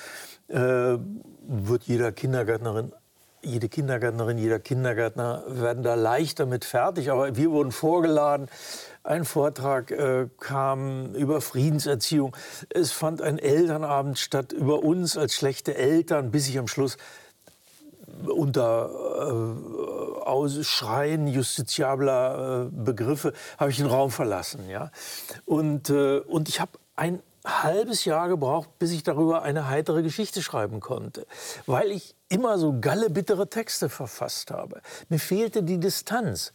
Äh, 0.47 0.97
wird 1.47 1.83
jeder 1.83 2.11
Kindergärtnerin 2.13 2.93
jede 3.43 3.69
Kindergärtnerin, 3.69 4.37
jeder 4.37 4.59
Kindergärtner 4.59 5.43
werden 5.47 5.83
da 5.83 5.95
leicht 5.95 6.39
damit 6.39 6.65
fertig. 6.65 7.11
Aber 7.11 7.35
wir 7.35 7.51
wurden 7.51 7.71
vorgeladen. 7.71 8.47
Ein 9.03 9.25
Vortrag 9.25 9.91
äh, 9.91 10.27
kam 10.39 11.15
über 11.15 11.41
Friedenserziehung. 11.41 12.35
Es 12.69 12.91
fand 12.91 13.21
ein 13.21 13.39
Elternabend 13.39 14.19
statt 14.19 14.51
über 14.51 14.83
uns 14.83 15.17
als 15.17 15.33
schlechte 15.33 15.75
Eltern, 15.75 16.31
bis 16.31 16.47
ich 16.47 16.59
am 16.59 16.67
Schluss 16.67 16.97
unter 18.27 18.89
äh, 18.91 20.21
Ausschreien 20.21 21.27
justiziabler 21.27 22.65
äh, 22.65 22.69
Begriffe 22.71 23.33
habe 23.57 23.71
ich 23.71 23.77
den 23.77 23.87
Raum 23.87 24.11
verlassen. 24.11 24.69
Ja? 24.69 24.91
Und, 25.45 25.89
äh, 25.89 26.19
und 26.19 26.49
ich 26.49 26.59
habe 26.59 26.71
ein 26.95 27.21
halbes 27.45 28.05
Jahr 28.05 28.27
gebraucht, 28.27 28.69
bis 28.77 28.91
ich 28.91 29.03
darüber 29.03 29.41
eine 29.41 29.67
heitere 29.67 30.03
Geschichte 30.03 30.41
schreiben 30.41 30.79
konnte, 30.79 31.25
weil 31.65 31.91
ich 31.91 32.15
immer 32.31 32.57
so 32.57 32.79
gallebittere 32.79 33.49
Texte 33.49 33.89
verfasst 33.89 34.51
habe. 34.51 34.81
Mir 35.09 35.19
fehlte 35.19 35.63
die 35.63 35.79
Distanz. 35.79 36.53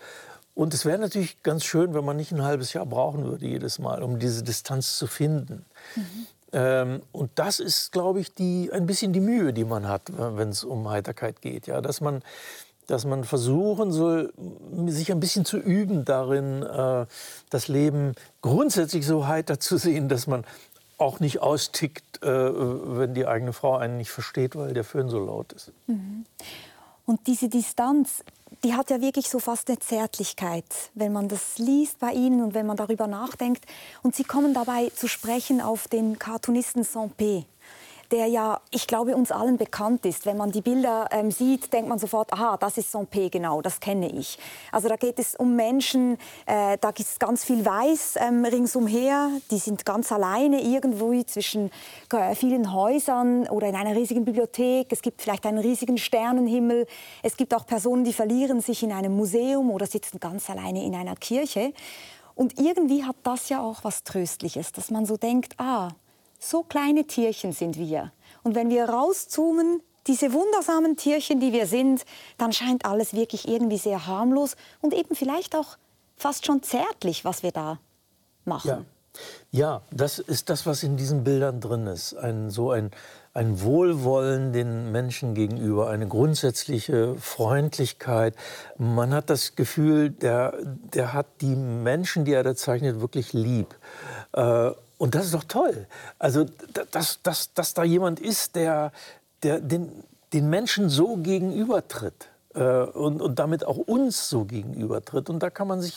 Und 0.54 0.72
es 0.72 0.86
wäre 0.86 0.98
natürlich 0.98 1.42
ganz 1.42 1.64
schön, 1.64 1.92
wenn 1.92 2.04
man 2.04 2.16
nicht 2.16 2.32
ein 2.32 2.42
halbes 2.42 2.72
Jahr 2.72 2.86
brauchen 2.86 3.24
würde 3.24 3.46
jedes 3.46 3.78
Mal, 3.78 4.02
um 4.02 4.18
diese 4.18 4.42
Distanz 4.42 4.96
zu 4.96 5.06
finden. 5.06 5.66
Mhm. 5.94 6.26
Ähm, 6.52 7.02
und 7.12 7.30
das 7.34 7.60
ist, 7.60 7.92
glaube 7.92 8.20
ich, 8.20 8.34
die, 8.34 8.70
ein 8.72 8.86
bisschen 8.86 9.12
die 9.12 9.20
Mühe, 9.20 9.52
die 9.52 9.66
man 9.66 9.86
hat, 9.86 10.10
wenn 10.16 10.48
es 10.48 10.64
um 10.64 10.88
Heiterkeit 10.88 11.42
geht. 11.42 11.66
Ja? 11.66 11.82
Dass, 11.82 12.00
man, 12.00 12.22
dass 12.86 13.04
man 13.04 13.24
versuchen 13.24 13.92
soll, 13.92 14.32
sich 14.86 15.12
ein 15.12 15.20
bisschen 15.20 15.44
zu 15.44 15.58
üben 15.58 16.06
darin, 16.06 16.62
äh, 16.62 17.04
das 17.50 17.68
Leben 17.68 18.14
grundsätzlich 18.40 19.06
so 19.06 19.26
heiter 19.26 19.60
zu 19.60 19.76
sehen, 19.76 20.08
dass 20.08 20.26
man 20.26 20.44
auch 20.98 21.20
nicht 21.20 21.40
austickt, 21.40 22.22
äh, 22.22 22.26
wenn 22.26 23.14
die 23.14 23.26
eigene 23.26 23.52
Frau 23.52 23.76
einen 23.76 23.96
nicht 23.98 24.10
versteht, 24.10 24.56
weil 24.56 24.72
der 24.72 24.84
Föhn 24.84 25.08
so 25.08 25.18
laut 25.18 25.52
ist. 25.52 25.72
Mhm. 25.86 26.24
Und 27.04 27.26
diese 27.26 27.48
Distanz, 27.48 28.24
die 28.64 28.74
hat 28.74 28.90
ja 28.90 29.00
wirklich 29.00 29.28
so 29.28 29.38
fast 29.38 29.68
eine 29.68 29.78
Zärtlichkeit, 29.78 30.64
wenn 30.94 31.12
man 31.12 31.28
das 31.28 31.58
liest 31.58 31.98
bei 32.00 32.12
Ihnen 32.12 32.42
und 32.42 32.54
wenn 32.54 32.66
man 32.66 32.76
darüber 32.76 33.06
nachdenkt. 33.06 33.64
Und 34.02 34.16
Sie 34.16 34.24
kommen 34.24 34.54
dabei 34.54 34.90
zu 34.94 35.06
sprechen 35.06 35.60
auf 35.60 35.88
den 35.88 36.18
Cartoonisten 36.18 36.82
Saint-Pé 36.82 37.44
der 38.10 38.26
ja, 38.26 38.60
ich 38.70 38.86
glaube, 38.86 39.16
uns 39.16 39.32
allen 39.32 39.56
bekannt 39.56 40.06
ist. 40.06 40.26
Wenn 40.26 40.36
man 40.36 40.52
die 40.52 40.60
Bilder 40.60 41.08
ähm, 41.10 41.30
sieht, 41.30 41.72
denkt 41.72 41.88
man 41.88 41.98
sofort, 41.98 42.32
aha, 42.32 42.56
das 42.56 42.78
ist 42.78 42.92
Saint-Pé, 42.92 43.30
genau, 43.30 43.62
das 43.62 43.80
kenne 43.80 44.10
ich. 44.10 44.38
Also 44.72 44.88
da 44.88 44.96
geht 44.96 45.18
es 45.18 45.34
um 45.34 45.56
Menschen, 45.56 46.18
äh, 46.46 46.78
da 46.80 46.90
gibt 46.90 47.08
es 47.08 47.18
ganz 47.18 47.44
viel 47.44 47.64
Weiß 47.64 48.16
ähm, 48.16 48.44
ringsumher, 48.44 49.30
die 49.50 49.58
sind 49.58 49.84
ganz 49.84 50.12
alleine 50.12 50.62
irgendwo 50.62 51.22
zwischen 51.24 51.70
äh, 52.12 52.34
vielen 52.34 52.72
Häusern 52.72 53.48
oder 53.48 53.68
in 53.68 53.76
einer 53.76 53.94
riesigen 53.94 54.24
Bibliothek. 54.24 54.88
Es 54.90 55.02
gibt 55.02 55.22
vielleicht 55.22 55.46
einen 55.46 55.58
riesigen 55.58 55.98
Sternenhimmel. 55.98 56.86
Es 57.22 57.36
gibt 57.36 57.54
auch 57.54 57.66
Personen, 57.66 58.04
die 58.04 58.12
verlieren 58.12 58.60
sich 58.60 58.82
in 58.82 58.92
einem 58.92 59.16
Museum 59.16 59.70
oder 59.70 59.86
sitzen 59.86 60.20
ganz 60.20 60.48
alleine 60.50 60.84
in 60.84 60.94
einer 60.94 61.16
Kirche. 61.16 61.72
Und 62.34 62.58
irgendwie 62.58 63.04
hat 63.04 63.16
das 63.22 63.48
ja 63.48 63.62
auch 63.62 63.82
was 63.82 64.04
Tröstliches, 64.04 64.72
dass 64.72 64.90
man 64.90 65.06
so 65.06 65.16
denkt, 65.16 65.54
ah, 65.58 65.88
so 66.38 66.62
kleine 66.62 67.04
Tierchen 67.04 67.52
sind 67.52 67.78
wir. 67.78 68.12
Und 68.42 68.54
wenn 68.54 68.70
wir 68.70 68.88
rauszoomen, 68.88 69.82
diese 70.06 70.32
wundersamen 70.32 70.96
Tierchen, 70.96 71.40
die 71.40 71.52
wir 71.52 71.66
sind, 71.66 72.04
dann 72.38 72.52
scheint 72.52 72.84
alles 72.84 73.12
wirklich 73.12 73.48
irgendwie 73.48 73.78
sehr 73.78 74.06
harmlos 74.06 74.56
und 74.80 74.94
eben 74.94 75.14
vielleicht 75.14 75.56
auch 75.56 75.76
fast 76.16 76.46
schon 76.46 76.62
zärtlich, 76.62 77.24
was 77.24 77.42
wir 77.42 77.52
da 77.52 77.78
machen. 78.44 78.68
Ja. 78.68 78.84
Ja, 79.50 79.80
das 79.90 80.18
ist 80.18 80.50
das, 80.50 80.66
was 80.66 80.82
in 80.82 80.98
diesen 80.98 81.24
Bildern 81.24 81.60
drin 81.60 81.86
ist. 81.86 82.14
Ein, 82.14 82.50
so 82.50 82.70
ein, 82.70 82.90
ein 83.32 83.62
Wohlwollen 83.62 84.52
den 84.52 84.92
Menschen 84.92 85.34
gegenüber, 85.34 85.88
eine 85.88 86.06
grundsätzliche 86.06 87.16
Freundlichkeit. 87.16 88.34
Man 88.76 89.14
hat 89.14 89.30
das 89.30 89.56
Gefühl, 89.56 90.10
der, 90.10 90.54
der 90.62 91.12
hat 91.12 91.26
die 91.40 91.56
Menschen, 91.56 92.24
die 92.24 92.32
er 92.32 92.42
da 92.42 92.54
zeichnet, 92.54 93.00
wirklich 93.00 93.32
lieb. 93.32 93.74
Äh, 94.32 94.72
und 94.98 95.14
das 95.14 95.26
ist 95.26 95.34
doch 95.34 95.44
toll. 95.44 95.86
Also, 96.18 96.46
dass, 96.90 97.20
dass, 97.22 97.52
dass 97.54 97.74
da 97.74 97.84
jemand 97.84 98.20
ist, 98.20 98.56
der, 98.56 98.92
der 99.42 99.60
den, 99.60 100.04
den 100.32 100.48
Menschen 100.48 100.88
so 100.88 101.16
gegenübertritt. 101.16 102.28
äh, 102.56 102.60
und, 102.60 103.20
und 103.20 103.38
damit 103.38 103.64
auch 103.64 103.76
uns 103.76 104.28
so 104.28 104.44
gegenübertritt. 104.44 105.30
Und 105.30 105.42
da 105.42 105.50
kann 105.50 105.68
man 105.68 105.80
sich, 105.80 105.94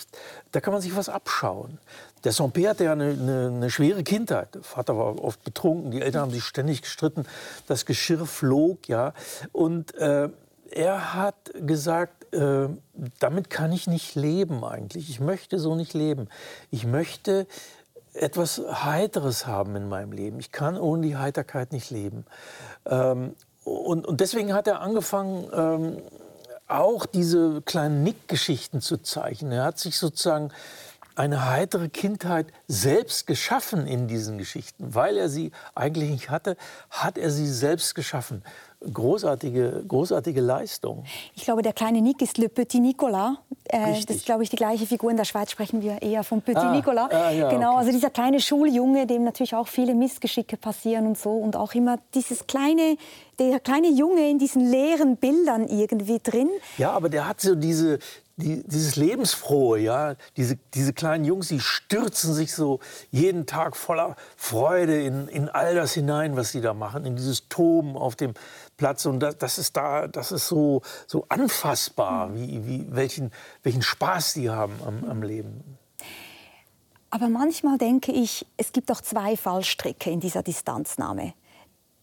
da 0.51 0.59
kann 0.59 0.73
man 0.73 0.81
sich 0.81 0.95
was 0.95 1.09
abschauen. 1.09 1.79
Der 2.23 2.33
Saint-Pierre 2.33 2.71
hatte 2.71 2.83
ja 2.83 2.91
eine, 2.91 3.11
eine, 3.11 3.47
eine, 3.47 3.69
schwere 3.69 4.03
Kindheit. 4.03 4.53
Der 4.53 4.63
Vater 4.63 4.97
war 4.97 5.23
oft 5.23 5.43
betrunken, 5.43 5.91
die 5.91 6.01
Eltern 6.01 6.23
haben 6.23 6.31
sich 6.31 6.43
ständig 6.43 6.81
gestritten, 6.81 7.25
das 7.67 7.85
Geschirr 7.85 8.25
flog, 8.25 8.89
ja. 8.89 9.13
Und 9.53 9.95
äh, 9.95 10.29
er 10.71 11.13
hat 11.15 11.51
gesagt, 11.65 12.33
äh, 12.33 12.67
damit 13.19 13.49
kann 13.49 13.71
ich 13.71 13.87
nicht 13.87 14.15
leben 14.15 14.63
eigentlich. 14.63 15.09
Ich 15.09 15.19
möchte 15.19 15.59
so 15.59 15.75
nicht 15.75 15.93
leben. 15.93 16.27
Ich 16.69 16.85
möchte 16.85 17.47
etwas 18.13 18.61
Heiteres 18.83 19.45
haben 19.45 19.75
in 19.75 19.87
meinem 19.87 20.11
Leben. 20.11 20.39
Ich 20.39 20.51
kann 20.51 20.77
ohne 20.77 21.05
die 21.07 21.17
Heiterkeit 21.17 21.71
nicht 21.71 21.89
leben. 21.91 22.25
Ähm, 22.85 23.35
und, 23.63 24.07
und, 24.07 24.19
deswegen 24.19 24.53
hat 24.53 24.67
er 24.67 24.81
angefangen, 24.81 25.47
ähm, 25.53 26.01
auch 26.67 27.05
diese 27.05 27.61
kleinen 27.61 28.03
Nick-Geschichten 28.03 28.81
zu 28.81 28.97
zeichnen. 28.97 29.51
Er 29.51 29.63
hat 29.63 29.79
sich 29.79 29.97
sozusagen 29.97 30.51
eine 31.19 31.49
heitere 31.49 31.89
Kindheit 31.89 32.47
selbst 32.67 33.27
geschaffen 33.27 33.85
in 33.85 34.07
diesen 34.07 34.37
Geschichten. 34.37 34.95
Weil 34.95 35.17
er 35.17 35.27
sie 35.27 35.51
eigentlich 35.75 36.09
nicht 36.09 36.29
hatte, 36.29 36.55
hat 36.89 37.17
er 37.17 37.29
sie 37.29 37.47
selbst 37.47 37.93
geschaffen 37.93 38.41
großartige, 38.81 39.83
großartige 39.87 40.41
Leistung. 40.41 41.03
Ich 41.35 41.43
glaube, 41.43 41.61
der 41.61 41.73
kleine 41.73 42.01
Nick 42.01 42.21
ist 42.21 42.37
Le 42.37 42.49
Petit 42.49 42.81
Nicolas. 42.81 43.35
Äh, 43.65 43.93
das 44.05 44.15
ist, 44.15 44.25
glaube 44.25 44.43
ich, 44.43 44.49
die 44.49 44.55
gleiche 44.55 44.85
Figur. 44.85 45.11
In 45.11 45.17
der 45.17 45.25
Schweiz 45.25 45.51
sprechen 45.51 45.81
wir 45.81 46.01
eher 46.01 46.23
vom 46.23 46.41
Petit 46.41 46.63
ah, 46.63 46.71
Nicolas. 46.71 47.11
Ah, 47.11 47.31
ja, 47.31 47.49
genau, 47.49 47.71
okay. 47.71 47.79
also 47.79 47.91
dieser 47.91 48.09
kleine 48.09 48.39
Schuljunge, 48.39 49.05
dem 49.05 49.23
natürlich 49.23 49.53
auch 49.53 49.67
viele 49.67 49.93
Missgeschicke 49.93 50.57
passieren 50.57 51.07
und 51.07 51.17
so. 51.17 51.31
Und 51.31 51.55
auch 51.55 51.73
immer 51.73 51.97
dieses 52.13 52.47
kleine, 52.47 52.97
der 53.37 53.59
kleine 53.59 53.89
Junge 53.89 54.29
in 54.29 54.39
diesen 54.39 54.69
leeren 54.69 55.17
Bildern 55.17 55.67
irgendwie 55.67 56.19
drin. 56.19 56.49
Ja, 56.77 56.91
aber 56.91 57.09
der 57.09 57.27
hat 57.27 57.41
so 57.41 57.55
diese, 57.55 57.99
die, 58.39 58.63
dieses 58.65 58.95
Lebensfrohe, 58.95 59.79
ja, 59.79 60.15
diese, 60.37 60.57
diese 60.73 60.93
kleinen 60.93 61.25
Jungs, 61.25 61.49
die 61.49 61.59
stürzen 61.59 62.33
sich 62.33 62.53
so 62.53 62.79
jeden 63.11 63.45
Tag 63.45 63.75
voller 63.75 64.15
Freude 64.37 65.01
in, 65.01 65.27
in 65.27 65.49
all 65.49 65.75
das 65.75 65.93
hinein, 65.93 66.35
was 66.35 66.51
sie 66.51 66.61
da 66.61 66.73
machen, 66.73 67.05
in 67.05 67.15
dieses 67.15 67.49
Toben 67.49 67.97
auf 67.97 68.15
dem 68.15 68.33
Platz. 68.77 69.05
Und 69.05 69.19
das, 69.19 69.37
das 69.37 69.57
ist 69.57 69.75
da, 69.75 70.07
das 70.07 70.31
ist 70.31 70.47
so, 70.47 70.81
so 71.05 71.25
anfassbar, 71.29 72.33
wie, 72.33 72.65
wie, 72.65 72.85
welchen, 72.89 73.31
welchen 73.63 73.81
Spaß 73.81 74.33
die 74.33 74.49
haben 74.49 74.73
am, 74.85 75.03
am 75.09 75.21
Leben. 75.21 75.77
Aber 77.11 77.27
manchmal 77.27 77.77
denke 77.77 78.11
ich, 78.11 78.45
es 78.57 78.71
gibt 78.71 78.89
doch 78.89 79.01
zwei 79.01 79.35
Fallstricke 79.35 80.11
in 80.11 80.19
dieser 80.19 80.43
Distanznahme. 80.43 81.33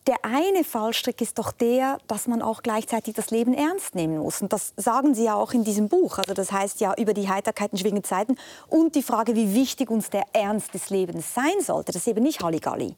Der 0.07 0.25
eine 0.25 0.63
Fallstrick 0.63 1.21
ist 1.21 1.37
doch 1.37 1.51
der, 1.51 1.99
dass 2.07 2.29
man 2.29 2.41
auch 2.41 2.63
gleichzeitig 2.63 3.15
das 3.15 3.33
Leben 3.33 3.55
ernst 3.55 3.97
nehmen 3.97 4.19
muss. 4.19 4.41
Und 4.41 4.53
das 4.53 4.73
sagen 4.77 5.17
Sie 5.17 5.25
ja 5.25 5.35
auch 5.35 5.53
in 5.53 5.65
diesem 5.65 5.89
Buch. 5.89 6.19
Also 6.19 6.33
das 6.33 6.53
heißt 6.53 6.81
ja 6.81 6.95
über 6.97 7.13
die 7.13 7.29
Heiterkeit 7.29 7.73
in 7.73 7.79
schwierigen 7.79 8.05
Zeiten 8.05 8.37
und 8.69 8.95
die 8.95 9.03
Frage, 9.03 9.35
wie 9.35 9.53
wichtig 9.53 9.91
uns 9.91 10.09
der 10.09 10.25
Ernst 10.33 10.75
des 10.75 10.91
Lebens 10.91 11.35
sein 11.35 11.61
sollte. 11.61 11.91
Das 11.91 12.03
ist 12.03 12.09
eben 12.09 12.23
nicht 12.23 12.41
Halligalli. 12.41 12.95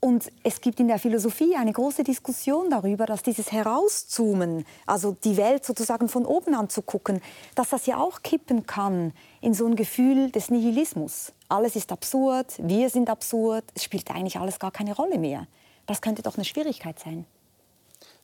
Und 0.00 0.30
es 0.44 0.60
gibt 0.60 0.78
in 0.78 0.88
der 0.88 0.98
Philosophie 0.98 1.56
eine 1.56 1.72
große 1.72 2.04
Diskussion 2.04 2.70
darüber, 2.70 3.04
dass 3.04 3.22
dieses 3.22 3.50
Herauszoomen, 3.50 4.64
also 4.86 5.16
die 5.24 5.36
Welt 5.36 5.64
sozusagen 5.64 6.08
von 6.08 6.24
oben 6.24 6.54
anzugucken, 6.54 7.20
dass 7.56 7.70
das 7.70 7.86
ja 7.86 7.96
auch 7.96 8.22
kippen 8.22 8.66
kann 8.66 9.12
in 9.40 9.54
so 9.54 9.66
ein 9.66 9.74
Gefühl 9.74 10.30
des 10.30 10.50
Nihilismus. 10.50 11.32
Alles 11.48 11.74
ist 11.74 11.90
absurd, 11.90 12.54
wir 12.58 12.90
sind 12.90 13.10
absurd, 13.10 13.64
es 13.74 13.82
spielt 13.82 14.08
eigentlich 14.10 14.38
alles 14.38 14.60
gar 14.60 14.70
keine 14.70 14.94
Rolle 14.94 15.18
mehr. 15.18 15.48
Das 15.88 16.02
könnte 16.02 16.22
doch 16.22 16.36
eine 16.36 16.44
Schwierigkeit 16.44 17.00
sein. 17.00 17.24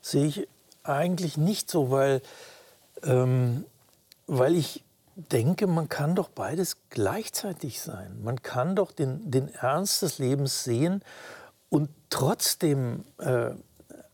Sehe 0.03 0.27
ich 0.27 0.48
eigentlich 0.85 1.38
nicht 1.38 1.70
so, 1.70 1.90
weil, 1.90 2.20
ähm, 3.03 3.64
weil 4.27 4.55
ich 4.55 4.85
denke, 5.16 5.66
man 5.66 5.88
kann 5.88 6.14
doch 6.14 6.29
beides 6.29 6.77
gleichzeitig 6.90 7.81
sein. 7.81 8.22
Man 8.22 8.42
kann 8.42 8.77
doch 8.77 8.92
den, 8.92 9.31
den 9.31 9.48
Ernst 9.55 10.03
des 10.03 10.18
Lebens 10.18 10.62
sehen 10.62 11.03
und 11.70 11.88
trotzdem 12.11 13.05
äh, 13.18 13.53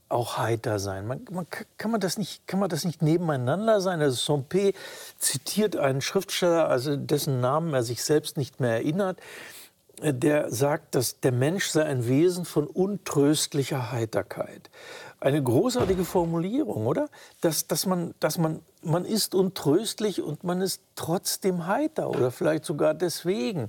auch 0.08 0.38
heiter 0.38 0.78
sein. 0.78 1.08
Man, 1.08 1.24
man, 1.32 1.46
kann, 1.76 1.90
man 1.90 2.00
das 2.00 2.18
nicht, 2.18 2.46
kann 2.46 2.60
man 2.60 2.68
das 2.68 2.84
nicht 2.84 3.02
nebeneinander 3.02 3.80
sein? 3.80 4.00
Also 4.00 4.16
Saint-Pé 4.16 4.74
zitiert 5.18 5.76
einen 5.76 6.02
Schriftsteller, 6.02 6.68
also 6.68 6.94
dessen 6.94 7.40
Namen 7.40 7.74
er 7.74 7.82
sich 7.82 8.04
selbst 8.04 8.36
nicht 8.36 8.60
mehr 8.60 8.74
erinnert, 8.74 9.18
der 10.02 10.50
sagt, 10.52 10.94
dass 10.94 11.20
der 11.20 11.32
Mensch 11.32 11.66
sei 11.68 11.84
ein 11.84 12.06
Wesen 12.06 12.44
von 12.44 12.66
untröstlicher 12.66 13.92
Heiterkeit. 13.92 14.70
Eine 15.20 15.42
großartige 15.42 16.04
Formulierung, 16.04 16.86
oder? 16.86 17.08
Dass, 17.42 17.66
dass, 17.66 17.84
man, 17.84 18.14
dass 18.20 18.38
man, 18.38 18.62
man 18.82 19.04
ist 19.04 19.34
untröstlich 19.34 20.22
und 20.22 20.44
man 20.44 20.62
ist 20.62 20.80
trotzdem 20.94 21.66
heiter 21.66 22.08
oder 22.08 22.30
vielleicht 22.30 22.64
sogar 22.64 22.94
deswegen. 22.94 23.68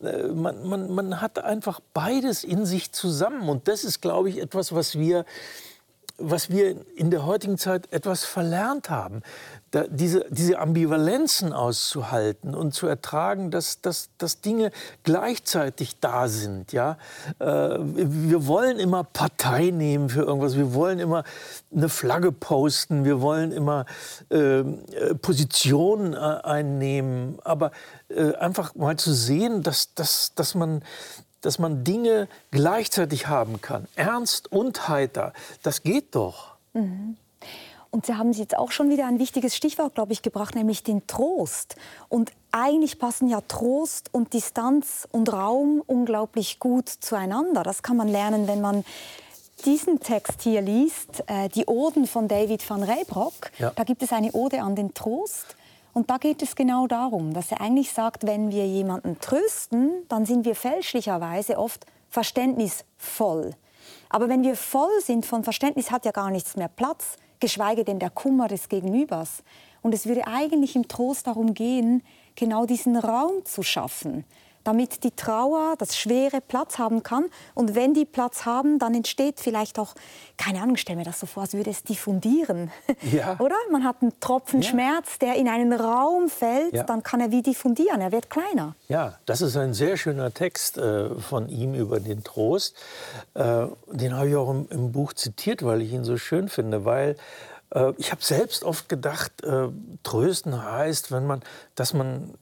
Äh, 0.00 0.28
man, 0.28 0.66
man, 0.68 0.94
man 0.94 1.20
hat 1.20 1.40
einfach 1.40 1.80
beides 1.92 2.44
in 2.44 2.66
sich 2.66 2.92
zusammen 2.92 3.48
und 3.48 3.66
das 3.66 3.82
ist, 3.82 4.00
glaube 4.00 4.28
ich, 4.28 4.40
etwas, 4.40 4.72
was 4.72 4.96
wir 4.96 5.24
was 6.22 6.50
wir 6.50 6.76
in 6.96 7.10
der 7.10 7.26
heutigen 7.26 7.58
Zeit 7.58 7.92
etwas 7.92 8.24
verlernt 8.24 8.90
haben, 8.90 9.22
da, 9.72 9.86
diese, 9.88 10.26
diese 10.28 10.58
Ambivalenzen 10.58 11.52
auszuhalten 11.52 12.54
und 12.54 12.74
zu 12.74 12.86
ertragen, 12.86 13.50
dass, 13.50 13.80
dass, 13.80 14.10
dass 14.18 14.40
Dinge 14.40 14.70
gleichzeitig 15.02 15.98
da 15.98 16.28
sind. 16.28 16.72
Ja? 16.72 16.98
Äh, 17.38 17.78
wir 17.80 18.46
wollen 18.46 18.78
immer 18.78 19.02
Partei 19.02 19.70
nehmen 19.70 20.10
für 20.10 20.22
irgendwas, 20.22 20.56
wir 20.56 20.74
wollen 20.74 20.98
immer 20.98 21.24
eine 21.74 21.88
Flagge 21.88 22.32
posten, 22.32 23.04
wir 23.04 23.20
wollen 23.20 23.50
immer 23.50 23.86
ähm, 24.30 24.80
äh, 24.92 25.14
Positionen 25.14 26.12
äh, 26.12 26.16
einnehmen, 26.16 27.38
aber 27.42 27.72
äh, 28.08 28.34
einfach 28.34 28.74
mal 28.74 28.96
zu 28.98 29.12
sehen, 29.12 29.62
dass, 29.62 29.94
dass, 29.94 30.34
dass 30.34 30.54
man 30.54 30.82
dass 31.42 31.58
man 31.58 31.84
Dinge 31.84 32.28
gleichzeitig 32.50 33.28
haben 33.28 33.60
kann. 33.60 33.86
Ernst 33.94 34.50
und 34.50 34.88
heiter. 34.88 35.32
Das 35.62 35.82
geht 35.82 36.14
doch. 36.14 36.54
Mhm. 36.72 37.16
Und 37.90 38.06
Sie 38.06 38.14
haben 38.14 38.32
jetzt 38.32 38.56
auch 38.56 38.70
schon 38.70 38.88
wieder 38.88 39.06
ein 39.06 39.18
wichtiges 39.18 39.54
Stichwort, 39.54 39.94
glaube 39.94 40.14
ich, 40.14 40.22
gebracht, 40.22 40.54
nämlich 40.54 40.82
den 40.82 41.06
Trost. 41.06 41.76
Und 42.08 42.32
eigentlich 42.50 42.98
passen 42.98 43.28
ja 43.28 43.42
Trost 43.42 44.08
und 44.12 44.32
Distanz 44.32 45.06
und 45.10 45.30
Raum 45.30 45.82
unglaublich 45.86 46.58
gut 46.58 46.88
zueinander. 46.88 47.62
Das 47.62 47.82
kann 47.82 47.98
man 47.98 48.08
lernen, 48.08 48.48
wenn 48.48 48.62
man 48.62 48.82
diesen 49.66 50.00
Text 50.00 50.40
hier 50.40 50.62
liest, 50.62 51.22
äh, 51.26 51.50
die 51.50 51.66
Oden 51.66 52.06
von 52.06 52.28
David 52.28 52.68
van 52.68 52.82
Rijbrock. 52.82 53.50
Ja. 53.58 53.72
Da 53.76 53.84
gibt 53.84 54.02
es 54.02 54.12
eine 54.12 54.32
Ode 54.32 54.62
an 54.62 54.74
den 54.74 54.94
Trost. 54.94 55.54
Und 55.92 56.08
da 56.10 56.16
geht 56.16 56.42
es 56.42 56.56
genau 56.56 56.86
darum, 56.86 57.34
dass 57.34 57.52
er 57.52 57.60
eigentlich 57.60 57.92
sagt, 57.92 58.26
wenn 58.26 58.50
wir 58.50 58.66
jemanden 58.66 59.18
trösten, 59.20 59.90
dann 60.08 60.24
sind 60.24 60.44
wir 60.44 60.54
fälschlicherweise 60.54 61.58
oft 61.58 61.84
verständnisvoll. 62.08 63.54
Aber 64.08 64.28
wenn 64.28 64.42
wir 64.42 64.56
voll 64.56 65.00
sind 65.02 65.26
von 65.26 65.44
Verständnis, 65.44 65.90
hat 65.90 66.04
ja 66.04 66.12
gar 66.12 66.30
nichts 66.30 66.56
mehr 66.56 66.68
Platz, 66.68 67.16
geschweige 67.40 67.84
denn 67.84 67.98
der 67.98 68.10
Kummer 68.10 68.48
des 68.48 68.68
Gegenübers. 68.68 69.42
Und 69.82 69.92
es 69.92 70.06
würde 70.06 70.26
eigentlich 70.26 70.76
im 70.76 70.88
Trost 70.88 71.26
darum 71.26 71.54
gehen, 71.54 72.02
genau 72.36 72.64
diesen 72.64 72.96
Raum 72.96 73.44
zu 73.44 73.62
schaffen, 73.62 74.24
damit 74.64 75.04
die 75.04 75.10
Trauer, 75.10 75.74
das 75.78 75.96
Schwere 75.96 76.40
Platz 76.40 76.78
haben 76.78 77.02
kann. 77.02 77.26
Und 77.54 77.74
wenn 77.74 77.94
die 77.94 78.04
Platz 78.04 78.44
haben, 78.44 78.78
dann 78.78 78.94
entsteht 78.94 79.40
vielleicht 79.40 79.78
auch, 79.78 79.94
keine 80.36 80.60
Ahnung, 80.60 80.76
stell 80.76 80.96
mir 80.96 81.04
das 81.04 81.20
so 81.20 81.26
vor, 81.26 81.42
als 81.42 81.54
würde 81.54 81.70
es 81.70 81.82
diffundieren. 81.82 82.70
Ja. 83.10 83.36
Oder? 83.40 83.56
Man 83.70 83.84
hat 83.84 83.96
einen 84.02 84.18
Tropfen 84.20 84.62
ja. 84.62 84.70
Schmerz, 84.70 85.18
der 85.18 85.36
in 85.36 85.48
einen 85.48 85.72
Raum 85.72 86.28
fällt, 86.28 86.74
ja. 86.74 86.84
dann 86.84 87.02
kann 87.02 87.20
er 87.20 87.30
wie 87.30 87.42
diffundieren, 87.42 88.00
er 88.00 88.12
wird 88.12 88.30
kleiner. 88.30 88.74
Ja, 88.88 89.18
das 89.26 89.40
ist 89.40 89.56
ein 89.56 89.74
sehr 89.74 89.96
schöner 89.96 90.32
Text 90.32 90.78
äh, 90.78 91.10
von 91.16 91.48
ihm 91.48 91.74
über 91.74 92.00
den 92.00 92.24
Trost. 92.24 92.76
Äh, 93.34 93.66
den 93.90 94.16
habe 94.16 94.28
ich 94.28 94.36
auch 94.36 94.50
im, 94.50 94.68
im, 94.70 94.92
Buch 94.92 95.12
zitiert, 95.12 95.64
weil 95.64 95.82
ich 95.82 95.92
ihn 95.92 96.04
so 96.04 96.16
schön 96.16 96.48
finde, 96.48 96.84
weil 96.84 97.16
äh, 97.74 97.92
ich 97.96 98.10
habe 98.10 98.22
selbst 98.22 98.64
oft 98.64 98.88
gedacht, 98.88 99.42
äh, 99.44 99.68
trösten 100.02 100.62
heißt, 100.62 101.12
wenn 101.12 101.26
man, 101.26 101.42
dass 101.74 101.94
man 101.94 102.34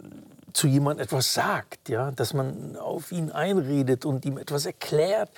zu 0.52 0.66
jemand 0.66 1.00
etwas 1.00 1.34
sagt, 1.34 1.88
ja, 1.88 2.10
dass 2.10 2.34
man 2.34 2.76
auf 2.76 3.12
ihn 3.12 3.30
einredet 3.30 4.04
und 4.04 4.24
ihm 4.24 4.38
etwas 4.38 4.66
erklärt 4.66 5.30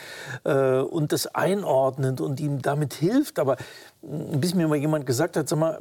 äh, 0.45 0.79
und 0.79 1.13
das 1.13 1.27
einordnet 1.27 2.21
und 2.21 2.41
ihm 2.41 2.63
damit 2.63 2.95
hilft. 2.95 3.39
Aber 3.39 3.57
mm, 4.03 4.41
bis 4.41 4.55
mir 4.55 4.69
mal 4.69 4.77
jemand 4.77 5.07
gesagt 5.07 5.37
hat, 5.37 5.49
sag 5.49 5.59
mal, 5.59 5.81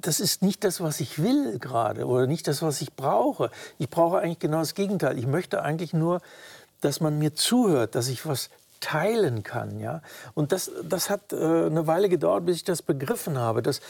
das 0.00 0.20
ist 0.20 0.42
nicht 0.42 0.64
das, 0.64 0.80
was 0.80 1.00
ich 1.00 1.22
will 1.22 1.58
gerade 1.58 2.06
oder 2.06 2.26
nicht 2.26 2.46
das, 2.48 2.62
was 2.62 2.80
ich 2.80 2.94
brauche. 2.94 3.50
Ich 3.78 3.88
brauche 3.88 4.18
eigentlich 4.18 4.38
genau 4.38 4.58
das 4.58 4.74
Gegenteil. 4.74 5.18
Ich 5.18 5.26
möchte 5.26 5.62
eigentlich 5.62 5.92
nur, 5.92 6.20
dass 6.80 7.00
man 7.00 7.18
mir 7.18 7.34
zuhört, 7.34 7.94
dass 7.94 8.08
ich 8.08 8.26
was 8.26 8.50
teilen 8.80 9.42
kann. 9.42 9.78
Ja? 9.78 10.02
Und 10.34 10.52
das, 10.52 10.70
das 10.82 11.10
hat 11.10 11.32
äh, 11.32 11.36
eine 11.36 11.86
Weile 11.86 12.08
gedauert, 12.08 12.46
bis 12.46 12.56
ich 12.56 12.64
das 12.64 12.82
begriffen 12.82 13.38
habe, 13.38 13.62
dass 13.62 13.80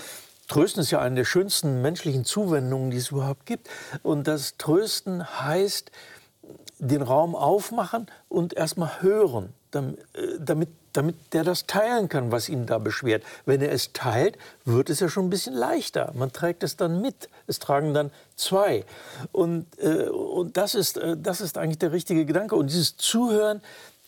Trösten 0.50 0.82
ist 0.82 0.90
ja 0.90 0.98
eine 0.98 1.14
der 1.14 1.24
schönsten 1.24 1.80
menschlichen 1.80 2.24
Zuwendungen, 2.24 2.90
die 2.90 2.96
es 2.96 3.12
überhaupt 3.12 3.46
gibt. 3.46 3.70
Und 4.02 4.26
das 4.26 4.56
Trösten 4.56 5.24
heißt, 5.40 5.92
den 6.80 7.02
Raum 7.02 7.36
aufmachen 7.36 8.08
und 8.28 8.54
erstmal 8.54 9.00
hören, 9.00 9.52
damit, 9.70 10.68
damit 10.92 11.14
der 11.34 11.44
das 11.44 11.66
teilen 11.66 12.08
kann, 12.08 12.32
was 12.32 12.48
ihn 12.48 12.66
da 12.66 12.78
beschwert. 12.78 13.22
Wenn 13.46 13.62
er 13.62 13.70
es 13.70 13.92
teilt, 13.92 14.38
wird 14.64 14.90
es 14.90 14.98
ja 14.98 15.08
schon 15.08 15.26
ein 15.26 15.30
bisschen 15.30 15.54
leichter. 15.54 16.10
Man 16.16 16.32
trägt 16.32 16.64
es 16.64 16.76
dann 16.76 17.00
mit. 17.00 17.28
Es 17.46 17.60
tragen 17.60 17.94
dann 17.94 18.10
zwei. 18.34 18.84
Und, 19.30 19.66
äh, 19.78 20.08
und 20.08 20.56
das, 20.56 20.74
ist, 20.74 20.96
äh, 20.96 21.16
das 21.16 21.40
ist 21.40 21.58
eigentlich 21.58 21.78
der 21.78 21.92
richtige 21.92 22.26
Gedanke. 22.26 22.56
Und 22.56 22.70
dieses 22.70 22.96
Zuhören 22.96 23.62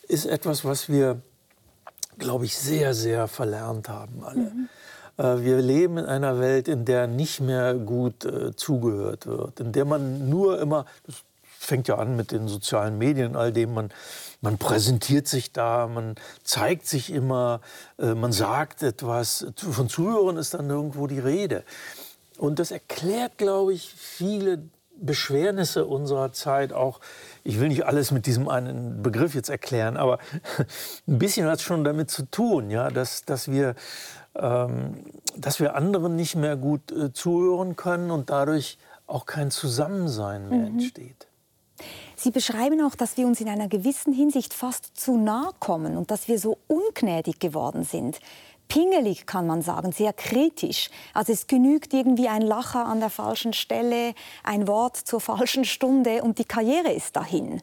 ist 0.08 0.26
etwas, 0.26 0.64
was 0.64 0.88
wir, 0.88 1.22
glaube 2.18 2.46
ich, 2.46 2.58
sehr, 2.58 2.94
sehr 2.94 3.28
verlernt 3.28 3.88
haben 3.88 4.24
alle. 4.24 4.40
Mhm. 4.40 4.68
Äh, 5.16 5.38
wir 5.38 5.60
leben 5.60 5.98
in 5.98 6.06
einer 6.06 6.38
Welt, 6.40 6.68
in 6.68 6.84
der 6.84 7.06
nicht 7.06 7.40
mehr 7.40 7.74
gut 7.74 8.24
äh, 8.24 8.54
zugehört 8.56 9.26
wird, 9.26 9.60
in 9.60 9.72
der 9.72 9.84
man 9.84 10.28
nur 10.28 10.60
immer, 10.60 10.86
das 11.06 11.16
fängt 11.44 11.88
ja 11.88 11.96
an 11.96 12.16
mit 12.16 12.32
den 12.32 12.48
sozialen 12.48 12.98
Medien, 12.98 13.36
all 13.36 13.52
dem 13.52 13.74
man 13.74 13.92
man 14.42 14.58
präsentiert 14.58 15.28
sich 15.28 15.52
da, 15.52 15.86
man 15.86 16.16
zeigt 16.42 16.86
sich 16.86 17.12
immer, 17.12 17.60
äh, 17.98 18.14
man 18.14 18.32
sagt 18.32 18.82
etwas. 18.82 19.46
Von 19.56 19.88
Zuhörern 19.88 20.36
ist 20.36 20.52
dann 20.52 20.66
nirgendwo 20.66 21.06
die 21.06 21.20
Rede. 21.20 21.62
Und 22.38 22.58
das 22.58 22.72
erklärt, 22.72 23.38
glaube 23.38 23.72
ich, 23.72 23.94
viele 23.96 24.58
Beschwernisse 25.00 25.86
unserer 25.86 26.32
Zeit 26.32 26.72
auch. 26.72 27.00
Ich 27.44 27.60
will 27.60 27.68
nicht 27.68 27.86
alles 27.86 28.10
mit 28.10 28.26
diesem 28.26 28.48
einen 28.48 29.02
Begriff 29.02 29.34
jetzt 29.34 29.48
erklären, 29.48 29.96
aber 29.96 30.18
ein 31.06 31.18
bisschen 31.18 31.46
hat 31.46 31.60
es 31.60 31.62
schon 31.62 31.84
damit 31.84 32.10
zu 32.10 32.28
tun, 32.28 32.68
ja, 32.68 32.90
dass, 32.90 33.24
dass, 33.24 33.48
wir, 33.48 33.76
dass 34.34 35.60
wir 35.60 35.74
anderen 35.74 36.16
nicht 36.16 36.36
mehr 36.36 36.56
gut 36.56 36.90
äh, 36.92 37.12
zuhören 37.12 37.76
können 37.76 38.10
und 38.10 38.30
dadurch 38.30 38.78
auch 39.06 39.26
kein 39.26 39.50
Zusammensein 39.50 40.48
mehr 40.48 40.70
mhm. 40.70 40.78
entsteht. 40.78 41.26
Sie 42.16 42.30
beschreiben 42.30 42.80
auch, 42.82 42.94
dass 42.94 43.16
wir 43.16 43.26
uns 43.26 43.40
in 43.40 43.48
einer 43.48 43.68
gewissen 43.68 44.12
Hinsicht 44.12 44.54
fast 44.54 44.96
zu 44.96 45.16
nah 45.16 45.50
kommen 45.58 45.96
und 45.96 46.10
dass 46.10 46.28
wir 46.28 46.38
so 46.38 46.58
ungnädig 46.68 47.40
geworden 47.40 47.82
sind. 47.82 48.20
Pingelig 48.68 49.26
kann 49.26 49.46
man 49.46 49.60
sagen, 49.60 49.92
sehr 49.92 50.12
kritisch. 50.12 50.88
Also 51.12 51.32
es 51.32 51.46
genügt 51.46 51.92
irgendwie 51.92 52.28
ein 52.28 52.40
Lacher 52.40 52.86
an 52.86 53.00
der 53.00 53.10
falschen 53.10 53.52
Stelle, 53.52 54.14
ein 54.44 54.66
Wort 54.66 54.96
zur 54.96 55.20
falschen 55.20 55.64
Stunde 55.64 56.22
und 56.22 56.38
die 56.38 56.44
Karriere 56.44 56.92
ist 56.92 57.16
dahin. 57.16 57.60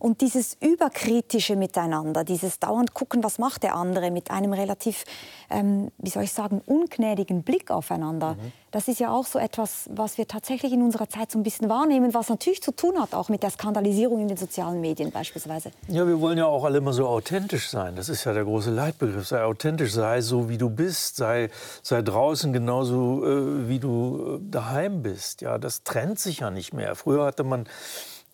Und 0.00 0.22
dieses 0.22 0.56
überkritische 0.60 1.56
Miteinander, 1.56 2.24
dieses 2.24 2.58
dauernd 2.58 2.94
gucken, 2.94 3.22
was 3.22 3.38
macht 3.38 3.62
der 3.62 3.74
andere, 3.74 4.10
mit 4.10 4.30
einem 4.30 4.54
relativ, 4.54 5.04
ähm, 5.50 5.92
wie 5.98 6.08
soll 6.08 6.22
ich 6.22 6.32
sagen, 6.32 6.62
ungnädigen 6.64 7.42
Blick 7.42 7.70
aufeinander, 7.70 8.32
mhm. 8.32 8.52
das 8.70 8.88
ist 8.88 8.98
ja 8.98 9.12
auch 9.12 9.26
so 9.26 9.38
etwas, 9.38 9.90
was 9.92 10.16
wir 10.16 10.26
tatsächlich 10.26 10.72
in 10.72 10.82
unserer 10.82 11.10
Zeit 11.10 11.30
so 11.30 11.38
ein 11.38 11.42
bisschen 11.42 11.68
wahrnehmen, 11.68 12.14
was 12.14 12.30
natürlich 12.30 12.62
zu 12.62 12.72
tun 12.72 12.98
hat, 12.98 13.12
auch 13.14 13.28
mit 13.28 13.42
der 13.42 13.50
Skandalisierung 13.50 14.20
in 14.20 14.28
den 14.28 14.38
sozialen 14.38 14.80
Medien 14.80 15.10
beispielsweise. 15.10 15.70
Ja, 15.88 16.06
wir 16.06 16.18
wollen 16.18 16.38
ja 16.38 16.46
auch 16.46 16.64
alle 16.64 16.78
immer 16.78 16.94
so 16.94 17.06
authentisch 17.06 17.68
sein. 17.68 17.94
Das 17.94 18.08
ist 18.08 18.24
ja 18.24 18.32
der 18.32 18.44
große 18.44 18.70
Leitbegriff. 18.70 19.28
Sei 19.28 19.44
authentisch, 19.44 19.92
sei 19.92 20.22
so, 20.22 20.48
wie 20.48 20.56
du 20.56 20.70
bist, 20.70 21.16
sei, 21.16 21.50
sei 21.82 22.00
draußen 22.00 22.54
genauso, 22.54 23.22
äh, 23.26 23.68
wie 23.68 23.80
du 23.80 24.38
äh, 24.40 24.50
daheim 24.50 25.02
bist. 25.02 25.42
Ja, 25.42 25.58
das 25.58 25.84
trennt 25.84 26.18
sich 26.18 26.38
ja 26.38 26.50
nicht 26.50 26.72
mehr. 26.72 26.94
Früher 26.94 27.26
hatte 27.26 27.44
man 27.44 27.66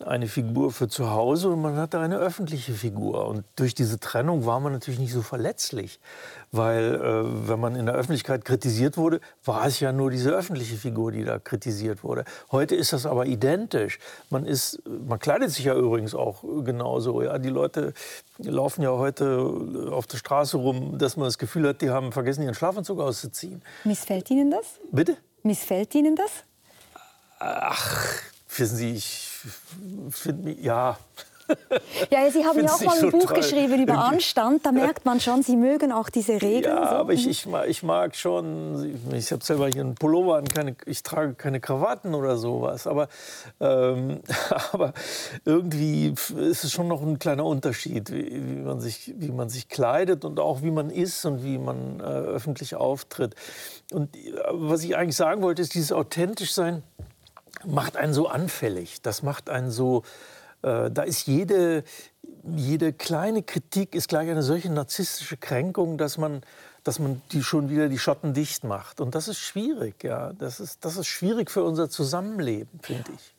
eine 0.05 0.27
Figur 0.27 0.71
für 0.71 0.87
zu 0.87 1.09
Hause 1.09 1.49
und 1.49 1.61
man 1.61 1.75
hatte 1.77 1.99
eine 1.99 2.17
öffentliche 2.17 2.73
Figur. 2.73 3.27
Und 3.27 3.43
durch 3.55 3.73
diese 3.73 3.99
Trennung 3.99 4.45
war 4.45 4.59
man 4.59 4.71
natürlich 4.73 4.99
nicht 4.99 5.11
so 5.11 5.23
verletzlich, 5.23 5.99
weil 6.51 6.95
äh, 6.95 7.47
wenn 7.47 7.59
man 7.59 7.75
in 7.75 7.87
der 7.87 7.95
Öffentlichkeit 7.95 8.45
kritisiert 8.45 8.97
wurde, 8.97 9.19
war 9.43 9.65
es 9.65 9.79
ja 9.79 9.91
nur 9.91 10.11
diese 10.11 10.31
öffentliche 10.31 10.75
Figur, 10.75 11.11
die 11.11 11.23
da 11.23 11.39
kritisiert 11.39 12.03
wurde. 12.03 12.25
Heute 12.51 12.75
ist 12.75 12.93
das 12.93 13.05
aber 13.07 13.25
identisch. 13.25 13.97
Man, 14.29 14.45
ist, 14.45 14.81
man 14.85 15.17
kleidet 15.17 15.49
sich 15.49 15.65
ja 15.65 15.75
übrigens 15.75 16.13
auch 16.13 16.43
genauso. 16.63 17.23
Ja? 17.23 17.39
Die 17.39 17.49
Leute 17.49 17.93
laufen 18.37 18.83
ja 18.83 18.91
heute 18.91 19.89
auf 19.91 20.05
der 20.05 20.17
Straße 20.17 20.57
rum, 20.57 20.99
dass 20.99 21.17
man 21.17 21.25
das 21.25 21.39
Gefühl 21.39 21.67
hat, 21.67 21.81
die 21.81 21.89
haben 21.89 22.11
vergessen, 22.11 22.43
ihren 22.43 22.55
Schlafanzug 22.55 22.99
auszuziehen. 22.99 23.63
Missfällt 23.83 24.29
Ihnen 24.29 24.51
das? 24.51 24.65
Bitte? 24.91 25.17
Missfällt 25.41 25.95
Ihnen 25.95 26.15
das? 26.15 26.31
Ach, 27.39 28.05
wissen 28.55 28.77
Sie, 28.77 28.93
ich 28.93 29.26
finde 30.09 30.43
mich, 30.43 30.59
ja. 30.63 30.97
Ja, 32.09 32.29
Sie 32.29 32.45
haben 32.45 32.59
ja 32.59 32.71
auch 32.71 32.81
mal 32.81 32.97
ein 33.03 33.11
Buch 33.11 33.27
toll. 33.27 33.37
geschrieben 33.37 33.81
über 33.81 33.97
Anstand. 33.99 34.65
Da 34.65 34.71
merkt 34.71 35.05
man 35.05 35.19
schon, 35.19 35.43
Sie 35.43 35.55
mögen 35.55 35.91
auch 35.91 36.09
diese 36.09 36.41
Regeln. 36.41 36.75
Ja, 36.75 36.89
so. 36.89 36.95
aber 36.95 37.13
ich, 37.13 37.27
ich, 37.27 37.45
mag, 37.45 37.67
ich 37.67 37.83
mag 37.83 38.15
schon, 38.15 38.99
ich 39.13 39.31
habe 39.31 39.43
selber 39.43 39.67
hier 39.67 39.81
einen 39.81 39.95
Pullover 39.95 40.37
an, 40.37 40.45
keine, 40.45 40.75
ich 40.85 41.03
trage 41.03 41.33
keine 41.35 41.59
Krawatten 41.59 42.15
oder 42.15 42.37
sowas. 42.37 42.87
Aber, 42.87 43.07
ähm, 43.59 44.19
aber 44.71 44.93
irgendwie 45.45 46.13
ist 46.35 46.63
es 46.63 46.71
schon 46.71 46.87
noch 46.87 47.01
ein 47.01 47.19
kleiner 47.19 47.45
Unterschied, 47.45 48.11
wie, 48.11 48.31
wie, 48.33 48.61
man 48.61 48.79
sich, 48.79 49.13
wie 49.17 49.31
man 49.31 49.49
sich 49.49 49.69
kleidet 49.69 50.25
und 50.25 50.39
auch 50.39 50.61
wie 50.63 50.71
man 50.71 50.89
ist 50.89 51.25
und 51.25 51.43
wie 51.43 51.57
man 51.57 51.99
äh, 51.99 52.03
öffentlich 52.03 52.75
auftritt. 52.75 53.35
Und 53.91 54.15
äh, 54.15 54.33
was 54.51 54.83
ich 54.83 54.97
eigentlich 54.97 55.15
sagen 55.17 55.41
wollte, 55.41 55.61
ist 55.61 55.73
dieses 55.73 55.91
authentisch 55.91 56.53
sein 56.53 56.83
macht 57.65 57.97
einen 57.97 58.13
so 58.13 58.27
anfällig. 58.27 59.01
Das 59.01 59.23
macht 59.23 59.49
einen 59.49 59.71
so, 59.71 60.03
äh, 60.61 60.89
da 60.91 61.03
ist 61.03 61.27
jede, 61.27 61.83
jede 62.55 62.93
kleine 62.93 63.43
Kritik 63.43 63.95
ist 63.95 64.07
gleich 64.07 64.29
eine 64.29 64.43
solche 64.43 64.71
narzisstische 64.71 65.37
Kränkung, 65.37 65.97
dass 65.97 66.17
man, 66.17 66.41
dass 66.83 66.99
man 66.99 67.21
die 67.31 67.43
schon 67.43 67.69
wieder 67.69 67.89
die 67.89 67.99
Schotten 67.99 68.33
dicht 68.33 68.63
macht. 68.63 69.01
Und 69.01 69.15
das 69.15 69.27
ist 69.27 69.39
schwierig, 69.39 70.03
ja. 70.03 70.33
Das 70.33 70.59
ist, 70.59 70.85
das 70.85 70.97
ist 70.97 71.07
schwierig 71.07 71.51
für 71.51 71.63
unser 71.63 71.89
Zusammenleben, 71.89 72.79
finde 72.81 73.11
ich. 73.13 73.35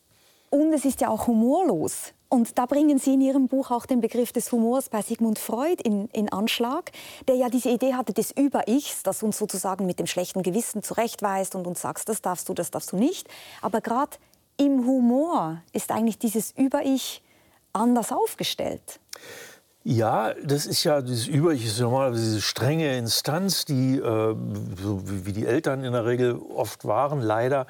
Und 0.50 0.72
es 0.72 0.84
ist 0.84 1.00
ja 1.00 1.08
auch 1.08 1.26
humorlos. 1.26 2.12
Und 2.30 2.58
da 2.58 2.66
bringen 2.66 2.98
Sie 2.98 3.14
in 3.14 3.22
Ihrem 3.22 3.48
Buch 3.48 3.70
auch 3.70 3.86
den 3.86 4.00
Begriff 4.00 4.32
des 4.32 4.52
Humors 4.52 4.90
bei 4.90 5.00
Sigmund 5.00 5.38
Freud 5.38 5.82
in, 5.82 6.08
in 6.08 6.30
Anschlag, 6.30 6.92
der 7.26 7.36
ja 7.36 7.48
diese 7.48 7.70
Idee 7.70 7.94
hatte 7.94 8.12
des 8.12 8.32
Über-Ichs, 8.32 9.02
das 9.02 9.22
uns 9.22 9.38
sozusagen 9.38 9.86
mit 9.86 9.98
dem 9.98 10.06
schlechten 10.06 10.42
Gewissen 10.42 10.82
zurechtweist 10.82 11.54
und 11.54 11.66
uns 11.66 11.80
sagt, 11.80 12.06
das 12.08 12.20
darfst 12.20 12.48
du, 12.48 12.54
das 12.54 12.70
darfst 12.70 12.92
du 12.92 12.96
nicht. 12.96 13.28
Aber 13.62 13.80
gerade 13.80 14.18
im 14.58 14.86
Humor 14.86 15.62
ist 15.72 15.90
eigentlich 15.90 16.18
dieses 16.18 16.52
Über-Ich 16.52 17.22
anders 17.72 18.12
aufgestellt. 18.12 19.00
Ja, 19.90 20.34
das 20.44 20.66
ist 20.66 20.84
ja 20.84 21.00
dieses 21.00 21.28
Über-Ich 21.28 21.64
ist 21.64 21.80
normalerweise 21.80 22.22
diese 22.22 22.42
strenge 22.42 22.98
Instanz, 22.98 23.64
die, 23.64 23.96
äh, 23.96 24.02
so 24.02 25.02
wie 25.06 25.32
die 25.32 25.46
Eltern 25.46 25.82
in 25.82 25.94
der 25.94 26.04
Regel 26.04 26.38
oft 26.54 26.84
waren, 26.84 27.22
leider 27.22 27.66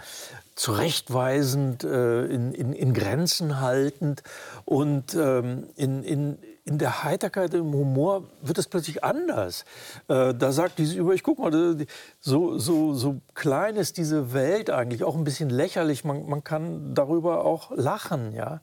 zurechtweisend, 0.57 1.85
äh, 1.85 2.25
in, 2.25 2.53
in, 2.55 2.73
in, 2.73 2.93
Grenzen 2.93 3.61
haltend 3.61 4.25
und 4.65 5.15
ähm, 5.15 5.69
in, 5.77 6.03
in, 6.03 6.39
in 6.69 6.77
der 6.77 7.03
Heiterkeit, 7.03 7.55
im 7.55 7.73
Humor 7.73 8.25
wird 8.43 8.59
es 8.59 8.69
plötzlich 8.69 9.03
anders. 9.03 9.65
Äh, 10.07 10.35
da 10.35 10.53
sagt 10.53 10.79
dieses 10.79 10.95
Über, 10.95 11.15
ich 11.15 11.23
guck 11.23 11.39
mal, 11.39 11.51
so, 12.21 12.59
so, 12.59 12.93
so 12.93 13.21
klein 13.35 13.77
ist 13.77 13.97
diese 13.97 14.35
Welt 14.35 14.69
eigentlich, 14.69 15.03
auch 15.03 15.17
ein 15.17 15.25
bisschen 15.25 15.49
lächerlich. 15.49 16.05
Man, 16.05 16.29
man 16.29 16.45
kann 16.45 16.95
darüber 16.95 17.47
auch 17.47 17.71
lachen. 17.75 18.35
Ja? 18.35 18.61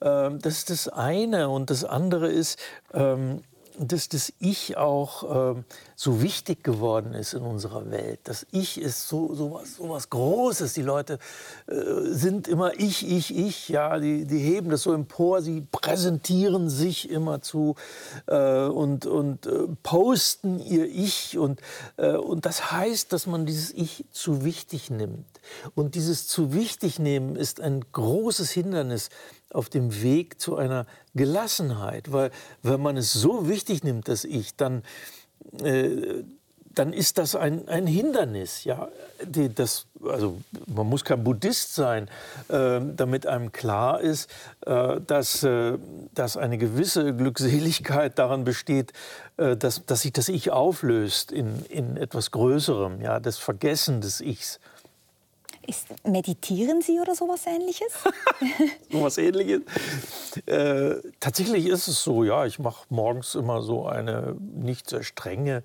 Äh, 0.00 0.36
das 0.38 0.58
ist 0.58 0.70
das 0.70 0.88
eine. 0.88 1.48
Und 1.48 1.70
das 1.70 1.84
andere 1.84 2.28
ist, 2.28 2.58
ähm, 2.92 3.42
dass 3.78 4.08
das 4.08 4.32
Ich 4.38 4.76
auch 4.76 5.54
äh, 5.56 5.62
so 5.94 6.22
wichtig 6.22 6.64
geworden 6.64 7.14
ist 7.14 7.34
in 7.34 7.42
unserer 7.42 7.90
Welt. 7.90 8.20
Das 8.24 8.46
Ich 8.50 8.80
ist 8.80 9.08
so, 9.08 9.34
so, 9.34 9.52
was, 9.52 9.76
so 9.76 9.88
was 9.90 10.10
Großes. 10.10 10.72
Die 10.74 10.82
Leute 10.82 11.18
äh, 11.66 11.74
sind 12.10 12.48
immer 12.48 12.74
Ich, 12.78 13.08
Ich, 13.08 13.36
Ich. 13.36 13.68
Ja, 13.68 13.98
die, 13.98 14.24
die 14.24 14.38
heben 14.38 14.70
das 14.70 14.82
so 14.82 14.92
empor. 14.92 15.42
Sie 15.42 15.60
präsentieren 15.60 16.70
sich 16.70 17.10
immer 17.10 17.42
zu 17.42 17.74
äh, 18.26 18.64
und, 18.64 19.06
und 19.06 19.46
äh, 19.46 19.68
posten 19.82 20.58
ihr 20.58 20.86
Ich. 20.86 21.38
Und, 21.38 21.60
äh, 21.96 22.16
und 22.16 22.46
das 22.46 22.72
heißt, 22.72 23.12
dass 23.12 23.26
man 23.26 23.46
dieses 23.46 23.72
Ich 23.72 24.04
zu 24.10 24.44
wichtig 24.44 24.90
nimmt. 24.90 25.26
Und 25.74 25.94
dieses 25.94 26.26
zu 26.26 26.52
wichtig 26.52 26.98
nehmen 26.98 27.36
ist 27.36 27.60
ein 27.60 27.84
großes 27.92 28.50
Hindernis 28.50 29.10
auf 29.56 29.68
dem 29.68 30.02
Weg 30.02 30.40
zu 30.40 30.56
einer 30.56 30.86
Gelassenheit. 31.14 32.12
Weil 32.12 32.30
wenn 32.62 32.80
man 32.80 32.96
es 32.96 33.12
so 33.12 33.48
wichtig 33.48 33.82
nimmt, 33.82 34.08
das 34.08 34.24
Ich, 34.24 34.54
dann, 34.56 34.82
äh, 35.62 36.22
dann 36.74 36.92
ist 36.92 37.16
das 37.16 37.34
ein, 37.34 37.68
ein 37.68 37.86
Hindernis. 37.86 38.64
Ja? 38.64 38.88
Die, 39.24 39.52
das, 39.52 39.86
also 40.04 40.42
man 40.66 40.86
muss 40.86 41.04
kein 41.04 41.24
Buddhist 41.24 41.74
sein, 41.74 42.08
äh, 42.48 42.80
damit 42.94 43.26
einem 43.26 43.50
klar 43.50 44.00
ist, 44.02 44.30
äh, 44.66 45.00
dass, 45.00 45.42
äh, 45.42 45.78
dass 46.14 46.36
eine 46.36 46.58
gewisse 46.58 47.14
Glückseligkeit 47.14 48.18
daran 48.18 48.44
besteht, 48.44 48.92
äh, 49.38 49.56
dass, 49.56 49.86
dass 49.86 50.02
sich 50.02 50.12
das 50.12 50.28
Ich 50.28 50.50
auflöst 50.50 51.32
in, 51.32 51.64
in 51.70 51.96
etwas 51.96 52.30
Größerem, 52.30 53.00
ja? 53.00 53.20
das 53.20 53.38
Vergessen 53.38 54.02
des 54.02 54.20
Ichs. 54.20 54.60
Ist, 55.66 55.88
meditieren 56.04 56.80
Sie 56.82 57.00
oder 57.00 57.14
sowas 57.14 57.46
Ähnliches? 57.46 57.92
sowas 58.90 59.18
Ähnliches? 59.18 59.62
Äh, 60.46 60.96
tatsächlich 61.20 61.66
ist 61.66 61.88
es 61.88 62.02
so, 62.02 62.24
ja. 62.24 62.46
Ich 62.46 62.58
mache 62.58 62.86
morgens 62.88 63.34
immer 63.34 63.62
so 63.62 63.86
eine 63.86 64.36
nicht 64.40 64.88
sehr 64.90 65.02
strenge 65.02 65.62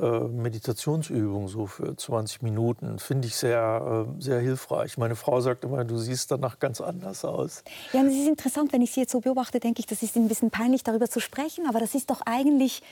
äh, 0.00 0.20
Meditationsübung, 0.20 1.48
so 1.48 1.66
für 1.66 1.96
20 1.96 2.42
Minuten. 2.42 2.98
Finde 2.98 3.28
ich 3.28 3.36
sehr, 3.36 4.06
äh, 4.08 4.22
sehr 4.22 4.40
hilfreich. 4.40 4.96
Meine 4.98 5.16
Frau 5.16 5.40
sagt 5.40 5.64
immer, 5.64 5.84
du 5.84 5.98
siehst 5.98 6.30
danach 6.30 6.58
ganz 6.58 6.80
anders 6.80 7.24
aus. 7.24 7.64
Ja, 7.92 8.02
es 8.02 8.14
ist 8.14 8.28
interessant, 8.28 8.72
wenn 8.72 8.82
ich 8.82 8.92
Sie 8.92 9.00
jetzt 9.00 9.12
so 9.12 9.20
beobachte, 9.20 9.60
denke 9.60 9.80
ich, 9.80 9.86
das 9.86 10.02
ist 10.02 10.16
ein 10.16 10.28
bisschen 10.28 10.50
peinlich, 10.50 10.84
darüber 10.84 11.08
zu 11.10 11.20
sprechen. 11.20 11.66
Aber 11.68 11.80
das 11.80 11.94
ist 11.94 12.10
doch 12.10 12.20
eigentlich 12.24 12.82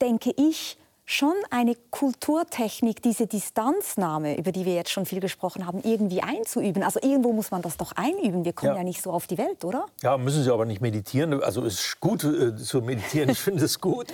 denke 0.00 0.32
ich, 0.36 0.76
schon 1.10 1.34
eine 1.50 1.74
Kulturtechnik, 1.90 3.02
diese 3.02 3.26
Distanznahme, 3.26 4.38
über 4.38 4.52
die 4.52 4.64
wir 4.64 4.74
jetzt 4.74 4.90
schon 4.90 5.06
viel 5.06 5.18
gesprochen 5.18 5.66
haben, 5.66 5.80
irgendwie 5.82 6.22
einzuüben. 6.22 6.84
Also 6.84 7.00
irgendwo 7.02 7.32
muss 7.32 7.50
man 7.50 7.62
das 7.62 7.76
doch 7.76 7.92
einüben. 7.96 8.44
Wir 8.44 8.52
kommen 8.52 8.72
ja, 8.72 8.78
ja 8.78 8.84
nicht 8.84 9.02
so 9.02 9.10
auf 9.10 9.26
die 9.26 9.36
Welt, 9.36 9.64
oder? 9.64 9.86
Ja, 10.02 10.16
müssen 10.16 10.44
Sie 10.44 10.52
aber 10.52 10.66
nicht 10.66 10.80
meditieren. 10.80 11.42
Also 11.42 11.64
es 11.64 11.80
ist 11.80 12.00
gut 12.00 12.22
äh, 12.22 12.54
zu 12.54 12.80
meditieren. 12.80 13.28
Ich 13.28 13.40
finde 13.40 13.64
es 13.64 13.80
gut. 13.80 14.06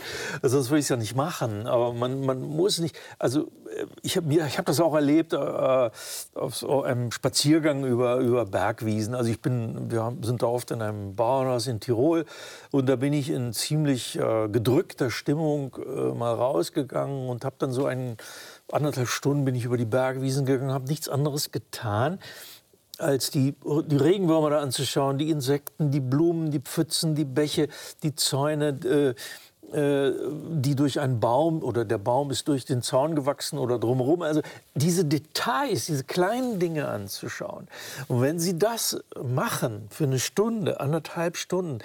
Sonst 0.42 0.70
würde 0.70 0.78
ich 0.78 0.86
es 0.86 0.88
ja 0.88 0.96
nicht 0.96 1.14
machen. 1.14 1.66
Aber 1.66 1.92
man, 1.92 2.24
man 2.24 2.40
muss 2.40 2.78
nicht. 2.78 2.96
Also 3.18 3.42
äh, 3.76 3.84
ich 4.00 4.16
habe 4.16 4.34
hab 4.34 4.64
das 4.64 4.80
auch 4.80 4.94
erlebt 4.94 5.34
äh, 5.34 5.36
auf 5.36 6.56
so 6.56 6.82
einem 6.82 7.12
Spaziergang 7.12 7.84
über, 7.84 8.16
über 8.16 8.46
Bergwiesen. 8.46 9.14
Also 9.14 9.30
ich 9.30 9.42
bin, 9.42 9.90
wir 9.90 10.16
sind 10.22 10.42
da 10.42 10.46
oft 10.46 10.70
in 10.70 10.80
einem 10.80 11.14
Bauernhaus 11.14 11.66
in 11.66 11.78
Tirol 11.78 12.24
und 12.70 12.88
da 12.88 12.96
bin 12.96 13.12
ich 13.12 13.28
in 13.28 13.52
ziemlich 13.52 14.18
äh, 14.18 14.48
gedrückter 14.48 15.10
Stimmung 15.10 15.76
äh, 15.76 16.14
mal 16.14 16.32
rausgegangen 16.32 16.85
gegangen 16.88 17.28
und 17.28 17.44
habe 17.44 17.56
dann 17.58 17.72
so 17.72 17.86
ein, 17.86 18.16
anderthalb 18.70 19.08
Stunden 19.08 19.44
bin 19.44 19.54
ich 19.54 19.64
über 19.64 19.76
die 19.76 19.84
Bergwiesen 19.84 20.46
gegangen, 20.46 20.72
habe 20.72 20.88
nichts 20.88 21.08
anderes 21.08 21.52
getan, 21.52 22.18
als 22.98 23.30
die, 23.30 23.54
die 23.86 23.96
Regenwürmer 23.96 24.50
da 24.50 24.60
anzuschauen, 24.60 25.18
die 25.18 25.30
Insekten, 25.30 25.90
die 25.90 26.00
Blumen, 26.00 26.50
die 26.50 26.60
Pfützen, 26.60 27.14
die 27.14 27.24
Bäche, 27.24 27.68
die 28.02 28.14
Zäune, 28.14 28.68
äh, 28.84 29.14
äh, 29.72 30.12
die 30.50 30.76
durch 30.76 31.00
einen 31.00 31.18
Baum 31.18 31.62
oder 31.62 31.84
der 31.84 31.98
Baum 31.98 32.30
ist 32.30 32.46
durch 32.46 32.64
den 32.64 32.82
Zaun 32.82 33.16
gewachsen 33.16 33.58
oder 33.58 33.78
drumherum. 33.78 34.22
Also 34.22 34.40
diese 34.74 35.04
Details, 35.04 35.86
diese 35.86 36.04
kleinen 36.04 36.60
Dinge 36.60 36.88
anzuschauen. 36.88 37.66
Und 38.06 38.22
wenn 38.22 38.38
Sie 38.38 38.58
das 38.58 39.02
machen 39.22 39.88
für 39.90 40.04
eine 40.04 40.20
Stunde, 40.20 40.80
anderthalb 40.80 41.36
Stunden, 41.36 41.80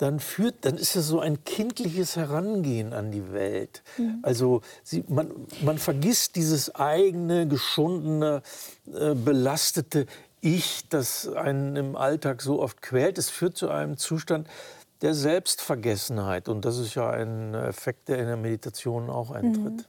dann 0.00 0.18
führt, 0.18 0.64
dann 0.64 0.78
ist 0.78 0.96
es 0.96 1.06
so 1.06 1.20
ein 1.20 1.44
kindliches 1.44 2.16
Herangehen 2.16 2.94
an 2.94 3.10
die 3.10 3.32
Welt. 3.32 3.82
Mhm. 3.98 4.20
Also 4.22 4.62
sie, 4.82 5.04
man, 5.08 5.30
man 5.62 5.76
vergisst 5.76 6.36
dieses 6.36 6.74
eigene, 6.74 7.46
geschundene, 7.46 8.42
äh, 8.86 9.14
belastete 9.14 10.06
Ich, 10.40 10.88
das 10.88 11.28
einen 11.28 11.76
im 11.76 11.96
Alltag 11.96 12.40
so 12.40 12.62
oft 12.62 12.80
quält. 12.80 13.18
Es 13.18 13.28
führt 13.28 13.58
zu 13.58 13.68
einem 13.68 13.98
Zustand 13.98 14.48
der 15.02 15.12
Selbstvergessenheit. 15.12 16.48
Und 16.48 16.64
das 16.64 16.78
ist 16.78 16.94
ja 16.94 17.10
ein 17.10 17.52
Effekt, 17.54 18.08
der 18.08 18.20
in 18.20 18.26
der 18.26 18.36
Meditation 18.38 19.10
auch 19.10 19.30
eintritt. 19.30 19.76
Mhm. 19.76 19.84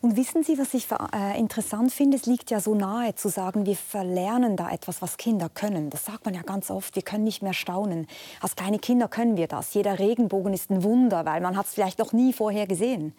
Und 0.00 0.16
wissen 0.16 0.42
Sie, 0.42 0.58
was 0.58 0.74
ich 0.74 0.86
äh, 0.90 1.38
interessant 1.38 1.92
finde? 1.92 2.16
Es 2.16 2.26
liegt 2.26 2.50
ja 2.50 2.60
so 2.60 2.74
nahe 2.74 3.14
zu 3.14 3.28
sagen, 3.28 3.66
wir 3.66 3.76
verlernen 3.76 4.56
da 4.56 4.70
etwas, 4.70 5.02
was 5.02 5.16
Kinder 5.16 5.48
können. 5.48 5.90
Das 5.90 6.04
sagt 6.04 6.24
man 6.24 6.34
ja 6.34 6.42
ganz 6.42 6.70
oft, 6.70 6.94
wir 6.96 7.02
können 7.02 7.24
nicht 7.24 7.42
mehr 7.42 7.52
staunen. 7.52 8.06
Als 8.40 8.56
kleine 8.56 8.78
Kinder 8.78 9.08
können 9.08 9.36
wir 9.36 9.46
das. 9.46 9.74
Jeder 9.74 9.98
Regenbogen 9.98 10.52
ist 10.52 10.70
ein 10.70 10.82
Wunder, 10.82 11.24
weil 11.24 11.40
man 11.40 11.56
hat 11.56 11.66
es 11.66 11.74
vielleicht 11.74 11.98
noch 11.98 12.12
nie 12.12 12.32
vorher 12.32 12.66
gesehen. 12.66 13.14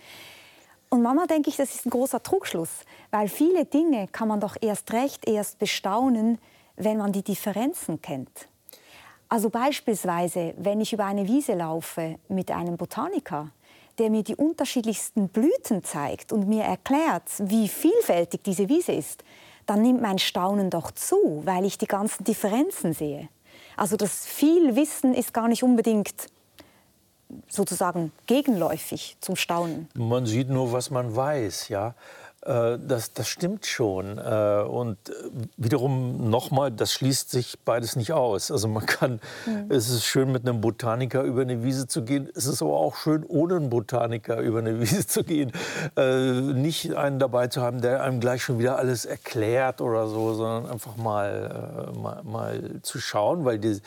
Und 0.89 1.01
Mama 1.01 1.25
denke 1.25 1.49
ich, 1.49 1.57
das 1.57 1.75
ist 1.75 1.85
ein 1.85 1.89
großer 1.89 2.23
Trugschluss, 2.23 2.69
weil 3.11 3.27
viele 3.27 3.65
Dinge 3.65 4.07
kann 4.07 4.27
man 4.27 4.39
doch 4.39 4.55
erst 4.61 4.93
recht 4.93 5.27
erst 5.27 5.59
bestaunen, 5.59 6.37
wenn 6.77 6.97
man 6.97 7.11
die 7.11 7.23
Differenzen 7.23 8.01
kennt. 8.01 8.47
Also 9.27 9.49
beispielsweise, 9.49 10.53
wenn 10.57 10.81
ich 10.81 10.93
über 10.93 11.05
eine 11.05 11.27
Wiese 11.27 11.53
laufe 11.53 12.17
mit 12.27 12.51
einem 12.51 12.77
Botaniker, 12.77 13.51
der 13.97 14.09
mir 14.09 14.23
die 14.23 14.35
unterschiedlichsten 14.35 15.29
Blüten 15.29 15.83
zeigt 15.83 16.31
und 16.31 16.47
mir 16.47 16.63
erklärt, 16.63 17.23
wie 17.39 17.67
vielfältig 17.67 18.43
diese 18.43 18.69
Wiese 18.69 18.91
ist, 18.91 19.23
dann 19.65 19.81
nimmt 19.81 20.01
mein 20.01 20.19
Staunen 20.19 20.69
doch 20.69 20.91
zu, 20.91 21.41
weil 21.45 21.65
ich 21.65 21.77
die 21.77 21.87
ganzen 21.87 22.23
Differenzen 22.23 22.93
sehe. 22.93 23.29
Also 23.77 23.97
das 23.97 24.25
viel 24.25 24.75
Wissen 24.75 25.13
ist 25.13 25.33
gar 25.33 25.47
nicht 25.47 25.63
unbedingt 25.63 26.27
sozusagen 27.47 28.11
gegenläufig 28.27 29.17
zum 29.19 29.35
Staunen. 29.35 29.89
Man 29.95 30.25
sieht 30.25 30.49
nur, 30.49 30.71
was 30.71 30.91
man 30.91 31.15
weiß, 31.15 31.69
ja. 31.69 31.95
Äh, 32.45 32.77
das, 32.79 33.13
das 33.13 33.27
stimmt 33.27 33.65
schon. 33.65 34.19
Äh, 34.19 34.63
und 34.67 34.97
äh, 35.09 35.13
wiederum 35.57 36.29
nochmal, 36.29 36.71
das 36.71 36.93
schließt 36.93 37.31
sich 37.31 37.59
beides 37.65 37.95
nicht 37.95 38.13
aus. 38.13 38.51
Also 38.51 38.67
man 38.67 38.85
kann, 38.85 39.19
mhm. 39.45 39.65
es 39.69 39.89
ist 39.89 40.05
schön, 40.05 40.31
mit 40.31 40.47
einem 40.47 40.61
Botaniker 40.61 41.23
über 41.23 41.41
eine 41.41 41.63
Wiese 41.63 41.87
zu 41.87 42.03
gehen. 42.03 42.29
Es 42.35 42.45
ist 42.45 42.61
aber 42.61 42.77
auch 42.77 42.95
schön, 42.95 43.25
ohne 43.27 43.55
einen 43.55 43.69
Botaniker 43.69 44.39
über 44.39 44.59
eine 44.59 44.79
Wiese 44.81 45.07
zu 45.07 45.23
gehen. 45.23 45.51
Nicht 45.95 46.95
einen 46.95 47.19
dabei 47.19 47.47
zu 47.47 47.61
haben, 47.61 47.81
der 47.81 48.03
einem 48.03 48.19
gleich 48.19 48.43
schon 48.43 48.59
wieder 48.59 48.77
alles 48.77 49.05
erklärt 49.05 49.81
oder 49.81 50.07
so, 50.07 50.33
sondern 50.33 50.71
einfach 50.71 50.97
mal, 50.97 51.91
mal, 51.95 52.23
mal 52.23 52.81
zu 52.81 52.99
schauen, 52.99 53.45
weil 53.45 53.57
die, 53.59 53.79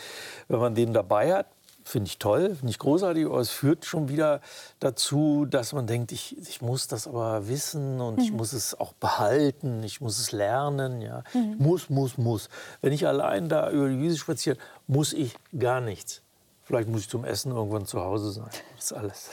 wenn 0.49 0.59
man 0.59 0.75
den 0.75 0.93
dabei 0.93 1.35
hat, 1.35 1.47
finde 1.89 2.09
ich 2.09 2.19
toll, 2.19 2.55
finde 2.55 2.71
ich 2.71 2.79
großartig, 2.79 3.27
aber 3.27 3.41
es 3.41 3.51
führt 3.51 3.85
schon 3.85 4.09
wieder 4.09 4.41
dazu, 4.79 5.47
dass 5.47 5.73
man 5.73 5.87
denkt, 5.87 6.13
ich, 6.13 6.37
ich 6.39 6.61
muss 6.61 6.87
das 6.87 7.07
aber 7.09 7.49
wissen 7.49 8.01
und 8.01 8.19
mhm. 8.19 8.23
ich 8.23 8.33
muss 8.33 8.53
es 8.53 8.79
auch 8.79 8.93
behalten, 8.93 9.83
ich 9.83 10.01
muss 10.01 10.19
es 10.19 10.33
lernen. 10.33 11.01
Ja. 11.01 11.25
Mhm. 11.35 11.57
Muss, 11.59 11.91
muss, 11.91 12.19
muss. 12.19 12.49
Wenn 12.81 12.93
ich 12.93 13.07
allein 13.07 13.49
da 13.49 13.71
über 13.71 13.89
die 13.89 14.01
Wiese 14.01 14.19
spaziere, 14.19 14.57
muss 14.87 15.13
ich 15.13 15.35
gar 15.59 15.81
nichts. 15.81 16.23
Vielleicht 16.63 16.89
muss 16.89 17.03
ich 17.03 17.09
zum 17.09 17.25
Essen 17.25 17.53
irgendwann 17.53 17.87
zu 17.87 18.01
Hause 18.01 18.31
sein. 18.31 18.51
Das 18.77 18.85
ist 18.85 18.93
alles. 18.93 19.31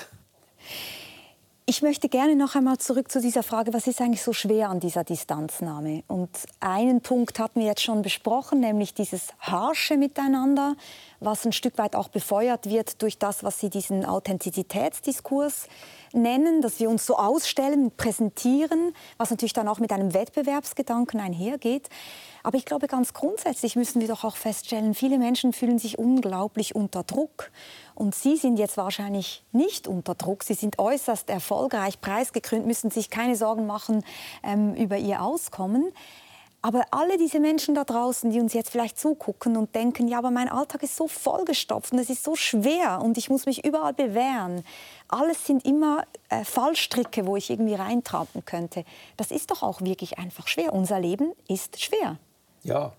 Ich 1.67 1.82
möchte 1.82 2.10
gerne 2.10 2.36
noch 2.36 2.54
einmal 2.54 2.78
zurück 2.78 3.12
zu 3.12 3.19
dieser 3.19 3.41
Frage, 3.41 3.73
was 3.73 3.88
ist 3.88 3.99
eigentlich 3.99 4.21
so 4.21 4.34
schwer 4.34 4.69
an 4.69 4.80
dieser 4.80 5.04
Distanznahme? 5.04 6.04
Und 6.08 6.30
einen 6.60 7.01
Punkt 7.01 7.39
hatten 7.39 7.60
wir 7.60 7.65
jetzt 7.65 7.82
schon 7.82 8.04
besprochen, 8.04 8.60
nämlich 8.60 8.93
dieses 8.93 9.30
harsche 9.39 9.97
Miteinander, 9.97 10.75
was 11.21 11.43
ein 11.43 11.54
Stück 11.54 11.80
weit 11.80 11.95
auch 11.95 12.10
befeuert 12.10 12.69
wird 12.69 13.01
durch 13.01 13.17
das, 13.17 13.43
was 13.43 13.60
Sie 13.60 13.71
diesen 13.71 14.06
Authentizitätsdiskurs 14.06 15.67
nennen, 16.13 16.62
dass 16.62 16.80
wir 16.80 16.88
uns 16.88 17.04
so 17.04 17.17
ausstellen, 17.17 17.91
präsentieren, 17.97 18.93
was 19.17 19.32
natürlich 19.32 19.54
dann 19.54 19.67
auch 19.67 19.80
mit 19.80 19.91
einem 19.91 20.13
Wettbewerbsgedanken 20.13 21.19
einhergeht. 21.19 21.89
Aber 22.43 22.60
ich 22.60 22.65
glaube, 22.65 22.86
ganz 22.86 23.13
grundsätzlich 23.13 23.75
müssen 23.75 24.01
wir 24.01 24.08
doch 24.08 24.23
auch 24.23 24.36
feststellen, 24.36 24.93
viele 24.93 25.17
Menschen 25.17 25.51
fühlen 25.51 25.80
sich 25.80 25.97
unglaublich 25.97 26.75
unter 26.75 27.01
Druck. 27.01 27.49
Und 27.96 28.14
Sie 28.14 28.36
sind 28.36 28.58
jetzt 28.58 28.78
wahrscheinlich 28.78 29.44
nicht 29.52 29.88
unter 29.88 30.16
Druck. 30.16 30.44
Sie 30.44 30.54
sind 30.54 30.80
äußerst 30.80 31.30
erfolgreich, 31.30 32.02
preisgekrönt, 32.02 32.68
müssen 32.68 32.92
sich 32.92 33.10
keine 33.10 33.36
Sorgen 33.36 33.66
machen 33.66 34.04
ähm, 34.44 34.76
über 34.76 34.98
Ihr 34.98 35.24
Auskommen. 35.24 35.92
Aber 36.62 36.84
alle 36.90 37.20
diese 37.20 37.40
Menschen 37.40 37.76
da 37.76 37.84
draußen, 37.84 38.32
die 38.32 38.40
uns 38.40 38.54
jetzt 38.54 38.72
vielleicht 38.72 38.98
zugucken 38.98 39.56
und 39.56 39.76
denken, 39.76 40.08
ja, 40.08 40.18
aber 40.18 40.32
mein 40.32 40.50
Alltag 40.50 40.82
ist 40.82 40.96
so 40.96 41.08
vollgestopft 41.08 41.94
und 41.94 42.00
es 42.00 42.10
ist 42.10 42.24
so 42.24 42.36
schwer 42.36 43.02
und 43.04 43.20
ich 43.20 43.30
muss 43.30 43.46
mich 43.46 43.64
überall 43.64 43.94
bewähren. 43.94 44.66
Alles 45.08 45.46
sind 45.46 45.64
immer 45.64 46.06
äh, 46.30 46.44
Fallstricke, 46.44 47.28
wo 47.28 47.36
ich 47.36 47.52
irgendwie 47.52 47.76
reintrappen 47.76 48.46
könnte. 48.46 48.84
Das 49.16 49.30
ist 49.30 49.52
doch 49.52 49.62
auch 49.62 49.82
wirklich 49.82 50.18
einfach 50.18 50.48
schwer. 50.48 50.74
Unser 50.74 51.00
Leben 51.00 51.34
ist 51.48 51.80
schwer. 51.80 52.18
Ja, 52.64 52.94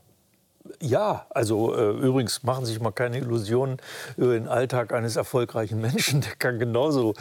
ja, 0.81 1.27
also 1.31 1.75
äh, 1.75 1.91
übrigens 1.91 2.43
machen 2.43 2.65
Sie 2.65 2.73
sich 2.73 2.81
mal 2.81 2.93
keine 2.93 3.19
Illusionen 3.19 3.79
über 4.17 4.35
den 4.35 4.49
Alltag 4.49 4.93
eines 4.93 5.17
erfolgreichen 5.17 5.81
Menschen. 5.81 6.21
Der 6.21 6.35
kann 6.37 6.59
genauso, 6.59 7.15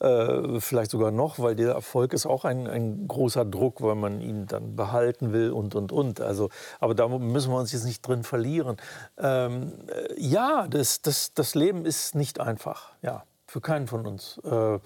äh, 0.00 0.60
vielleicht 0.60 0.90
sogar 0.90 1.10
noch, 1.10 1.38
weil 1.38 1.56
der 1.56 1.72
Erfolg 1.72 2.12
ist 2.12 2.26
auch 2.26 2.44
ein, 2.44 2.66
ein, 2.66 3.06
großer 3.08 3.44
Druck, 3.44 3.82
weil 3.82 3.94
man 3.94 4.20
ihn 4.20 4.46
dann 4.46 4.76
behalten 4.76 5.32
will 5.32 5.50
und, 5.50 5.74
und, 5.74 5.92
und. 5.92 6.20
Also, 6.20 6.50
aber 6.78 6.94
da 6.94 7.08
müssen 7.08 7.52
wir 7.52 7.58
uns 7.58 7.72
jetzt 7.72 7.84
nicht 7.84 8.06
drin 8.06 8.22
verlieren. 8.22 8.76
Ähm, 9.18 9.72
äh, 9.88 10.20
ja, 10.20 10.66
das, 10.68 11.02
das, 11.02 11.34
das 11.34 11.54
Leben 11.54 11.84
ist 11.84 12.14
nicht 12.14 12.40
einfach, 12.40 12.92
ja, 13.02 13.24
für 13.46 13.60
keinen 13.60 13.86
von 13.86 14.06
uns. 14.06 14.40
Äh, 14.44 14.74
äh 14.74 14.78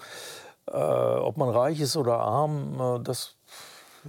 ob 0.71 1.37
man 1.37 1.51
reich 1.51 1.81
ist 1.81 1.97
oder 1.97 2.19
arm, 2.19 2.81
äh, 2.81 3.05
das 3.05 3.37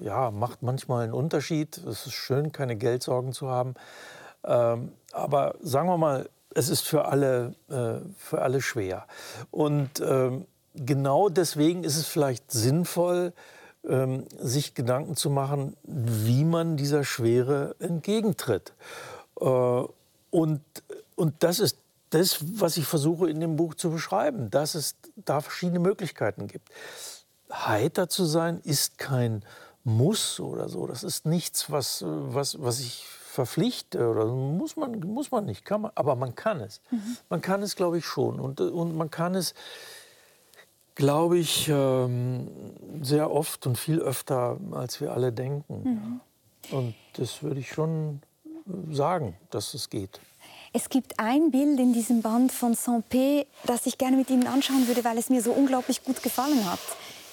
ja, 0.01 0.31
macht 0.31 0.63
manchmal 0.63 1.03
einen 1.03 1.13
Unterschied. 1.13 1.77
Es 1.77 2.05
ist 2.05 2.13
schön, 2.13 2.51
keine 2.51 2.75
Geldsorgen 2.75 3.33
zu 3.33 3.49
haben. 3.49 3.75
Ähm, 4.43 4.91
aber 5.11 5.55
sagen 5.61 5.87
wir 5.87 5.97
mal, 5.97 6.29
es 6.53 6.69
ist 6.69 6.81
für 6.81 7.05
alle, 7.05 7.55
äh, 7.69 7.99
für 8.17 8.41
alle 8.41 8.61
schwer. 8.61 9.05
Und 9.51 9.99
ähm, 9.99 10.45
genau 10.73 11.29
deswegen 11.29 11.83
ist 11.83 11.97
es 11.97 12.07
vielleicht 12.07 12.51
sinnvoll, 12.51 13.33
ähm, 13.87 14.25
sich 14.39 14.73
Gedanken 14.73 15.15
zu 15.15 15.29
machen, 15.29 15.75
wie 15.83 16.45
man 16.45 16.77
dieser 16.77 17.03
Schwere 17.03 17.75
entgegentritt. 17.79 18.73
Äh, 19.39 19.45
und, 20.31 20.61
und 21.15 21.35
das 21.39 21.59
ist 21.59 21.77
das, 22.09 22.37
was 22.59 22.77
ich 22.77 22.85
versuche 22.85 23.29
in 23.29 23.39
dem 23.39 23.55
Buch 23.55 23.75
zu 23.75 23.91
beschreiben, 23.91 24.49
dass 24.49 24.75
es 24.75 24.95
da 25.15 25.41
verschiedene 25.41 25.79
Möglichkeiten 25.79 26.47
gibt. 26.47 26.69
Heiter 27.51 28.09
zu 28.09 28.25
sein 28.25 28.59
ist 28.63 28.97
kein 28.97 29.43
muss 29.85 30.39
oder 30.39 30.67
so. 30.67 30.87
Das 30.87 31.03
ist 31.03 31.25
nichts, 31.25 31.71
was, 31.71 32.03
was, 32.05 32.61
was 32.61 32.79
ich 32.81 33.05
verpflichte 33.05 34.09
oder 34.09 34.25
muss 34.25 34.75
man, 34.75 34.99
muss 35.01 35.31
man 35.31 35.45
nicht, 35.45 35.63
kann 35.63 35.81
man, 35.81 35.91
aber 35.95 36.15
man 36.15 36.35
kann 36.35 36.59
es. 36.59 36.81
Mhm. 36.89 37.17
Man 37.29 37.41
kann 37.41 37.61
es, 37.61 37.75
glaube 37.75 37.99
ich, 37.99 38.05
schon. 38.05 38.39
Und, 38.39 38.59
und 38.59 38.97
man 38.97 39.11
kann 39.11 39.35
es, 39.35 39.53
glaube 40.95 41.37
ich, 41.37 41.67
ähm, 41.69 42.47
sehr 43.01 43.31
oft 43.31 43.67
und 43.67 43.77
viel 43.77 43.99
öfter, 43.99 44.57
als 44.71 45.01
wir 45.01 45.11
alle 45.11 45.31
denken. 45.31 46.21
Mhm. 46.71 46.75
Und 46.75 46.95
das 47.13 47.43
würde 47.43 47.59
ich 47.59 47.69
schon 47.69 48.21
sagen, 48.91 49.37
dass 49.51 49.73
es 49.75 49.89
geht. 49.89 50.19
Es 50.73 50.89
gibt 50.89 51.19
ein 51.19 51.51
Bild 51.51 51.79
in 51.79 51.93
diesem 51.93 52.21
Band 52.21 52.51
von 52.51 52.73
Saint-Pé, 52.73 53.45
das 53.65 53.85
ich 53.85 53.97
gerne 53.97 54.17
mit 54.17 54.29
Ihnen 54.29 54.47
anschauen 54.47 54.87
würde, 54.87 55.03
weil 55.03 55.17
es 55.17 55.29
mir 55.29 55.41
so 55.41 55.51
unglaublich 55.51 56.03
gut 56.03 56.23
gefallen 56.23 56.69
hat. 56.69 56.79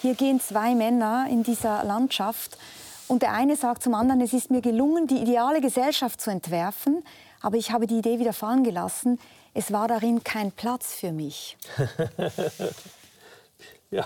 Hier 0.02 0.14
gehen 0.16 0.40
zwei 0.40 0.74
Männer 0.74 1.28
in 1.30 1.44
dieser 1.44 1.84
Landschaft 1.84 2.58
und 3.06 3.22
der 3.22 3.34
eine 3.34 3.54
sagt 3.54 3.84
zum 3.84 3.94
anderen, 3.94 4.20
es 4.20 4.32
ist 4.32 4.50
mir 4.50 4.60
gelungen, 4.60 5.06
die 5.06 5.18
ideale 5.18 5.60
Gesellschaft 5.60 6.20
zu 6.20 6.28
entwerfen, 6.28 7.04
aber 7.40 7.56
ich 7.56 7.70
habe 7.70 7.86
die 7.86 7.98
Idee 7.98 8.18
wieder 8.18 8.32
fallen 8.32 8.64
gelassen. 8.64 9.20
Es 9.54 9.72
war 9.72 9.86
darin 9.86 10.24
kein 10.24 10.50
Platz 10.50 10.92
für 10.92 11.12
mich. 11.12 11.56
ja. 13.92 14.04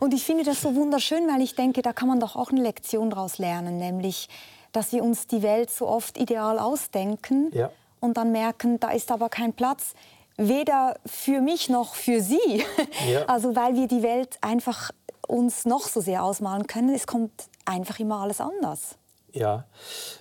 Und 0.00 0.12
ich 0.12 0.22
finde 0.22 0.44
das 0.44 0.60
so 0.60 0.74
wunderschön, 0.74 1.26
weil 1.28 1.40
ich 1.40 1.54
denke, 1.54 1.80
da 1.80 1.94
kann 1.94 2.08
man 2.08 2.20
doch 2.20 2.36
auch 2.36 2.50
eine 2.50 2.60
Lektion 2.60 3.08
daraus 3.08 3.38
lernen, 3.38 3.78
nämlich, 3.78 4.28
dass 4.72 4.92
wir 4.92 5.02
uns 5.02 5.26
die 5.26 5.42
Welt 5.42 5.70
so 5.70 5.88
oft 5.88 6.18
ideal 6.18 6.58
ausdenken 6.58 7.50
ja. 7.54 7.70
und 8.00 8.18
dann 8.18 8.32
merken, 8.32 8.78
da 8.80 8.90
ist 8.90 9.10
aber 9.10 9.30
kein 9.30 9.54
Platz, 9.54 9.94
weder 10.36 10.96
für 11.06 11.40
mich 11.40 11.68
noch 11.68 11.94
für 11.94 12.20
Sie. 12.20 12.64
Ja. 13.10 13.24
Also 13.28 13.56
weil 13.56 13.74
wir 13.74 13.88
die 13.88 14.02
Welt 14.02 14.38
einfach 14.40 14.90
uns 15.28 15.64
noch 15.64 15.88
so 15.88 16.00
sehr 16.00 16.22
ausmalen 16.22 16.66
können, 16.66 16.94
es 16.94 17.06
kommt 17.06 17.32
einfach 17.64 17.98
immer 17.98 18.20
alles 18.20 18.40
anders. 18.40 18.96
Ja, 19.32 19.66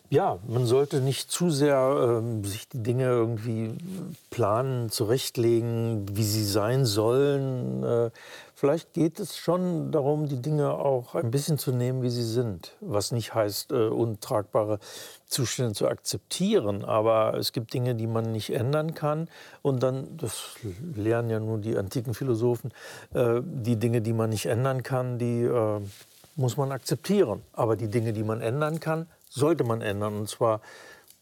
ja, 0.10 0.40
man 0.46 0.66
sollte 0.66 1.00
nicht 1.00 1.32
zu 1.32 1.50
sehr 1.50 2.20
ähm, 2.20 2.44
sich 2.44 2.68
die 2.68 2.84
Dinge 2.84 3.06
irgendwie 3.06 3.78
planen, 4.30 4.90
zurechtlegen, 4.90 6.06
wie 6.18 6.24
sie 6.24 6.44
sein 6.44 6.86
sollen. 6.86 7.84
Äh, 7.84 8.12
vielleicht 8.66 8.94
geht 8.94 9.20
es 9.20 9.38
schon 9.38 9.92
darum, 9.92 10.28
die 10.28 10.42
Dinge 10.42 10.72
auch 10.72 11.14
ein 11.14 11.30
bisschen 11.30 11.60
zu 11.60 11.72
nehmen, 11.72 12.02
wie 12.02 12.10
sie 12.10 12.24
sind. 12.24 12.74
Was 12.82 13.12
nicht 13.12 13.36
heißt, 13.36 13.72
äh, 13.72 13.90
untragbare 13.90 14.80
Zustände 15.28 15.74
zu 15.74 15.88
akzeptieren. 15.88 16.84
Aber 16.84 17.36
es 17.36 17.52
gibt 17.52 17.76
Dinge, 17.76 17.94
die 17.94 18.08
man 18.08 18.32
nicht 18.32 18.50
ändern 18.50 18.96
kann. 18.96 19.30
Und 19.62 19.84
dann, 19.84 20.18
das 20.18 20.56
lehren 20.96 21.30
ja 21.30 21.40
nur 21.40 21.60
die 21.60 21.78
antiken 21.78 22.16
Philosophen, 22.16 22.72
äh, 23.14 23.42
die 23.44 23.76
Dinge, 23.76 24.02
die 24.02 24.14
man 24.14 24.32
nicht 24.32 24.48
ändern 24.48 24.82
kann, 24.82 25.20
die 25.20 25.44
äh, 25.44 25.80
muss 26.36 26.58
man 26.58 26.72
akzeptieren. 26.72 27.44
Aber 27.54 27.76
die 27.76 27.88
Dinge, 27.88 28.14
die 28.14 28.24
man 28.24 28.42
ändern 28.42 28.80
kann, 28.80 29.06
sollte 29.30 29.64
man 29.64 29.82
ändern. 29.82 30.18
Und 30.18 30.28
zwar 30.28 30.60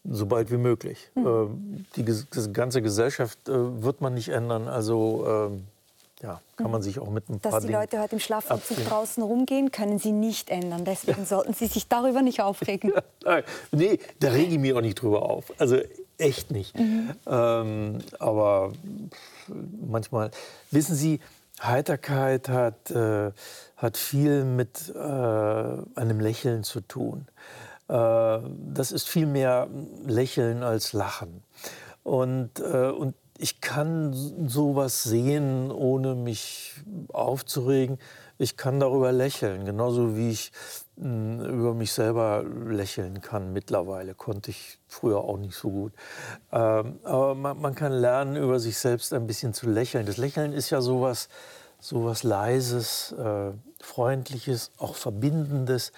so 0.02 0.24
bald 0.24 0.50
wie 0.50 0.56
möglich. 0.56 1.10
Mhm. 1.14 1.84
die, 1.94 2.04
die, 2.04 2.52
ganze 2.54 2.80
Gesellschaft 2.80 3.50
äh, 3.50 3.82
wird 3.82 4.00
man 4.00 4.14
nicht 4.14 4.30
ändern. 4.30 4.66
Also 4.66 5.26
ähm, 5.28 5.66
ja, 6.24 6.40
kann 6.56 6.70
man 6.70 6.80
sich 6.80 6.98
auch 6.98 7.10
mit 7.10 7.28
ein 7.28 7.40
Dass 7.42 7.50
paar 7.50 7.60
die 7.60 7.66
Dingen 7.66 7.80
Leute 7.80 8.00
heute 8.00 8.14
im 8.14 8.20
Schlafanzug 8.20 8.82
draußen 8.88 9.22
rumgehen, 9.22 9.70
können 9.70 9.98
sie 9.98 10.12
nicht 10.12 10.48
ändern. 10.48 10.84
Deswegen 10.86 11.20
ja. 11.20 11.26
sollten 11.26 11.52
sie 11.52 11.66
sich 11.66 11.86
darüber 11.86 12.22
nicht 12.22 12.40
aufregen. 12.40 12.92
Ja, 13.24 13.40
nee, 13.72 13.98
da 14.20 14.32
rege 14.32 14.52
ich 14.52 14.58
mich 14.58 14.74
auch 14.74 14.82
nicht 14.82 15.00
drüber 15.00 15.22
auf. 15.22 15.50
Also 15.58 15.78
echt 16.18 16.50
nicht. 16.50 16.78
Mhm. 16.78 17.12
Ähm, 17.26 17.98
aber 18.18 18.72
manchmal, 19.80 20.30
wissen 20.70 20.94
Sie, 20.94 21.20
Heiterkeit 21.62 22.50
hat, 22.50 22.90
äh, 22.90 23.32
hat 23.78 23.96
viel 23.96 24.44
mit 24.44 24.92
äh, 24.94 24.98
einem 24.98 26.20
Lächeln 26.20 26.64
zu 26.64 26.82
tun. 26.82 27.26
Äh, 27.88 28.40
das 28.74 28.92
ist 28.92 29.08
viel 29.08 29.26
mehr 29.26 29.68
Lächeln 30.04 30.62
als 30.62 30.92
Lachen. 30.92 31.42
Und, 32.02 32.60
äh, 32.60 32.90
und 32.90 33.14
ich 33.38 33.60
kann 33.60 34.12
sowas 34.48 35.02
sehen, 35.02 35.70
ohne 35.70 36.14
mich 36.14 36.74
aufzuregen. 37.12 37.98
Ich 38.38 38.56
kann 38.56 38.80
darüber 38.80 39.12
lächeln, 39.12 39.64
genauso 39.64 40.16
wie 40.16 40.30
ich 40.30 40.52
mh, 40.96 41.46
über 41.46 41.74
mich 41.74 41.92
selber 41.92 42.44
lächeln 42.44 43.20
kann. 43.20 43.52
Mittlerweile 43.52 44.14
konnte 44.14 44.50
ich 44.50 44.78
früher 44.86 45.18
auch 45.18 45.38
nicht 45.38 45.56
so 45.56 45.70
gut. 45.70 45.92
Ähm, 46.52 46.98
aber 47.02 47.34
man, 47.34 47.60
man, 47.60 47.74
kann 47.74 47.92
lernen, 47.92 48.36
über 48.36 48.58
sich 48.60 48.78
selbst 48.78 49.12
ein 49.12 49.26
bisschen 49.26 49.52
zu 49.52 49.68
lächeln. 49.68 50.06
Das 50.06 50.16
Lächeln 50.16 50.52
ist 50.52 50.70
ja 50.70 50.80
sowas, 50.80 51.28
sowas 51.80 52.22
Leises, 52.22 53.12
äh, 53.12 53.52
Freundliches, 53.80 54.72
auch 54.78 54.94
Verbindendes. 54.94 55.92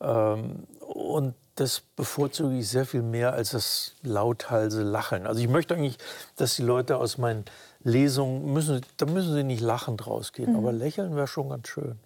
Ähm, 0.00 0.64
und 0.80 1.34
das 1.60 1.82
bevorzuge 1.96 2.58
ich 2.58 2.68
sehr 2.68 2.86
viel 2.86 3.02
mehr 3.02 3.32
als 3.32 3.50
das 3.50 3.94
lauthalse 4.02 4.82
Lachen. 4.82 5.26
Also 5.26 5.40
ich 5.40 5.48
möchte 5.48 5.74
eigentlich, 5.74 5.98
dass 6.36 6.56
die 6.56 6.62
Leute 6.62 6.96
aus 6.98 7.18
meinen 7.18 7.44
Lesungen, 7.82 8.52
müssen, 8.52 8.80
da 8.96 9.06
müssen 9.06 9.34
sie 9.34 9.44
nicht 9.44 9.60
lachend 9.60 10.06
rausgehen, 10.06 10.52
mhm. 10.52 10.58
aber 10.58 10.72
lächeln 10.72 11.16
wäre 11.16 11.26
schon 11.26 11.48
ganz 11.48 11.68
schön. 11.68 11.98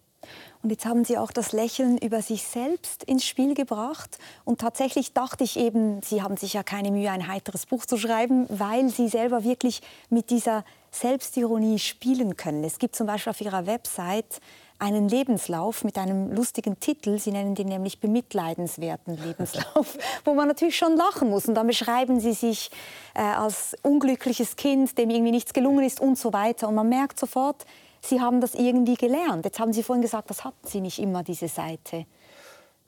Und 0.63 0.71
jetzt 0.71 0.87
haben 0.87 1.05
Sie 1.05 1.19
auch 1.19 1.33
das 1.33 1.51
Lächeln 1.51 1.99
über 1.99 2.23
sich 2.23 2.45
selbst 2.45 3.03
ins 3.03 3.25
Spiel 3.25 3.55
gebracht. 3.55 4.19
Und 4.45 4.61
tatsächlich 4.61 5.13
dachte 5.13 5.43
ich 5.43 5.59
eben, 5.59 6.01
Sie 6.03 6.23
haben 6.23 6.37
sich 6.37 6.53
ja 6.53 6.63
keine 6.63 6.93
Mühe, 6.93 7.11
ein 7.11 7.27
heiteres 7.27 7.67
Buch 7.67 7.85
zu 7.85 7.97
schreiben, 7.97 8.47
weil 8.49 8.89
Sie 8.89 9.09
selber 9.09 9.43
wirklich 9.43 9.83
mit 10.09 10.31
dieser 10.31 10.65
Selbstironie 10.93 11.81
spielen 11.81 12.37
können. 12.37 12.63
Es 12.63 12.79
gibt 12.79 12.95
zum 12.95 13.09
Beispiel 13.09 13.31
auf 13.31 13.41
Ihrer 13.41 13.67
Website 13.67 14.41
einen 14.83 15.09
Lebenslauf 15.09 15.85
mit 15.85 15.97
einem 15.97 16.33
lustigen 16.33 16.81
Titel. 16.81 17.17
Sie 17.17 17.31
nennen 17.31 17.55
den 17.55 17.69
nämlich 17.69 18.01
bemitleidenswerten 18.01 19.17
Lebenslauf, 19.17 19.97
wo 20.25 20.35
man 20.35 20.49
natürlich 20.49 20.77
schon 20.77 20.97
lachen 20.97 21.31
muss. 21.31 21.47
Und 21.47 21.55
dann 21.55 21.69
beschreiben 21.69 22.19
Sie 22.19 22.33
sich 22.33 22.71
äh, 23.15 23.21
als 23.21 23.77
unglückliches 23.83 24.57
Kind, 24.57 24.99
dem 24.99 25.11
irgendwie 25.11 25.31
nichts 25.31 25.53
gelungen 25.53 25.85
ist 25.85 26.01
und 26.01 26.19
so 26.19 26.33
weiter. 26.33 26.69
Und 26.69 26.75
man 26.75 26.89
merkt 26.89 27.21
sofort, 27.21 27.65
Sie 28.01 28.21
haben 28.21 28.41
das 28.41 28.55
irgendwie 28.55 28.97
gelernt. 28.97 29.45
Jetzt 29.45 29.61
haben 29.61 29.73
Sie 29.73 29.85
vorhin 29.85 30.03
gesagt, 30.03 30.31
das 30.31 30.45
hatten 30.45 30.67
Sie 30.67 30.81
nicht 30.81 30.99
immer, 30.99 31.23
diese 31.23 31.47
Seite. 31.47 32.05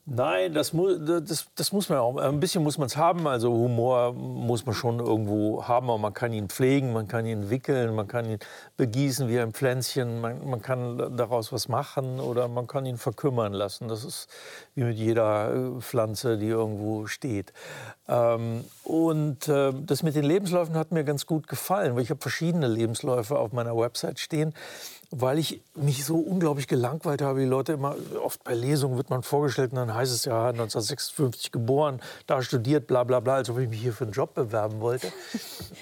Nein, 0.07 0.53
das, 0.53 0.75
mu 0.75 0.99
das, 0.99 1.47
das 1.55 1.73
muss 1.73 1.89
man 1.89 1.97
auch. 1.99 2.19
Ein 2.19 2.39
bisschen 2.39 2.63
muss 2.63 2.77
man 2.77 2.87
es 2.87 2.97
haben. 2.99 3.27
Also 3.27 3.51
Humor 3.51 4.13
muss 4.13 4.67
man 4.67 4.75
schon 4.75 4.99
irgendwo 4.99 5.67
haben, 5.67 5.89
aber 5.89 5.97
man 5.97 6.13
kann 6.13 6.31
ihn 6.35 6.51
pflegen, 6.51 6.93
man 6.93 7.09
kann 7.09 7.25
ihn 7.25 7.49
wickeln, 7.49 7.95
man 7.95 8.07
kann 8.07 8.27
ihn 8.27 8.39
begießen 8.77 9.29
wie 9.29 9.41
ein 9.41 9.53
Pflänzchen, 9.53 10.21
man, 10.21 10.47
man 10.47 10.61
kann 10.61 11.17
daraus 11.17 11.55
was 11.55 11.69
machen 11.69 12.21
oder 12.21 12.49
man 12.49 12.67
kann 12.67 12.85
ihn 12.85 12.99
verkümmern 12.99 13.55
lassen. 13.55 13.89
Das 13.89 14.05
ist 14.05 14.29
wie 14.75 14.85
mit 14.85 14.97
jeder 14.97 15.55
äh, 15.55 15.81
Pflanze, 15.81 16.37
die 16.39 16.49
irgendwo 16.49 17.07
steht. 17.07 17.53
Ähm, 18.09 18.65
und 18.83 19.49
äh, 19.49 19.73
das 19.75 20.03
mit 20.03 20.15
den 20.15 20.25
Lebensläufen 20.25 20.75
hat 20.75 20.93
mir 20.93 21.05
ganz 21.05 21.27
gut 21.27 21.47
gefallen, 21.49 21.95
weil 21.95 22.03
ich 22.03 22.11
habe 22.11 22.21
verschiedene 22.21 22.69
Lebensläufe 22.69 23.39
auf 23.39 23.53
meiner 23.53 23.77
Website 23.77 24.19
stehen 24.19 24.55
weil 25.17 25.39
ich 25.39 25.63
mich 25.75 26.05
so 26.05 26.17
unglaublich 26.17 26.67
gelangweilt 26.67 27.23
habe. 27.23 27.41
Die 27.41 27.47
Leute 27.47 27.73
immer, 27.73 27.95
oft 28.23 28.43
bei 28.43 28.55
Lesungen 28.55 28.97
wird 28.97 29.11
man 29.11 29.23
vorgestellt 29.23 29.73
und 29.73 29.77
dann 29.77 29.95
heißt 29.95 30.13
es 30.13 30.25
ja 30.25 30.49
1956 30.49 31.53
geboren, 31.53 32.01
da 32.27 32.43
studiert, 32.43 32.87
bla 32.87 33.05
bla 33.05 33.21
bla, 33.21 33.37
als 33.37 33.51
ob 33.51 33.59
ich 33.59 33.69
mich 33.69 33.81
hier 33.81 33.93
für 33.93 34.05
einen 34.05 34.13
Job 34.13 34.35
bewerben 34.35 34.81
wollte. 34.81 35.13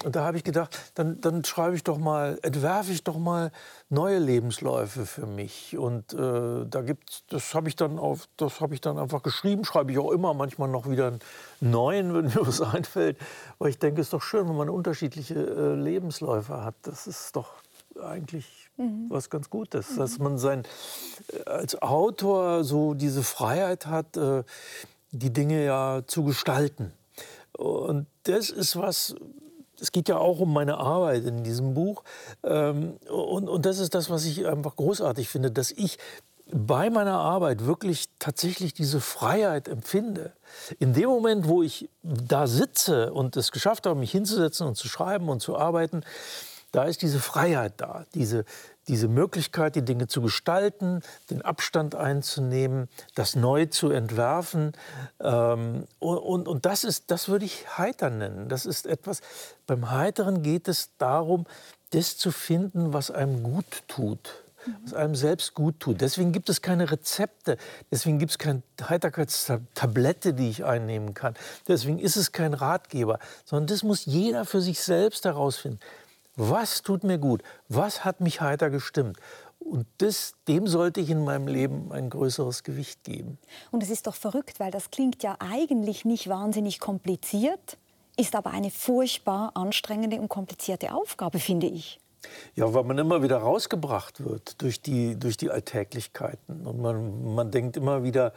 Und 0.05 0.17
da 0.17 0.25
habe 0.25 0.37
ich 0.37 0.45
gedacht, 0.45 0.79
dann, 0.95 1.21
dann 1.21 1.45
schreibe 1.45 1.77
ich 1.77 1.85
doch 1.85 1.99
mal, 1.99 2.39
entwerfe 2.43 2.93
ich 2.93 3.05
doch 3.05 3.19
mal 3.19 3.53
neue 3.93 4.19
Lebensläufe 4.19 5.07
für 5.07 5.27
mich. 5.27 5.77
Und 5.77 6.15
äh, 6.15 6.67
da 6.67 6.81
gibt's, 6.81 7.25
das 7.29 7.55
habe 7.55 7.69
ich 7.69 7.77
dann 7.77 7.99
auf, 7.99 8.27
das 8.37 8.61
habe 8.61 8.75
ich 8.75 8.81
dann 8.81 8.99
einfach 8.99 9.23
geschrieben, 9.23 9.65
schreibe 9.65 9.93
ich 9.93 9.99
auch 9.99 10.11
immer, 10.11 10.35
manchmal 10.35 10.69
noch 10.69 10.89
wieder 10.89 11.09
einen 11.09 11.21
neuen, 11.61 12.15
wenn 12.15 12.25
mir 12.35 12.47
was 12.47 12.61
einfällt. 12.61 13.19
Weil 13.59 13.71
ich 13.71 13.79
denke, 13.79 14.01
es 14.01 14.09
ist 14.09 14.13
doch 14.13 14.23
schön, 14.23 14.49
wenn 14.49 14.57
man 14.57 14.71
unterschiedliche 14.71 15.35
äh, 15.35 15.75
Lebensläufe 15.75 16.65
hat. 16.65 16.75
Das 16.83 17.07
ist 17.07 17.37
doch 17.37 17.51
eigentlich 18.03 18.71
mhm. 18.79 19.07
was 19.09 19.29
ganz 19.29 19.51
Gutes, 19.51 19.91
mhm. 19.91 19.97
dass 19.99 20.19
man 20.19 20.39
sein, 20.39 20.65
äh, 21.29 21.51
als 21.51 21.81
Autor 21.81 22.65
so 22.65 22.95
diese 22.95 23.23
Freiheit 23.23 23.87
hat, 23.87 24.17
äh, 24.17 24.43
die 25.11 25.33
Dinge 25.33 25.65
ja 25.65 26.01
zu 26.07 26.25
gestalten. 26.25 26.93
Und 27.53 28.07
das 28.23 28.49
ist 28.49 28.77
was, 28.77 29.15
es 29.83 29.91
geht 29.91 30.09
ja 30.09 30.17
auch 30.17 30.39
um 30.39 30.53
meine 30.53 30.79
Arbeit 30.79 31.25
in 31.25 31.43
diesem 31.43 31.75
Buch. 31.75 32.05
Ähm, 32.45 32.95
und, 33.11 33.49
und 33.49 33.67
das 33.67 33.81
ist 33.81 33.95
das, 33.95 34.09
was 34.09 34.25
ich 34.25 34.47
einfach 34.47 34.77
großartig 34.77 35.29
finde, 35.29 35.51
dass 35.51 35.73
ich 35.73 35.99
bei 36.55 36.91
meiner 36.91 37.19
Arbeit 37.19 37.67
wirklich 37.67 38.09
tatsächlich 38.19 38.75
diese 38.75 39.01
Freiheit 39.01 39.69
empfinde. 39.69 40.33
In 40.79 40.93
dem 40.93 41.09
Moment, 41.09 41.49
wo 41.49 41.63
ich 41.63 41.89
da 42.03 42.47
sitze 42.47 43.13
und 43.13 43.37
es 43.37 43.53
geschafft 43.53 43.87
habe, 43.87 43.99
mich 43.99 44.13
hinzusetzen 44.13 44.67
und 44.67 44.77
zu 44.77 44.87
schreiben 44.87 45.29
und 45.29 45.41
zu 45.41 45.57
arbeiten, 45.57 46.03
da 46.73 46.85
ist 46.85 47.03
diese 47.03 47.21
Freiheit 47.21 47.75
da, 47.77 48.07
diese, 48.15 48.45
diese 48.89 49.07
Möglichkeit, 49.07 49.77
die 49.77 49.85
Dinge 49.85 50.09
zu 50.09 50.23
gestalten, 50.23 51.03
den 51.31 51.43
Abstand 51.43 51.95
einzunehmen, 51.95 52.89
das 53.15 53.37
neu 53.37 53.67
zu 53.67 53.91
entwerfen. 53.91 54.73
Ähm, 55.21 55.87
und, 56.01 56.49
und 56.49 56.67
das, 56.67 56.85
ist, 56.85 57.11
das 57.11 57.29
würde 57.29 57.45
ich 57.45 57.79
heiter 57.79 58.11
nennen. 58.11 58.49
Das 58.49 58.67
ist 58.67 58.87
etwas, 58.87 59.21
beim 59.67 59.91
Heiteren 59.91 60.43
geht 60.43 60.67
es 60.67 60.91
darum, 60.99 61.47
das 61.91 62.17
zu 62.17 62.33
finden, 62.33 62.93
was 62.93 63.11
einem 63.11 63.43
gut 63.43 63.85
tut 63.87 64.43
was 64.85 64.95
einem 64.95 65.15
selbst 65.15 65.55
gut 65.55 65.81
tut. 65.81 66.01
Deswegen 66.01 66.33
gibt 66.33 66.49
es 66.49 66.63
keine 66.63 66.91
Rezepte, 66.91 67.57
deswegen 67.91 68.19
gibt 68.19 68.33
es 68.33 68.39
keine 68.39 68.63
Heiterkeitstablette, 68.81 70.35
die 70.35 70.51
ich 70.51 70.65
einnehmen 70.65 71.15
kann. 71.15 71.35
Deswegen 71.69 71.99
ist 71.99 72.17
es 72.17 72.33
kein 72.33 72.55
Ratgeber, 72.55 73.19
sondern 73.45 73.67
das 73.67 73.83
muss 73.83 74.07
jeder 74.07 74.45
für 74.45 74.61
sich 74.61 74.81
selbst 74.81 75.25
herausfinden. 75.25 75.81
Was 76.37 76.83
tut 76.83 77.05
mir 77.05 77.19
gut? 77.19 77.43
Was 77.69 78.05
hat 78.05 78.21
mich 78.21 78.41
heiter 78.41 78.71
gestimmt? 78.71 79.19
Und 79.59 79.87
das, 79.99 80.35
dem 80.49 80.67
sollte 80.67 81.01
ich 81.01 81.11
in 81.11 81.25
meinem 81.25 81.47
Leben 81.47 81.93
ein 81.93 82.11
größeres 82.11 82.63
Gewicht 82.63 83.05
geben. 83.05 83.39
Und 83.71 83.83
es 83.83 83.91
ist 83.91 84.07
doch 84.07 84.15
verrückt, 84.15 84.59
weil 84.59 84.71
das 84.71 84.91
klingt 84.91 85.23
ja 85.23 85.37
eigentlich 85.39 86.05
nicht 86.05 86.29
wahnsinnig 86.29 86.81
kompliziert. 86.81 87.79
ist 88.17 88.35
aber 88.35 88.51
eine 88.51 88.71
furchtbar 88.71 89.53
anstrengende 89.55 90.21
und 90.21 90.29
komplizierte 90.29 90.95
Aufgabe, 90.95 91.39
finde 91.39 91.67
ich. 91.67 91.99
Ja, 92.55 92.73
weil 92.73 92.85
man 92.85 92.99
immer 92.99 93.23
wieder 93.23 93.39
rausgebracht 93.39 94.25
wird 94.25 94.61
durch 94.63 94.81
die, 94.81 95.19
durch 95.19 95.37
die 95.37 95.51
Alltäglichkeiten. 95.51 96.67
Und 96.67 96.81
man, 96.81 97.35
man 97.35 97.51
denkt 97.51 97.77
immer 97.77 98.05
wieder, 98.05 98.33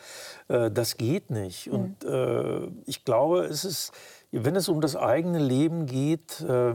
äh, 0.48 0.72
das 0.72 0.98
geht 0.98 1.30
nicht. 1.30 1.68
Mhm. 1.68 1.74
Und 1.74 2.04
äh, 2.04 2.68
ich 2.86 3.06
glaube, 3.06 3.42
es 3.46 3.64
ist, 3.66 3.92
wenn 4.32 4.56
es 4.56 4.70
um 4.70 4.82
das 4.82 4.96
eigene 4.96 5.40
Leben 5.40 5.86
geht, 5.86 6.42
äh, 6.42 6.74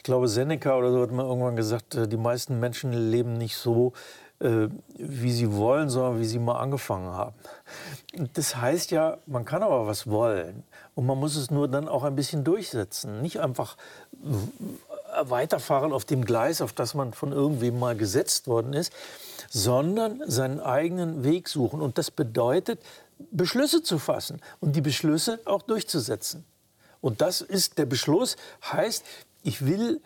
ich 0.00 0.04
glaube, 0.04 0.28
Seneca 0.28 0.78
oder 0.78 0.90
so 0.92 1.02
hat 1.02 1.10
mal 1.10 1.26
irgendwann 1.26 1.56
gesagt, 1.56 1.94
äh, 1.94 2.08
die 2.08 2.16
meisten 2.16 2.58
Menschen 2.58 2.90
leben 3.10 3.34
nicht 3.34 3.54
so, 3.54 3.92
äh, 4.38 4.68
wie 4.96 5.30
sie 5.30 5.54
wollen, 5.54 5.90
sondern 5.90 6.18
wie 6.18 6.24
sie 6.24 6.38
mal 6.38 6.58
angefangen 6.58 7.12
haben. 7.12 7.34
Das 8.32 8.56
heißt 8.56 8.92
ja, 8.92 9.18
man 9.26 9.44
kann 9.44 9.62
aber 9.62 9.86
was 9.86 10.06
wollen. 10.06 10.64
Und 10.94 11.04
man 11.04 11.18
muss 11.18 11.36
es 11.36 11.50
nur 11.50 11.68
dann 11.68 11.86
auch 11.86 12.02
ein 12.02 12.16
bisschen 12.16 12.44
durchsetzen. 12.44 13.20
Nicht 13.20 13.40
einfach 13.40 13.76
weiterfahren 15.22 15.92
auf 15.92 16.06
dem 16.06 16.24
Gleis, 16.24 16.62
auf 16.62 16.72
das 16.72 16.94
man 16.94 17.12
von 17.12 17.32
irgendwem 17.32 17.78
mal 17.78 17.94
gesetzt 17.94 18.48
worden 18.48 18.72
ist, 18.72 18.94
sondern 19.50 20.22
seinen 20.24 20.60
eigenen 20.60 21.24
Weg 21.24 21.46
suchen. 21.46 21.82
Und 21.82 21.98
das 21.98 22.10
bedeutet, 22.10 22.80
Beschlüsse 23.30 23.82
zu 23.82 23.98
fassen 23.98 24.40
und 24.60 24.76
die 24.76 24.80
Beschlüsse 24.80 25.40
auch 25.44 25.60
durchzusetzen. 25.60 26.46
Und 27.02 27.20
das 27.20 27.42
ist 27.42 27.76
der 27.76 27.86
Beschluss, 27.86 28.36
heißt, 28.62 29.04
ich 29.42 29.64
will 29.66 30.00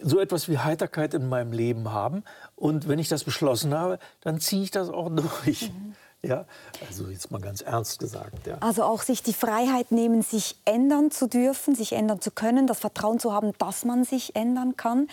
so 0.00 0.20
etwas 0.20 0.48
wie 0.48 0.58
Heiterkeit 0.58 1.14
in 1.14 1.28
meinem 1.28 1.52
Leben 1.52 1.92
haben. 1.92 2.22
Und 2.54 2.88
wenn 2.88 2.98
ich 2.98 3.08
das 3.08 3.24
beschlossen 3.24 3.74
habe, 3.74 3.98
dann 4.20 4.40
ziehe 4.40 4.62
ich 4.62 4.70
das 4.70 4.90
auch 4.90 5.08
durch. 5.44 5.72
Mhm. 5.72 5.94
Ja, 6.20 6.46
also 6.86 7.08
jetzt 7.08 7.30
mal 7.30 7.40
ganz 7.40 7.60
ernst 7.60 8.00
gesagt. 8.00 8.46
Ja. 8.46 8.58
Also 8.58 8.82
auch 8.82 9.02
sich 9.02 9.22
die 9.22 9.32
Freiheit 9.32 9.92
nehmen, 9.92 10.22
sich 10.22 10.56
ändern 10.64 11.12
zu 11.12 11.28
dürfen, 11.28 11.76
sich 11.76 11.92
ändern 11.92 12.20
zu 12.20 12.32
können, 12.32 12.66
das 12.66 12.80
Vertrauen 12.80 13.20
zu 13.20 13.32
haben, 13.32 13.52
dass 13.58 13.84
man 13.84 14.02
sich 14.02 14.34
ändern 14.34 14.76
kann. 14.76 15.06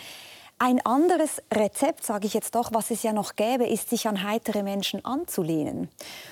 Ein 0.58 0.80
anderes 0.86 1.42
Rezept, 1.54 2.06
sage 2.06 2.28
ich 2.28 2.34
jetzt 2.34 2.56
doch, 2.56 2.70
was 2.72 2.90
es 2.90 3.04
ja 3.04 3.12
noch 3.12 3.36
gäbe, 3.36 3.66
ist, 3.66 3.90
sich 3.90 4.08
an 4.08 4.24
heitere 4.24 4.64
Menschen 4.64 5.04
anzulehnen. 5.04 5.90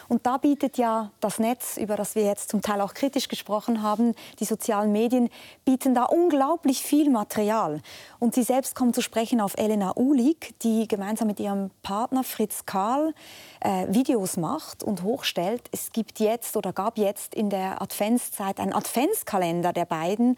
Und 0.08 0.26
da 0.26 0.38
bietet 0.38 0.78
ja 0.78 1.12
das 1.20 1.40
Netz, 1.40 1.76
über 1.76 1.98
das 1.98 2.16
wir 2.16 2.24
jetzt 2.24 2.48
zum 2.48 2.62
Teil 2.62 2.80
auch 2.80 2.94
kritisch 2.94 3.28
gesprochen 3.28 3.84
haben, 3.84 4.16
die 4.40 4.46
sozialen 4.46 4.94
Medien, 4.94 5.30
bieten 5.66 5.94
da 5.94 6.06
unglaublich 6.06 6.84
viel 6.84 7.10
Material. 7.10 7.82
Und 8.20 8.34
sie 8.34 8.44
selbst 8.44 8.76
kommen 8.76 8.94
zu 8.94 9.02
sprechen 9.02 9.42
auf 9.42 9.58
Elena 9.58 9.98
Ulig, 9.98 10.56
die 10.62 10.88
gemeinsam 10.88 11.28
mit 11.28 11.42
ihrem 11.42 11.72
Partner 11.82 12.24
Fritz 12.24 12.66
Karl 12.66 13.14
äh, 13.60 13.88
Videos 13.90 14.38
macht 14.38 14.86
und 14.86 15.04
hochstellt. 15.04 15.64
Es 15.74 15.92
gibt 15.92 16.22
jetzt 16.22 16.56
oder 16.56 16.72
gab 16.72 16.98
jetzt 16.98 17.36
in 17.36 17.50
der 17.50 17.82
Adventszeit 17.82 18.62
einen 18.62 18.72
Adventskalender 18.72 19.74
der 19.74 19.86
beiden, 19.86 20.38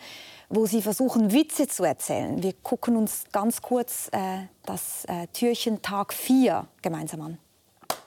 wo 0.50 0.66
sie 0.66 0.82
versuchen, 0.82 1.34
Witze 1.34 1.68
zu 1.68 1.84
erzählen. 1.84 2.42
Wir 2.42 2.54
gucken 2.54 2.96
uns 2.96 3.26
ganz 3.32 3.62
kurz 3.62 3.75
äh, 3.80 4.48
das 4.66 5.06
äh, 5.06 5.28
Türchen 5.28 5.82
Tag 5.82 6.14
4 6.14 6.68
gemeinsam 6.82 7.22
an. 7.22 7.38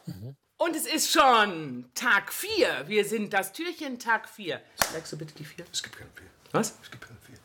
Mhm. 0.06 0.36
Und 0.56 0.74
es 0.74 0.86
ist 0.86 1.12
schon 1.12 1.88
Tag 1.94 2.32
4. 2.32 2.88
Wir 2.88 3.04
sind 3.04 3.32
das 3.32 3.52
Türchen 3.52 3.98
Tag 3.98 4.28
4. 4.28 4.60
Sagst 4.92 5.12
du 5.12 5.16
bitte 5.16 5.34
die 5.34 5.44
4? 5.44 5.64
Es 5.72 5.82
gibt 5.82 5.96
keine 5.96 6.10
4. 6.14 6.26
Was? 6.52 6.74
Es 6.82 6.90
gibt 6.90 7.06
keine 7.06 7.18
4. 7.20 7.36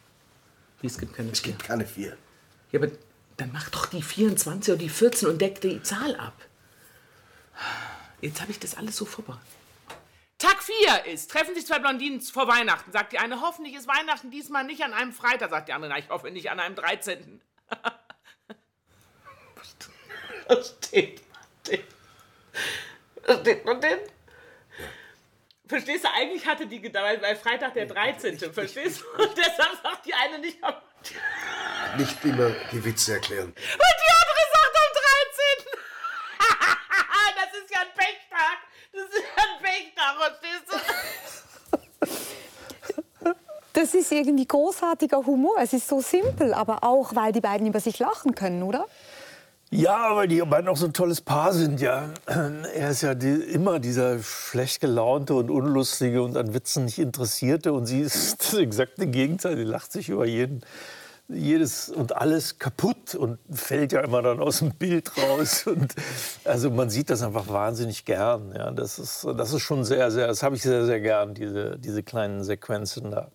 Wie, 0.82 0.88
es 0.88 0.98
gibt 0.98 1.14
keine 1.14 1.28
4? 1.28 1.34
Es 1.34 1.44
gibt 1.44 1.64
keine 1.64 1.86
4. 1.86 2.18
Ja, 2.72 2.80
aber 2.80 2.92
dann 3.38 3.52
mach 3.52 3.70
doch 3.70 3.86
die 3.86 4.02
24 4.02 4.74
oder 4.74 4.80
die 4.80 4.90
14 4.90 5.30
und 5.30 5.40
deck 5.40 5.62
die 5.62 5.82
Zahl 5.84 6.16
ab. 6.16 6.34
Jetzt 8.22 8.42
habe 8.42 8.52
ich 8.52 8.60
das 8.60 8.76
alles 8.76 8.96
so 8.98 9.06
vorbereitet. 9.06 9.48
Tag 10.40 10.64
4 10.64 11.14
ist, 11.14 11.30
treffen 11.30 11.56
sich 11.56 11.66
zwei 11.66 11.80
Blondinen 11.80 12.20
vor 12.20 12.48
Weihnachten. 12.48 12.92
Sagt 12.92 13.14
die 13.14 13.20
eine, 13.20 13.42
hoffentlich 13.42 13.76
ist 13.76 13.88
Weihnachten 13.88 14.32
diesmal 14.32 14.64
nicht 14.64 14.84
an 14.84 14.94
einem 14.94 15.14
Freitag. 15.14 15.52
Sagt 15.52 15.70
die 15.70 15.74
andere, 15.74 15.92
na, 15.92 16.00
ich 16.00 16.10
hoffe 16.10 16.32
nicht 16.32 16.50
an 16.50 16.60
einem 16.60 16.76
13. 16.76 17.42
Was 20.48 20.76
steht 20.86 21.22
Was 23.26 23.40
steht 23.40 23.66
noch 23.66 23.80
denn? 23.80 24.00
Verstehst 25.68 26.04
du, 26.04 26.10
eigentlich 26.14 26.46
hatte 26.46 26.68
die 26.68 26.82
gedacht, 26.82 27.22
weil 27.22 27.36
Freitag 27.36 27.74
der 27.74 27.86
13. 27.86 28.38
Verstehst 28.54 29.02
du? 29.02 29.24
Und 29.24 29.38
deshalb 29.38 29.82
sagt 29.82 30.06
die 30.06 30.14
eine 30.14 30.40
nicht 30.40 30.64
am. 30.64 30.76
Nicht 31.98 32.24
immer 32.24 32.52
die 32.72 32.84
Witze 32.84 33.14
erklären. 33.14 33.48
Und 33.48 33.56
die 33.56 34.12
andere 34.22 34.44
sagt 34.54 34.76
am 34.76 34.92
13. 35.00 35.74
das 37.38 37.52
ist 37.62 37.72
ja 37.72 37.80
ein 37.82 37.94
Pechtag. 37.96 38.58
Das 38.92 39.04
ist 39.10 39.18
ja 39.18 39.44
ein 39.44 39.58
Pechtag, 39.64 40.14
verstehst 40.20 40.66
du? 40.68 40.76
Das 43.74 43.94
ist 43.96 44.12
irgendwie 44.12 44.46
großartiger 44.46 45.26
Humor. 45.26 45.56
Es 45.60 45.74
ist 45.74 45.88
so 45.88 46.00
simpel, 46.02 46.54
aber 46.54 46.84
auch, 46.84 47.16
weil 47.16 47.32
die 47.32 47.42
beiden 47.42 47.66
über 47.66 47.80
sich 47.80 47.98
lachen 48.00 48.36
können, 48.36 48.62
oder? 48.64 48.86
Ja, 49.76 50.16
weil 50.16 50.28
die 50.28 50.40
beiden 50.42 50.68
auch 50.68 50.78
so 50.78 50.86
ein 50.86 50.94
tolles 50.94 51.22
Paar 51.22 51.52
sind, 51.52 51.82
ja. 51.82 52.10
Er 52.76 52.92
ist 52.92 53.02
ja 53.02 53.16
die, 53.16 53.34
immer 53.34 53.80
dieser 53.80 54.22
schlecht 54.22 54.82
gelaunte 54.82 55.34
und 55.34 55.50
unlustige 55.50 56.22
und 56.22 56.38
an 56.38 56.54
Witzen 56.54 56.86
nicht 56.86 57.00
interessierte. 57.00 57.74
Und 57.74 57.88
sie 57.88 58.02
ist 58.02 58.40
das 58.54 58.54
exakte 58.54 59.08
Gegenteil. 59.08 59.58
Sie 59.58 59.64
lacht 59.64 59.92
sich 59.92 60.10
über 60.10 60.26
jeden 60.26 60.62
jedes 61.28 61.90
und 61.90 62.16
alles 62.16 62.60
kaputt 62.60 63.16
und 63.16 63.40
fällt 63.50 63.94
ja 63.94 64.02
immer 64.02 64.22
dann 64.22 64.40
aus 64.40 64.60
dem 64.60 64.72
Bild 64.72 65.18
raus. 65.18 65.64
Und 65.68 65.96
also 66.44 66.70
man 66.70 66.90
sieht 66.90 67.10
das 67.10 67.24
einfach 67.24 67.48
wahnsinnig 67.48 68.04
gern. 68.04 68.54
Ja, 68.54 68.72
das 68.72 69.00
ist, 69.00 69.26
das 69.38 69.54
ist 69.54 69.62
schon 69.62 69.86
sehr, 69.86 70.12
sehr, 70.12 70.28
das 70.28 70.44
habe 70.44 70.58
ich 70.58 70.62
sehr, 70.62 70.86
sehr 70.86 71.00
gern, 71.00 71.34
diese, 71.34 71.80
diese 71.80 72.04
kleinen 72.04 72.44
Sequenzen 72.44 73.10
da. 73.10 73.32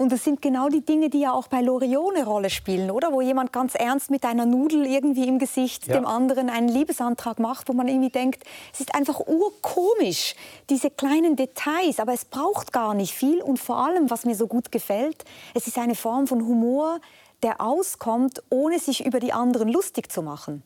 Und 0.00 0.12
das 0.12 0.24
sind 0.24 0.40
genau 0.40 0.70
die 0.70 0.80
Dinge, 0.80 1.10
die 1.10 1.20
ja 1.20 1.34
auch 1.34 1.48
bei 1.48 1.60
Loriot 1.60 2.16
eine 2.16 2.24
Rolle 2.24 2.48
spielen, 2.48 2.90
oder? 2.90 3.12
Wo 3.12 3.20
jemand 3.20 3.52
ganz 3.52 3.74
ernst 3.74 4.10
mit 4.10 4.24
einer 4.24 4.46
Nudel 4.46 4.86
irgendwie 4.86 5.28
im 5.28 5.38
Gesicht 5.38 5.88
ja. 5.88 5.92
dem 5.92 6.06
anderen 6.06 6.48
einen 6.48 6.70
Liebesantrag 6.70 7.38
macht, 7.38 7.68
wo 7.68 7.74
man 7.74 7.86
irgendwie 7.86 8.08
denkt, 8.08 8.44
es 8.72 8.80
ist 8.80 8.94
einfach 8.94 9.20
urkomisch, 9.20 10.36
diese 10.70 10.88
kleinen 10.88 11.36
Details, 11.36 12.00
aber 12.00 12.14
es 12.14 12.24
braucht 12.24 12.72
gar 12.72 12.94
nicht 12.94 13.12
viel. 13.12 13.42
Und 13.42 13.58
vor 13.58 13.76
allem, 13.76 14.08
was 14.08 14.24
mir 14.24 14.34
so 14.34 14.46
gut 14.46 14.72
gefällt, 14.72 15.26
es 15.52 15.66
ist 15.66 15.76
eine 15.76 15.94
Form 15.94 16.26
von 16.26 16.46
Humor, 16.46 16.98
der 17.42 17.60
auskommt, 17.60 18.42
ohne 18.48 18.78
sich 18.78 19.04
über 19.04 19.20
die 19.20 19.34
anderen 19.34 19.68
lustig 19.68 20.10
zu 20.10 20.22
machen. 20.22 20.62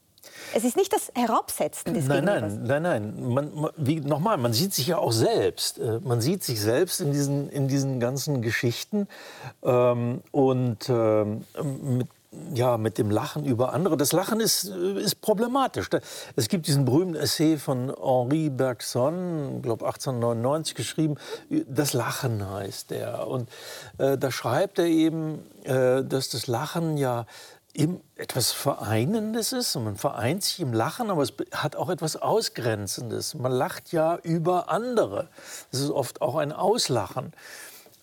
Es 0.55 0.65
ist 0.65 0.77
nicht 0.77 0.93
das 0.93 1.11
Herabsetzen 1.15 1.95
des 1.95 2.07
Nein, 2.07 2.25
nein, 2.25 2.63
nein, 2.65 2.83
nein. 2.83 3.29
Man, 3.33 3.55
man, 3.55 3.71
wie, 3.77 4.01
nochmal, 4.01 4.37
man 4.37 4.53
sieht 4.53 4.75
sich 4.75 4.87
ja 4.87 4.99
auch 4.99 5.13
selbst. 5.13 5.79
Äh, 5.79 6.01
man 6.03 6.21
sieht 6.21 6.45
sich 6.45 6.61
selbst 6.61 7.01
in 7.01 7.13
diesen, 7.13 7.49
in 7.51 7.69
diesen 7.69 8.01
ganzen 8.01 8.43
Geschichten. 8.43 9.09
Ähm, 9.63 10.23
und 10.31 10.89
ähm, 10.89 11.45
mit, 11.83 12.09
ja, 12.55 12.79
mit 12.79 12.99
dem 12.99 13.11
Lachen 13.11 13.45
über 13.45 13.73
andere. 13.73 13.97
Das 13.97 14.13
Lachen 14.13 14.41
ist, 14.41 14.65
äh, 14.65 15.01
ist 15.01 15.21
problematisch. 15.21 15.89
Es 16.37 16.49
gibt 16.49 16.67
diesen 16.67 16.85
berühmten 16.85 17.17
Essay 17.17 17.57
von 17.57 17.93
Henri 17.95 18.51
Bergson, 18.51 19.63
glaube 19.63 19.85
1899 19.87 20.75
geschrieben. 20.75 21.17
Das 21.69 21.93
Lachen 21.93 22.49
heißt 22.49 22.91
der. 22.91 23.27
Und 23.27 23.49
äh, 23.99 24.19
da 24.19 24.31
schreibt 24.31 24.79
er 24.79 24.87
eben, 24.87 25.41
äh, 25.65 26.05
dass 26.05 26.29
das 26.29 26.47
Lachen 26.47 26.97
ja 26.97 27.27
etwas 28.17 28.53
Vereinendes 28.53 29.53
ist. 29.53 29.77
Und 29.77 29.85
man 29.85 29.97
vereint 29.97 30.45
sich 30.45 30.61
im 30.61 30.73
Lachen, 30.73 31.11
aber 31.11 31.23
es 31.23 31.33
hat 31.53 31.77
auch 31.77 31.91
etwas 31.91 32.17
Ausgrenzendes. 32.17 33.35
Man 33.35 33.53
lacht 33.53 33.93
ja 33.93 34.17
über 34.23 34.71
andere. 34.71 35.29
Das 35.71 35.81
ist 35.81 35.91
oft 35.91 36.23
auch 36.23 36.37
ein 36.37 36.53
Auslachen. 36.53 37.33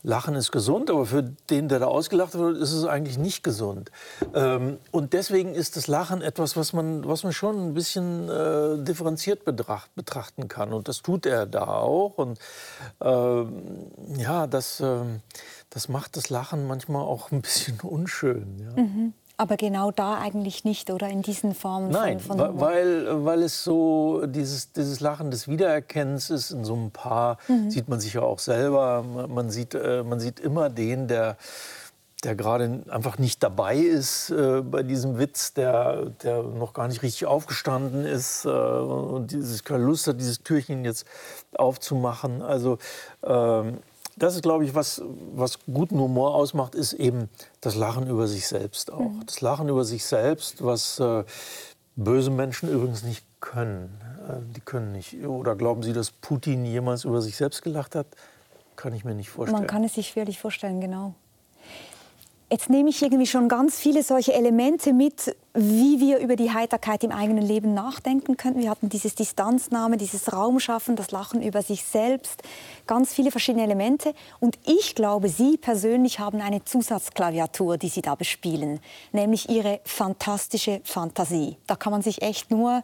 Lachen 0.03 0.33
ist 0.35 0.51
gesund, 0.51 0.89
aber 0.89 1.05
für 1.05 1.21
den, 1.21 1.69
der 1.69 1.79
da 1.79 1.85
ausgelacht 1.85 2.33
wird, 2.33 2.57
ist 2.57 2.71
es 2.71 2.85
eigentlich 2.85 3.19
nicht 3.19 3.43
gesund. 3.43 3.91
Ähm, 4.33 4.79
und 4.89 5.13
deswegen 5.13 5.53
ist 5.53 5.75
das 5.75 5.87
Lachen 5.87 6.21
etwas, 6.21 6.57
was 6.57 6.73
man, 6.73 7.07
was 7.07 7.23
man 7.23 7.33
schon 7.33 7.67
ein 7.67 7.73
bisschen 7.75 8.27
äh, 8.27 8.83
differenziert 8.83 9.45
betracht, 9.45 9.93
betrachten 9.93 10.47
kann. 10.47 10.73
Und 10.73 10.87
das 10.87 11.03
tut 11.03 11.27
er 11.27 11.45
da 11.45 11.65
auch. 11.65 12.17
Und 12.17 12.39
ähm, 12.99 13.91
ja, 14.17 14.47
das, 14.47 14.79
äh, 14.79 15.03
das 15.69 15.87
macht 15.87 16.17
das 16.17 16.29
Lachen 16.29 16.65
manchmal 16.65 17.03
auch 17.03 17.31
ein 17.31 17.41
bisschen 17.41 17.79
unschön. 17.83 18.57
Ja. 18.59 18.81
Mhm. 18.81 19.13
Aber 19.37 19.57
genau 19.57 19.91
da 19.91 20.19
eigentlich 20.19 20.65
nicht, 20.65 20.91
oder 20.91 21.09
in 21.09 21.21
diesen 21.21 21.55
Formen 21.55 21.89
Nein, 21.89 22.19
von, 22.19 22.37
von 22.37 22.59
weil, 22.59 23.25
weil 23.25 23.41
es 23.43 23.63
so 23.63 24.25
dieses, 24.25 24.71
dieses 24.71 24.99
Lachen 24.99 25.31
des 25.31 25.47
Wiedererkennens 25.47 26.29
ist. 26.29 26.51
In 26.51 26.63
so 26.63 26.73
einem 26.73 26.91
Paar 26.91 27.37
mhm. 27.47 27.71
sieht 27.71 27.89
man 27.89 27.99
sich 27.99 28.13
ja 28.13 28.21
auch 28.21 28.39
selber. 28.39 29.03
Man 29.03 29.49
sieht, 29.49 29.73
äh, 29.73 30.03
man 30.03 30.19
sieht 30.19 30.39
immer 30.39 30.69
den, 30.69 31.07
der, 31.07 31.37
der 32.23 32.35
gerade 32.35 32.83
einfach 32.89 33.17
nicht 33.17 33.41
dabei 33.41 33.77
ist 33.77 34.29
äh, 34.29 34.61
bei 34.61 34.83
diesem 34.83 35.17
Witz, 35.17 35.53
der, 35.53 36.07
der 36.23 36.43
noch 36.43 36.73
gar 36.73 36.87
nicht 36.87 37.01
richtig 37.01 37.25
aufgestanden 37.25 38.05
ist 38.05 38.45
äh, 38.45 38.49
und 38.49 39.31
dieses, 39.31 39.63
keine 39.63 39.83
Lust 39.83 40.07
hat, 40.07 40.19
dieses 40.19 40.43
Türchen 40.43 40.85
jetzt 40.85 41.05
aufzumachen. 41.55 42.41
Also 42.41 42.77
ähm, 43.23 43.79
das 44.17 44.35
ist, 44.35 44.43
glaube 44.43 44.65
ich, 44.65 44.75
was, 44.75 45.01
was 45.33 45.59
guten 45.65 45.99
Humor 45.99 46.35
ausmacht, 46.35 46.75
ist 46.75 46.93
eben 46.93 47.29
das 47.61 47.75
Lachen 47.75 48.07
über 48.07 48.27
sich 48.27 48.47
selbst 48.47 48.91
auch. 48.91 48.99
Mhm. 48.99 49.25
Das 49.25 49.41
Lachen 49.41 49.69
über 49.69 49.83
sich 49.83 50.05
selbst, 50.05 50.63
was 50.63 50.99
äh, 50.99 51.23
böse 51.95 52.31
Menschen 52.31 52.69
übrigens 52.69 53.03
nicht 53.03 53.25
können. 53.39 54.01
Äh, 54.27 54.53
die 54.55 54.61
können 54.61 54.91
nicht. 54.91 55.25
Oder 55.25 55.55
glauben 55.55 55.83
Sie, 55.83 55.93
dass 55.93 56.11
Putin 56.11 56.65
jemals 56.65 57.05
über 57.05 57.21
sich 57.21 57.35
selbst 57.35 57.61
gelacht 57.61 57.95
hat? 57.95 58.07
Kann 58.75 58.93
ich 58.93 59.05
mir 59.05 59.15
nicht 59.15 59.29
vorstellen. 59.29 59.59
Man 59.59 59.67
kann 59.67 59.83
es 59.83 59.95
sich 59.95 60.09
schwerlich 60.09 60.39
vorstellen, 60.39 60.81
genau. 60.81 61.13
Jetzt 62.51 62.69
nehme 62.69 62.89
ich 62.89 63.01
irgendwie 63.01 63.27
schon 63.27 63.47
ganz 63.47 63.79
viele 63.79 64.03
solche 64.03 64.33
Elemente 64.33 64.91
mit, 64.91 65.37
wie 65.53 66.01
wir 66.01 66.17
über 66.19 66.35
die 66.35 66.51
Heiterkeit 66.51 67.01
im 67.05 67.11
eigenen 67.13 67.45
Leben 67.45 67.73
nachdenken 67.73 68.35
könnten. 68.35 68.59
Wir 68.59 68.69
hatten 68.69 68.89
dieses 68.89 69.15
Distanznahme, 69.15 69.95
dieses 69.95 70.33
Raumschaffen, 70.33 70.97
das 70.97 71.11
Lachen 71.11 71.41
über 71.41 71.61
sich 71.61 71.85
selbst, 71.85 72.43
ganz 72.87 73.13
viele 73.13 73.31
verschiedene 73.31 73.63
Elemente. 73.63 74.13
Und 74.41 74.59
ich 74.65 74.95
glaube, 74.95 75.29
Sie 75.29 75.55
persönlich 75.55 76.19
haben 76.19 76.41
eine 76.41 76.61
Zusatzklaviatur, 76.65 77.77
die 77.77 77.87
Sie 77.87 78.01
da 78.01 78.15
bespielen, 78.15 78.81
nämlich 79.13 79.47
Ihre 79.49 79.79
fantastische 79.85 80.81
Fantasie. 80.83 81.55
Da 81.67 81.77
kann 81.77 81.93
man 81.93 82.01
sich 82.01 82.21
echt 82.21 82.51
nur 82.51 82.83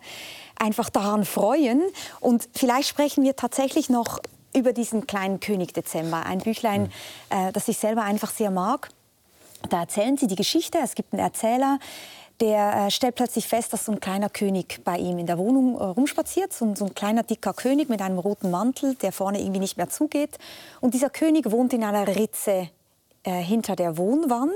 einfach 0.57 0.89
daran 0.89 1.25
freuen. 1.25 1.81
Und 2.21 2.47
vielleicht 2.53 2.87
sprechen 2.87 3.25
wir 3.25 3.35
tatsächlich 3.35 3.89
noch 3.89 4.19
über 4.55 4.71
diesen 4.71 5.07
kleinen 5.07 5.41
König 5.41 5.73
Dezember, 5.73 6.25
ein 6.25 6.39
Büchlein, 6.39 6.83
mhm. 6.83 6.89
äh, 7.29 7.51
das 7.51 7.67
ich 7.67 7.77
selber 7.77 8.03
einfach 8.03 8.31
sehr 8.31 8.49
mag. 8.49 8.89
Da 9.69 9.81
erzählen 9.81 10.17
sie 10.17 10.27
die 10.27 10.35
Geschichte. 10.35 10.77
Es 10.83 10.95
gibt 10.95 11.13
einen 11.13 11.21
Erzähler, 11.21 11.79
der 12.39 12.87
äh, 12.87 12.91
stellt 12.91 13.15
plötzlich 13.15 13.47
fest, 13.47 13.73
dass 13.73 13.85
so 13.85 13.91
ein 13.91 13.99
kleiner 13.99 14.29
König 14.29 14.81
bei 14.83 14.97
ihm 14.97 15.17
in 15.17 15.25
der 15.25 15.37
Wohnung 15.37 15.75
äh, 15.75 15.83
rumspaziert. 15.83 16.53
So, 16.53 16.73
so, 16.75 16.85
ein 16.85 16.95
kleiner, 16.95 17.23
dicker 17.23 17.53
König 17.53 17.89
mit 17.89 18.01
einem 18.01 18.19
roten 18.19 18.51
Mantel, 18.51 18.95
der 18.95 19.11
vorne 19.11 19.39
irgendwie 19.39 19.59
nicht 19.59 19.77
mehr 19.77 19.89
zugeht. 19.89 20.37
Und 20.81 20.93
dieser 20.93 21.09
König 21.09 21.51
wohnt 21.51 21.73
in 21.73 21.83
einer 21.83 22.07
Ritze 22.07 22.69
äh, 23.23 23.31
hinter 23.31 23.75
der 23.75 23.97
Wohnwand. 23.97 24.51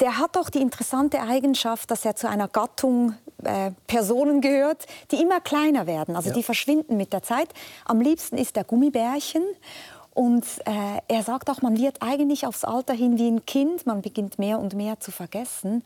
Der 0.00 0.18
hat 0.18 0.36
auch 0.36 0.50
die 0.50 0.60
interessante 0.60 1.20
Eigenschaft, 1.20 1.90
dass 1.90 2.04
er 2.04 2.14
zu 2.14 2.28
einer 2.28 2.48
Gattung 2.48 3.14
äh, 3.44 3.70
Personen 3.86 4.40
gehört, 4.40 4.86
die 5.10 5.20
immer 5.20 5.40
kleiner 5.40 5.86
werden. 5.86 6.16
Also 6.16 6.30
ja. 6.30 6.34
die 6.34 6.42
verschwinden 6.42 6.96
mit 6.96 7.12
der 7.12 7.22
Zeit. 7.22 7.48
Am 7.84 8.00
liebsten 8.00 8.36
ist 8.36 8.56
der 8.56 8.64
Gummibärchen. 8.64 9.42
Und 10.18 10.44
äh, 10.64 10.98
er 11.06 11.22
sagt 11.22 11.48
auch, 11.48 11.62
man 11.62 11.78
wird 11.78 12.02
eigentlich 12.02 12.44
aufs 12.44 12.64
Alter 12.64 12.92
hin 12.92 13.18
wie 13.18 13.28
ein 13.28 13.46
Kind, 13.46 13.86
man 13.86 14.02
beginnt 14.02 14.36
mehr 14.36 14.58
und 14.58 14.74
mehr 14.74 14.98
zu 14.98 15.12
vergessen. 15.12 15.84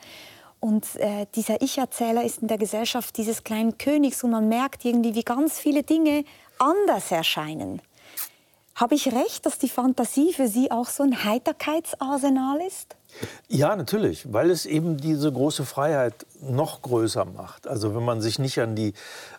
Und 0.59 0.97
äh, 0.97 1.27
dieser 1.35 1.61
Ich-Erzähler 1.61 2.25
ist 2.25 2.41
in 2.41 2.49
der 2.49 2.57
Gesellschaft 2.57 3.19
dieses 3.19 3.45
kleinen 3.45 3.77
Königs 3.77 4.25
und 4.25 4.31
man 4.31 4.49
merkt 4.49 4.87
irgendwie, 4.87 5.15
wie 5.15 5.23
ganz 5.23 5.59
viele 5.59 5.83
Dinge 5.83 6.25
anders 6.59 7.13
erscheinen. 7.13 7.83
Habe 8.75 8.95
ich 8.95 9.13
recht, 9.13 9.45
dass 9.45 9.59
die 9.59 9.69
Fantasie 9.69 10.33
für 10.33 10.49
Sie 10.49 10.71
auch 10.71 10.87
so 10.87 11.03
ein 11.03 11.25
Heiterkeitsarsenal 11.25 12.61
ist? 12.67 12.97
Ja, 13.49 13.77
natürlich, 13.77 14.33
weil 14.33 14.51
es 14.51 14.65
eben 14.65 14.97
diese 14.97 15.31
große 15.31 15.67
Freiheit 15.67 16.27
noch 16.41 16.81
größer 16.81 17.27
macht. 17.27 17.67
Also 17.67 17.95
wenn 17.95 18.05
man 18.05 18.23
sich 18.23 18.39
nicht 18.39 18.59
an 18.61 18.75
die, 18.75 18.95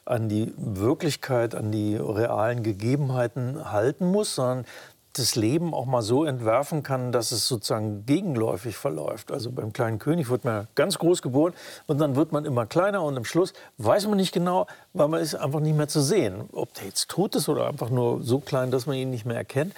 an 0.05 0.29
die 0.29 0.53
Wirklichkeit, 0.57 1.55
an 1.55 1.71
die 1.71 1.95
realen 1.95 2.61
Gegebenheiten 2.61 3.71
halten 3.71 4.11
muss, 4.11 4.35
sondern 4.35 4.65
das 5.13 5.35
Leben 5.35 5.73
auch 5.73 5.85
mal 5.85 6.01
so 6.01 6.25
entwerfen 6.25 6.81
kann, 6.81 7.11
dass 7.11 7.31
es 7.31 7.47
sozusagen 7.47 8.05
gegenläufig 8.05 8.75
verläuft. 8.75 9.31
Also 9.31 9.51
beim 9.51 9.71
kleinen 9.71 9.99
König 9.99 10.29
wird 10.29 10.43
man 10.43 10.67
ganz 10.75 10.97
groß 10.97 11.21
geboren 11.21 11.53
und 11.85 11.99
dann 11.99 12.15
wird 12.15 12.31
man 12.31 12.45
immer 12.45 12.65
kleiner 12.65 13.03
und 13.03 13.15
am 13.15 13.25
Schluss 13.25 13.53
weiß 13.77 14.07
man 14.07 14.17
nicht 14.17 14.33
genau, 14.33 14.67
weil 14.93 15.07
man 15.07 15.21
ist 15.21 15.35
einfach 15.35 15.59
nicht 15.59 15.77
mehr 15.77 15.87
zu 15.87 16.01
sehen. 16.01 16.49
Ob 16.51 16.73
der 16.73 16.85
jetzt 16.85 17.09
tot 17.09 17.35
ist 17.35 17.47
oder 17.47 17.67
einfach 17.67 17.89
nur 17.89 18.23
so 18.23 18.39
klein, 18.39 18.71
dass 18.71 18.87
man 18.87 18.95
ihn 18.95 19.11
nicht 19.11 19.25
mehr 19.25 19.37
erkennt. 19.37 19.73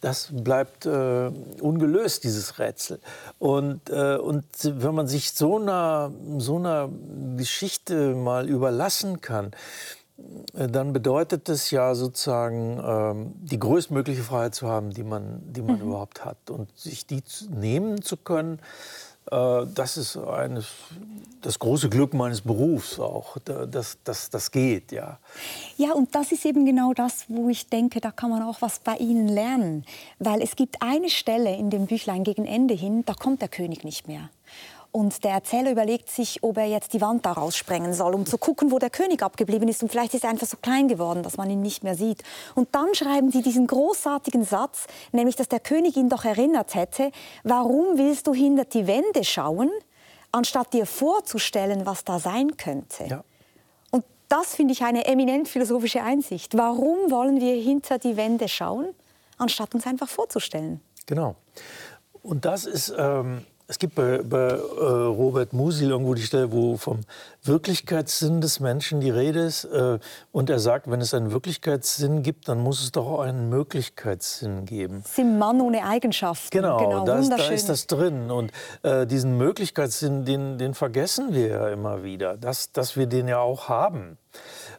Das 0.00 0.28
bleibt 0.30 0.86
äh, 0.86 1.30
ungelöst, 1.60 2.22
dieses 2.22 2.58
Rätsel. 2.58 3.00
Und, 3.38 3.90
äh, 3.90 4.16
und 4.16 4.44
wenn 4.62 4.94
man 4.94 5.08
sich 5.08 5.32
so 5.32 5.58
einer, 5.58 6.12
so 6.38 6.56
einer 6.56 6.90
Geschichte 7.36 8.14
mal 8.14 8.48
überlassen 8.48 9.20
kann, 9.20 9.52
dann 10.52 10.92
bedeutet 10.92 11.48
es 11.48 11.70
ja 11.70 11.94
sozusagen, 11.94 12.80
ähm, 12.82 13.32
die 13.36 13.58
größtmögliche 13.58 14.22
Freiheit 14.22 14.54
zu 14.54 14.68
haben, 14.68 14.90
die 14.90 15.04
man, 15.04 15.42
die 15.52 15.62
man 15.62 15.76
mhm. 15.76 15.88
überhaupt 15.88 16.24
hat. 16.24 16.50
Und 16.50 16.76
sich 16.78 17.06
die 17.06 17.22
nehmen 17.50 18.00
zu 18.00 18.16
können, 18.16 18.60
äh, 19.30 19.66
das 19.74 19.96
ist 19.96 20.16
eines, 20.16 20.68
das 21.42 21.58
große 21.58 21.90
Glück 21.90 22.14
meines 22.14 22.40
Berufs 22.40 22.98
auch, 22.98 23.36
dass 23.38 23.98
das, 24.04 24.30
das 24.30 24.50
geht, 24.50 24.92
ja. 24.92 25.18
Ja, 25.76 25.92
und 25.92 26.14
das 26.14 26.32
ist 26.32 26.46
eben 26.46 26.64
genau 26.64 26.94
das, 26.94 27.26
wo 27.28 27.48
ich 27.50 27.68
denke, 27.68 28.00
da 28.00 28.10
kann 28.10 28.30
man 28.30 28.42
auch 28.42 28.62
was 28.62 28.78
bei 28.78 28.96
Ihnen 28.96 29.28
lernen. 29.28 29.84
Weil 30.18 30.40
es 30.40 30.56
gibt 30.56 30.80
eine 30.80 31.10
Stelle 31.10 31.54
in 31.54 31.70
dem 31.70 31.86
Büchlein 31.86 32.24
gegen 32.24 32.46
Ende 32.46 32.74
hin, 32.74 33.04
da 33.04 33.14
kommt 33.14 33.42
der 33.42 33.48
König 33.48 33.84
nicht 33.84 34.08
mehr. 34.08 34.30
Und 34.96 35.24
der 35.24 35.32
Erzähler 35.32 35.72
überlegt 35.72 36.08
sich, 36.08 36.42
ob 36.42 36.56
er 36.56 36.64
jetzt 36.64 36.94
die 36.94 37.02
Wand 37.02 37.26
da 37.26 37.32
raussprengen 37.32 37.92
soll, 37.92 38.14
um 38.14 38.24
zu 38.24 38.38
gucken, 38.38 38.70
wo 38.70 38.78
der 38.78 38.88
König 38.88 39.22
abgeblieben 39.22 39.68
ist. 39.68 39.82
Und 39.82 39.90
vielleicht 39.90 40.14
ist 40.14 40.24
er 40.24 40.30
einfach 40.30 40.46
so 40.46 40.56
klein 40.56 40.88
geworden, 40.88 41.22
dass 41.22 41.36
man 41.36 41.50
ihn 41.50 41.60
nicht 41.60 41.84
mehr 41.84 41.94
sieht. 41.94 42.22
Und 42.54 42.74
dann 42.74 42.94
schreiben 42.94 43.30
sie 43.30 43.42
diesen 43.42 43.66
großartigen 43.66 44.42
Satz, 44.42 44.86
nämlich, 45.12 45.36
dass 45.36 45.48
der 45.48 45.60
König 45.60 45.98
ihn 45.98 46.08
doch 46.08 46.24
erinnert 46.24 46.74
hätte, 46.74 47.10
warum 47.44 47.98
willst 47.98 48.26
du 48.26 48.32
hinter 48.32 48.64
die 48.64 48.86
Wände 48.86 49.22
schauen, 49.22 49.70
anstatt 50.32 50.72
dir 50.72 50.86
vorzustellen, 50.86 51.84
was 51.84 52.02
da 52.02 52.18
sein 52.18 52.56
könnte. 52.56 53.04
Ja. 53.04 53.24
Und 53.90 54.02
das 54.30 54.54
finde 54.54 54.72
ich 54.72 54.82
eine 54.82 55.04
eminent 55.04 55.46
philosophische 55.46 56.02
Einsicht. 56.02 56.56
Warum 56.56 57.10
wollen 57.10 57.38
wir 57.38 57.54
hinter 57.60 57.98
die 57.98 58.16
Wände 58.16 58.48
schauen, 58.48 58.94
anstatt 59.36 59.74
uns 59.74 59.86
einfach 59.86 60.08
vorzustellen? 60.08 60.80
Genau. 61.04 61.36
Und 62.22 62.46
das 62.46 62.64
ist... 62.64 62.94
Ähm 62.96 63.44
es 63.68 63.78
gibt 63.78 63.96
bei, 63.96 64.18
bei 64.22 64.48
äh, 64.48 64.54
Robert 64.54 65.52
Musil 65.52 65.90
irgendwo 65.90 66.14
die 66.14 66.22
Stelle, 66.22 66.52
wo 66.52 66.76
vom 66.76 67.00
Wirklichkeitssinn 67.42 68.40
des 68.40 68.60
Menschen 68.60 69.00
die 69.00 69.10
Rede 69.10 69.40
ist. 69.40 69.64
Äh, 69.64 69.98
und 70.30 70.50
er 70.50 70.60
sagt, 70.60 70.88
wenn 70.88 71.00
es 71.00 71.12
einen 71.14 71.32
Wirklichkeitssinn 71.32 72.22
gibt, 72.22 72.48
dann 72.48 72.60
muss 72.60 72.82
es 72.82 72.92
doch 72.92 73.06
auch 73.06 73.20
einen 73.20 73.48
Möglichkeitssinn 73.48 74.66
geben. 74.66 75.02
Sind 75.04 75.38
Mann 75.38 75.60
ohne 75.60 75.84
Eigenschaften. 75.84 76.50
Genau, 76.50 76.78
genau 76.78 77.04
das, 77.04 77.28
da 77.28 77.36
ist 77.48 77.68
das 77.68 77.88
drin. 77.88 78.30
Und 78.30 78.52
äh, 78.82 79.04
diesen 79.06 79.36
Möglichkeitssinn, 79.36 80.24
den, 80.24 80.58
den 80.58 80.74
vergessen 80.74 81.34
wir 81.34 81.48
ja 81.48 81.68
immer 81.68 82.04
wieder, 82.04 82.36
dass, 82.36 82.70
dass 82.70 82.96
wir 82.96 83.06
den 83.06 83.26
ja 83.26 83.40
auch 83.40 83.68
haben. 83.68 84.16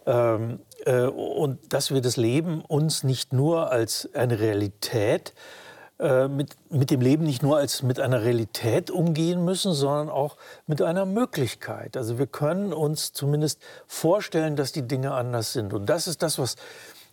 Ähm, 0.05 0.59
äh, 0.85 1.01
und 1.01 1.73
dass 1.73 1.91
wir 1.91 1.99
das 1.99 2.15
Leben 2.15 2.61
uns 2.61 3.03
nicht 3.03 3.33
nur 3.33 3.69
als 3.69 4.09
eine 4.13 4.39
Realität 4.39 5.33
äh, 5.35 5.66
mit, 5.99 6.55
mit 6.69 6.91
dem 6.91 7.01
Leben 7.01 7.23
nicht 7.23 7.41
nur 7.41 7.57
als 7.57 7.81
mit 7.81 7.99
einer 7.99 8.21
Realität 8.21 8.91
umgehen 8.91 9.43
müssen, 9.43 9.73
sondern 9.73 10.09
auch 10.09 10.37
mit 10.67 10.81
einer 10.83 11.07
Möglichkeit. 11.07 11.97
Also 11.97 12.19
wir 12.19 12.27
können 12.27 12.71
uns 12.71 13.13
zumindest 13.13 13.59
vorstellen, 13.87 14.55
dass 14.55 14.71
die 14.71 14.87
Dinge 14.87 15.13
anders 15.13 15.53
sind. 15.53 15.73
Und 15.73 15.87
das 15.87 16.07
ist 16.07 16.21
das, 16.21 16.37
was, 16.37 16.55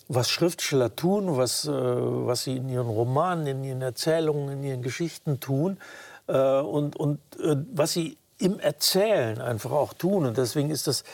was 0.09 0.29
Schriftsteller 0.29 0.95
tun, 0.95 1.37
was, 1.37 1.67
äh, 1.67 1.71
was 1.71 2.45
sie 2.45 2.57
in 2.57 2.69
ihren 2.69 2.89
Romanen, 2.89 3.47
in 3.47 3.65
ihren 3.65 3.83
Erzählungen, 3.83 4.51
in 4.51 4.63
ihren 4.63 4.83
Geschichten 4.83 5.41
tun 5.41 5.79
äh, 6.27 6.61
und, 6.61 6.97
und 6.97 7.21
äh, 7.41 7.57
was 7.73 7.93
sie 7.93 8.19
im 8.39 8.59
Erzählen 8.59 9.41
einfach 9.41 9.73
auch 9.73 9.95
tun. 9.95 10.27
Und 10.27 10.37
deswegen 10.39 10.71
ist 10.71 10.87
das 10.87 11.05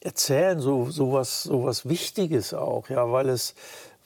Erzählen 0.00 0.60
so, 0.60 0.90
so, 0.90 1.12
was, 1.12 1.44
so 1.44 1.64
was 1.64 1.88
Wichtiges 1.88 2.54
auch, 2.54 2.88
ja, 2.88 3.10
weil 3.10 3.28
es 3.28 3.54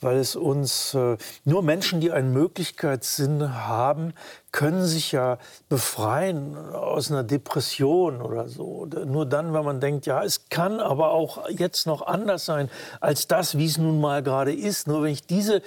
weil 0.00 0.16
es 0.18 0.36
uns 0.36 0.94
äh, 0.94 1.16
nur 1.44 1.62
Menschen, 1.62 2.00
die 2.00 2.12
einen 2.12 2.32
Möglichkeitssinn 2.32 3.66
haben, 3.66 4.14
können 4.52 4.84
sich 4.84 5.12
ja 5.12 5.38
befreien 5.68 6.56
aus 6.56 7.10
einer 7.10 7.22
Depression 7.22 8.22
oder 8.22 8.48
so. 8.48 8.86
Nur 8.86 9.26
dann, 9.26 9.52
wenn 9.54 9.64
man 9.64 9.80
denkt, 9.80 10.06
ja, 10.06 10.24
es 10.24 10.48
kann 10.48 10.80
aber 10.80 11.10
auch 11.10 11.48
jetzt 11.50 11.86
noch 11.86 12.06
anders 12.06 12.44
sein 12.44 12.70
als 13.00 13.28
das, 13.28 13.58
wie 13.58 13.66
es 13.66 13.78
nun 13.78 14.00
mal 14.00 14.22
gerade 14.22 14.52
ist. 14.52 14.88
Nur 14.88 15.02
wenn 15.02 15.12
ich 15.12 15.26
diese 15.26 15.62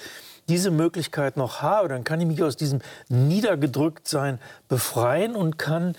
diese 0.49 0.71
Möglichkeit 0.71 1.37
noch 1.37 1.61
habe, 1.61 1.87
dann 1.87 2.03
kann 2.03 2.19
ich 2.19 2.27
mich 2.27 2.43
aus 2.43 2.57
diesem 2.57 2.81
Niedergedrücktsein 3.07 4.39
befreien 4.67 5.35
und 5.35 5.57
kann, 5.57 5.95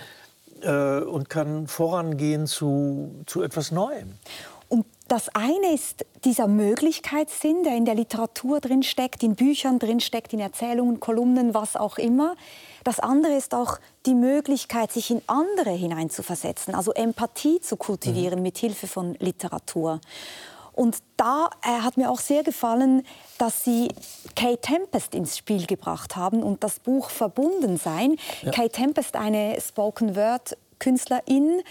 äh, 0.60 0.98
und 0.98 1.30
kann 1.30 1.66
vorangehen 1.66 2.46
zu, 2.46 3.22
zu 3.26 3.42
etwas 3.42 3.70
Neuem. 3.70 4.18
Das 5.08 5.28
eine 5.34 5.74
ist 5.74 6.06
dieser 6.24 6.46
Möglichkeitssinn, 6.46 7.62
der 7.62 7.76
in 7.76 7.84
der 7.84 7.94
Literatur 7.94 8.60
drin 8.60 8.82
steckt, 8.82 9.22
in 9.22 9.34
Büchern 9.34 9.78
drin 9.78 10.00
steckt, 10.00 10.32
in 10.32 10.40
Erzählungen, 10.40 10.98
Kolumnen, 10.98 11.52
was 11.52 11.76
auch 11.76 11.98
immer. 11.98 12.36
Das 12.84 13.00
andere 13.00 13.34
ist 13.34 13.54
auch 13.54 13.78
die 14.06 14.14
Möglichkeit, 14.14 14.92
sich 14.92 15.10
in 15.10 15.20
andere 15.26 15.70
hineinzuversetzen, 15.70 16.74
also 16.74 16.92
Empathie 16.92 17.60
zu 17.60 17.76
kultivieren 17.76 18.38
mhm. 18.38 18.42
mit 18.42 18.58
Hilfe 18.58 18.86
von 18.86 19.14
Literatur. 19.18 20.00
Und 20.72 20.98
da 21.16 21.50
äh, 21.62 21.82
hat 21.82 21.96
mir 21.96 22.10
auch 22.10 22.18
sehr 22.18 22.42
gefallen, 22.42 23.06
dass 23.38 23.62
Sie 23.62 23.88
Kay 24.34 24.56
Tempest 24.56 25.14
ins 25.14 25.38
Spiel 25.38 25.66
gebracht 25.66 26.16
haben 26.16 26.42
und 26.42 26.64
das 26.64 26.80
Buch 26.80 27.10
Verbunden 27.10 27.76
sein. 27.76 28.16
Ja. 28.42 28.50
Kay 28.50 28.68
Tempest, 28.70 29.16
eine 29.16 29.60
Spoken 29.60 30.16
Word 30.16 30.56
Künstlerin, 30.80 31.62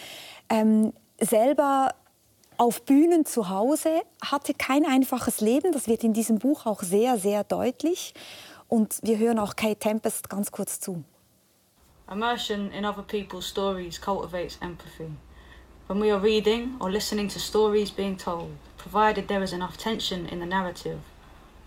ähm, 0.50 0.94
selber 1.20 1.94
auf 2.58 2.84
Bühnen 2.84 3.26
zu 3.26 3.50
Hause, 3.50 4.02
hatte 4.22 4.54
kein 4.54 4.86
einfaches 4.86 5.42
Leben. 5.42 5.72
Das 5.72 5.88
wird 5.88 6.04
in 6.04 6.14
diesem 6.14 6.40
Buch 6.40 6.66
auch 6.66 6.82
sehr, 6.82 7.18
sehr 7.18 7.44
deutlich. 7.44 8.14
Und 8.68 9.00
wir 9.04 9.18
hören 9.18 9.40
auch 9.40 9.56
Kate 9.56 9.78
Tempest 9.78 10.30
ganz 10.30 10.52
kurz 10.52 10.80
zu. 10.80 11.04
Immersion 12.12 12.72
in 12.72 12.86
other 12.86 13.04
people's 13.04 13.48
stories 13.48 14.00
cultivates 14.00 14.58
empathy. 14.62 15.12
When 15.88 16.02
we 16.02 16.12
are 16.12 16.22
reading 16.22 16.76
or 16.80 16.90
listening 16.90 17.30
to 17.30 17.40
stories 17.40 17.92
being 17.92 18.18
told, 18.18 18.52
provided 18.78 19.28
there 19.28 19.44
is 19.44 19.54
enough 19.54 19.78
tension 19.78 20.26
in 20.26 20.40
the 20.40 20.46
narrative, 20.46 21.00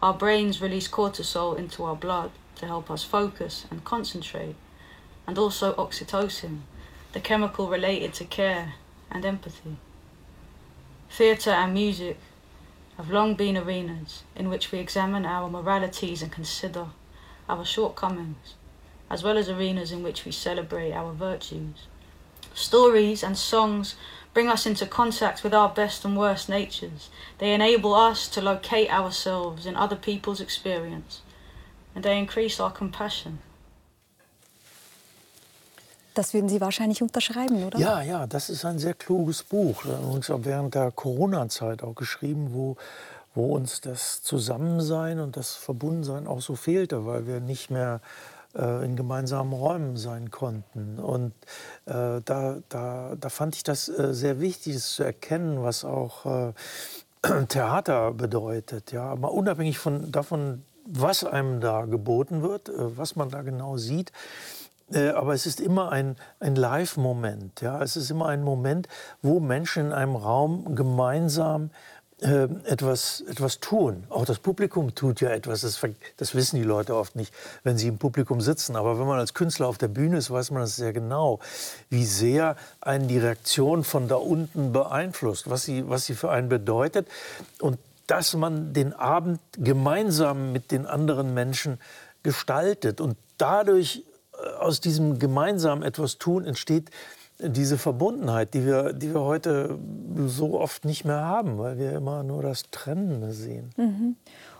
our 0.02 0.16
brains 0.16 0.60
release 0.60 0.88
cortisol 0.88 1.56
into 1.58 1.84
our 1.84 1.96
blood 1.96 2.30
to 2.56 2.66
help 2.66 2.90
us 2.90 3.04
focus 3.04 3.66
and 3.70 3.84
concentrate. 3.84 4.56
and 5.26 5.38
also 5.38 5.74
oxytocin, 5.74 6.60
the 7.12 7.20
chemical 7.20 7.68
related 7.68 8.14
to 8.14 8.24
care 8.24 8.74
and 9.10 9.24
empathy. 9.24 9.76
Theatre 11.16 11.48
and 11.48 11.72
music 11.72 12.18
have 12.98 13.10
long 13.10 13.36
been 13.36 13.56
arenas 13.56 14.22
in 14.34 14.50
which 14.50 14.70
we 14.70 14.78
examine 14.78 15.24
our 15.24 15.48
moralities 15.48 16.20
and 16.20 16.30
consider 16.30 16.88
our 17.48 17.64
shortcomings, 17.64 18.52
as 19.08 19.22
well 19.22 19.38
as 19.38 19.48
arenas 19.48 19.92
in 19.92 20.02
which 20.02 20.26
we 20.26 20.30
celebrate 20.30 20.92
our 20.92 21.14
virtues. 21.14 21.86
Stories 22.52 23.22
and 23.22 23.38
songs 23.38 23.94
bring 24.34 24.48
us 24.48 24.66
into 24.66 24.84
contact 24.84 25.42
with 25.42 25.54
our 25.54 25.70
best 25.70 26.04
and 26.04 26.18
worst 26.18 26.50
natures. 26.50 27.08
They 27.38 27.54
enable 27.54 27.94
us 27.94 28.28
to 28.28 28.42
locate 28.42 28.90
ourselves 28.90 29.64
in 29.64 29.74
other 29.74 29.96
people's 29.96 30.42
experience, 30.42 31.22
and 31.94 32.04
they 32.04 32.18
increase 32.18 32.60
our 32.60 32.70
compassion. 32.70 33.38
Das 36.16 36.32
würden 36.32 36.48
Sie 36.48 36.62
wahrscheinlich 36.62 37.02
unterschreiben, 37.02 37.62
oder? 37.64 37.78
Ja, 37.78 38.00
ja, 38.00 38.26
das 38.26 38.48
ist 38.48 38.64
ein 38.64 38.78
sehr 38.78 38.94
kluges 38.94 39.42
Buch. 39.42 39.84
Und 39.84 40.26
während 40.46 40.74
der 40.74 40.90
Corona-Zeit 40.90 41.82
auch 41.82 41.94
geschrieben, 41.94 42.54
wo, 42.54 42.76
wo 43.34 43.54
uns 43.54 43.82
das 43.82 44.22
Zusammensein 44.22 45.20
und 45.20 45.36
das 45.36 45.56
Verbundensein 45.56 46.26
auch 46.26 46.40
so 46.40 46.56
fehlte, 46.56 47.04
weil 47.04 47.26
wir 47.26 47.40
nicht 47.40 47.70
mehr 47.70 48.00
äh, 48.54 48.82
in 48.82 48.96
gemeinsamen 48.96 49.52
Räumen 49.52 49.98
sein 49.98 50.30
konnten. 50.30 50.98
Und 50.98 51.32
äh, 51.84 52.22
da, 52.24 52.56
da, 52.70 53.14
da 53.20 53.28
fand 53.28 53.54
ich 53.54 53.62
das 53.62 53.90
äh, 53.90 54.14
sehr 54.14 54.40
wichtig, 54.40 54.76
es 54.76 54.92
zu 54.92 55.02
erkennen, 55.02 55.62
was 55.62 55.84
auch 55.84 56.24
äh, 56.24 56.52
Theater 57.48 58.12
bedeutet. 58.12 58.90
Ja, 58.90 59.04
aber 59.04 59.32
unabhängig 59.32 59.78
von, 59.78 60.10
davon, 60.10 60.64
was 60.86 61.24
einem 61.24 61.60
da 61.60 61.84
geboten 61.84 62.40
wird, 62.40 62.70
äh, 62.70 62.96
was 62.96 63.16
man 63.16 63.28
da 63.28 63.42
genau 63.42 63.76
sieht, 63.76 64.12
aber 64.94 65.34
es 65.34 65.46
ist 65.46 65.60
immer 65.60 65.90
ein, 65.90 66.16
ein 66.38 66.54
Live-Moment. 66.54 67.60
Ja? 67.60 67.82
Es 67.82 67.96
ist 67.96 68.10
immer 68.10 68.26
ein 68.26 68.42
Moment, 68.42 68.88
wo 69.22 69.40
Menschen 69.40 69.86
in 69.86 69.92
einem 69.92 70.16
Raum 70.16 70.76
gemeinsam 70.76 71.70
äh, 72.20 72.44
etwas, 72.64 73.22
etwas 73.28 73.60
tun. 73.60 74.04
Auch 74.08 74.24
das 74.24 74.38
Publikum 74.38 74.94
tut 74.94 75.20
ja 75.20 75.30
etwas. 75.30 75.60
Das, 75.60 75.80
das, 76.16 76.34
wissen 76.34 76.56
die 76.56 76.62
Leute 76.62 76.96
oft 76.96 77.14
nicht, 77.14 77.34
wenn 77.62 77.76
sie 77.76 77.88
im 77.88 77.98
Publikum 77.98 78.40
sitzen. 78.40 78.74
Aber 78.74 78.98
wenn 78.98 79.06
man 79.06 79.18
als 79.18 79.34
Künstler 79.34 79.66
auf 79.66 79.76
der 79.76 79.88
Bühne 79.88 80.16
ist, 80.16 80.30
weiß 80.30 80.50
man 80.52 80.62
das 80.62 80.76
sehr 80.76 80.92
genau, 80.94 81.40
wie 81.90 82.06
sehr 82.06 82.56
einen 82.80 83.08
die 83.08 83.18
Reaktion 83.18 83.84
von 83.84 84.08
da 84.08 84.14
unten 84.14 84.72
beeinflusst, 84.72 85.50
was 85.50 85.64
sie, 85.64 85.88
was 85.90 86.06
sie 86.06 86.14
für 86.14 86.30
einen 86.30 86.48
bedeutet. 86.48 87.06
Und 87.60 87.78
dass 88.06 88.34
man 88.34 88.72
den 88.72 88.92
Abend 88.94 89.40
gemeinsam 89.58 90.52
mit 90.52 90.70
den 90.70 90.86
anderen 90.86 91.34
Menschen 91.34 91.78
gestaltet 92.22 93.00
und 93.00 93.18
dadurch 93.36 94.04
aus 94.58 94.80
diesem 94.80 95.18
gemeinsamen 95.18 95.82
etwas 95.82 96.18
tun 96.18 96.44
entsteht 96.44 96.90
diese 97.38 97.76
Verbundenheit, 97.76 98.54
die 98.54 98.64
wir, 98.64 98.92
die 98.92 99.12
wir 99.12 99.20
heute 99.20 99.78
so 100.26 100.58
oft 100.58 100.84
nicht 100.84 101.04
mehr 101.04 101.20
haben, 101.20 101.58
weil 101.58 101.78
wir 101.78 101.92
immer 101.92 102.22
nur 102.22 102.42
das 102.42 102.64
Trennende 102.70 103.32
sehen. 103.32 103.70
Mhm. 103.76 104.16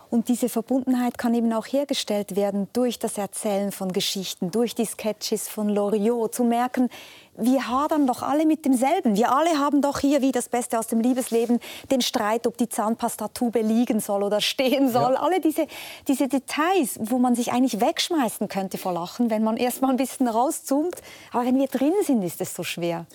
Und 0.09 0.29
diese 0.29 0.47
Verbundenheit 0.47 1.17
kann 1.17 1.33
eben 1.33 1.51
auch 1.51 1.65
hergestellt 1.65 2.35
werden 2.37 2.67
durch 2.71 2.97
das 2.97 3.17
Erzählen 3.17 3.73
von 3.73 3.91
Geschichten, 3.91 4.51
durch 4.51 4.73
die 4.73 4.85
Sketches 4.85 5.49
von 5.49 5.67
Loriot, 5.67 6.33
zu 6.33 6.45
merken, 6.45 6.89
wir 7.37 7.67
hadern 7.67 8.07
doch 8.07 8.23
alle 8.23 8.45
mit 8.45 8.65
demselben. 8.65 9.15
Wir 9.15 9.31
alle 9.31 9.59
haben 9.59 9.81
doch 9.81 9.99
hier, 9.99 10.21
wie 10.21 10.31
das 10.31 10.49
Beste 10.49 10.77
aus 10.79 10.87
dem 10.87 10.99
Liebesleben, 10.99 11.59
den 11.91 12.01
Streit, 12.01 12.47
ob 12.47 12.57
die 12.57 12.67
Zahnpastatube 12.67 13.61
liegen 13.61 13.99
soll 13.99 14.23
oder 14.23 14.41
stehen 14.41 14.91
soll. 14.91 15.13
Ja. 15.13 15.21
Alle 15.21 15.39
diese, 15.39 15.67
diese 16.07 16.27
Details, 16.27 16.97
wo 16.99 17.19
man 17.19 17.35
sich 17.35 17.51
eigentlich 17.51 17.79
wegschmeißen 17.79 18.47
könnte 18.47 18.77
vor 18.77 18.93
Lachen, 18.93 19.29
wenn 19.29 19.43
man 19.43 19.57
erst 19.57 19.81
mal 19.81 19.89
ein 19.89 19.97
bisschen 19.97 20.27
rauszoomt. 20.27 20.95
Aber 21.31 21.45
wenn 21.45 21.57
wir 21.57 21.67
drin 21.67 21.93
sind, 22.03 22.23
ist 22.23 22.41
es 22.41 22.53
so 22.53 22.63
schwer. 22.63 23.05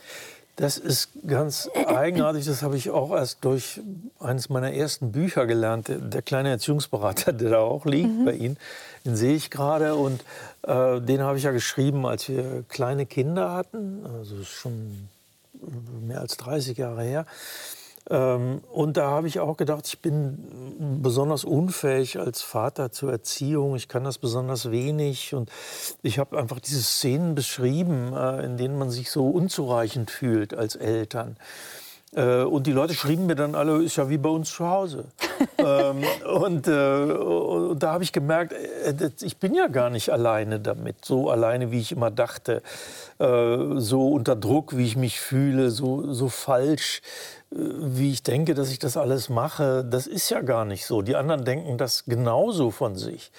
Das 0.57 0.77
ist 0.77 1.09
ganz 1.27 1.71
eigenartig. 1.87 2.45
Das 2.45 2.63
habe 2.63 2.77
ich 2.77 2.91
auch 2.91 3.11
erst 3.11 3.45
durch 3.45 3.81
eines 4.21 4.51
meiner 4.51 4.73
ersten 4.73 5.11
Bücher 5.11 5.47
gelernt. 5.47 5.87
Der 5.89 6.23
kleine 6.23 6.51
Erziehungsberater, 6.51 7.33
der 7.33 7.51
da 7.51 7.59
auch 7.59 7.87
liegt 7.87 8.11
mhm. 8.11 8.25
bei 8.25 8.33
Ihnen, 8.33 8.59
den 9.05 9.17
sehe 9.17 9.35
ich 9.35 9.51
gerade. 9.51 9.95
Und 9.95 10.23
äh, 10.63 11.01
den 11.01 11.23
habe 11.23 11.39
ich 11.39 11.45
ja 11.45 11.53
geschrieben, 11.53 12.05
als 12.05 12.29
wir 12.29 12.65
kleine 12.69 13.07
Kinder 13.07 13.53
hatten. 13.53 14.05
Also 14.19 14.45
schon 14.45 15.09
mehr 16.07 16.21
als 16.21 16.37
30 16.37 16.77
Jahre 16.77 17.03
her. 17.03 17.27
Ähm, 18.11 18.63
und 18.71 18.97
da 18.97 19.11
habe 19.11 19.29
ich 19.29 19.41
auch 19.41 19.57
gedacht, 19.57 19.87
ich 19.87 20.01
bin 20.01 21.01
besonders 21.03 21.45
unfähig 21.45 22.19
als 22.19 22.43
Vater 22.43 22.91
zur 22.91 23.13
Erziehung. 23.13 23.77
Ich 23.77 23.89
kann 23.89 24.05
das 24.05 24.19
besonders 24.19 24.71
wenig. 24.71 25.35
Und 25.35 25.51
ich 26.03 26.19
habe 26.19 26.39
einfach 26.39 26.61
diese 26.61 26.83
Szenen 26.83 27.35
beschrieben, 27.35 28.13
äh, 28.15 28.45
in 28.45 28.57
denen 28.57 28.79
man 28.79 28.91
sich 28.91 29.11
so 29.11 29.29
unzureichend 29.29 30.11
fühlt 30.11 30.55
als 30.55 30.77
Eltern. 30.77 31.37
Äh, 32.15 32.43
und 32.43 32.67
die 32.67 32.73
Leute 32.73 32.93
schrieben 32.95 33.27
mir 33.27 33.37
dann 33.37 33.55
alle, 33.55 33.83
ist 33.83 33.97
ja 33.97 34.11
wie 34.11 34.19
bei 34.19 34.29
uns 34.29 34.51
zu 34.53 34.69
Hause. 34.69 35.05
ähm, 35.59 36.03
und, 36.27 36.69
äh, 36.69 37.03
und, 37.05 37.83
da 37.83 37.93
habe 37.93 38.05
ich 38.05 38.13
gemerkt, 38.13 38.53
äh, 38.53 39.11
ich 39.23 39.39
bin 39.39 39.55
ja 39.55 39.69
gar 39.69 39.89
nicht 39.89 40.11
alleine 40.11 40.61
damit, 40.61 41.05
so 41.05 41.31
alleine, 41.31 41.71
wie 41.71 41.81
ich 41.81 41.93
immer 41.93 42.11
dachte, 42.11 42.63
äh, 43.19 43.57
so 43.77 44.09
unter 44.09 44.37
Druck, 44.37 44.77
wie 44.77 44.85
ich 44.85 44.97
mich 44.97 45.21
fühle, 45.21 45.71
so, 45.71 46.13
so 46.13 46.29
falsch, 46.29 47.01
wie 47.55 48.11
ich 48.11 48.23
denke, 48.23 48.55
dass 48.55 48.71
ich 48.71 48.79
das 48.79 48.97
alles 48.97 49.29
mache. 49.29 49.85
Das 49.85 50.07
ist 50.07 50.31
ja 50.31 50.41
gar 50.41 50.65
nicht 50.65 50.87
so. 50.87 51.03
Die 51.03 51.17
anderen 51.17 51.45
denken 51.45 51.79
das 51.79 52.05
genauso 52.05 52.71
von 52.71 52.97
sich. 52.97 53.31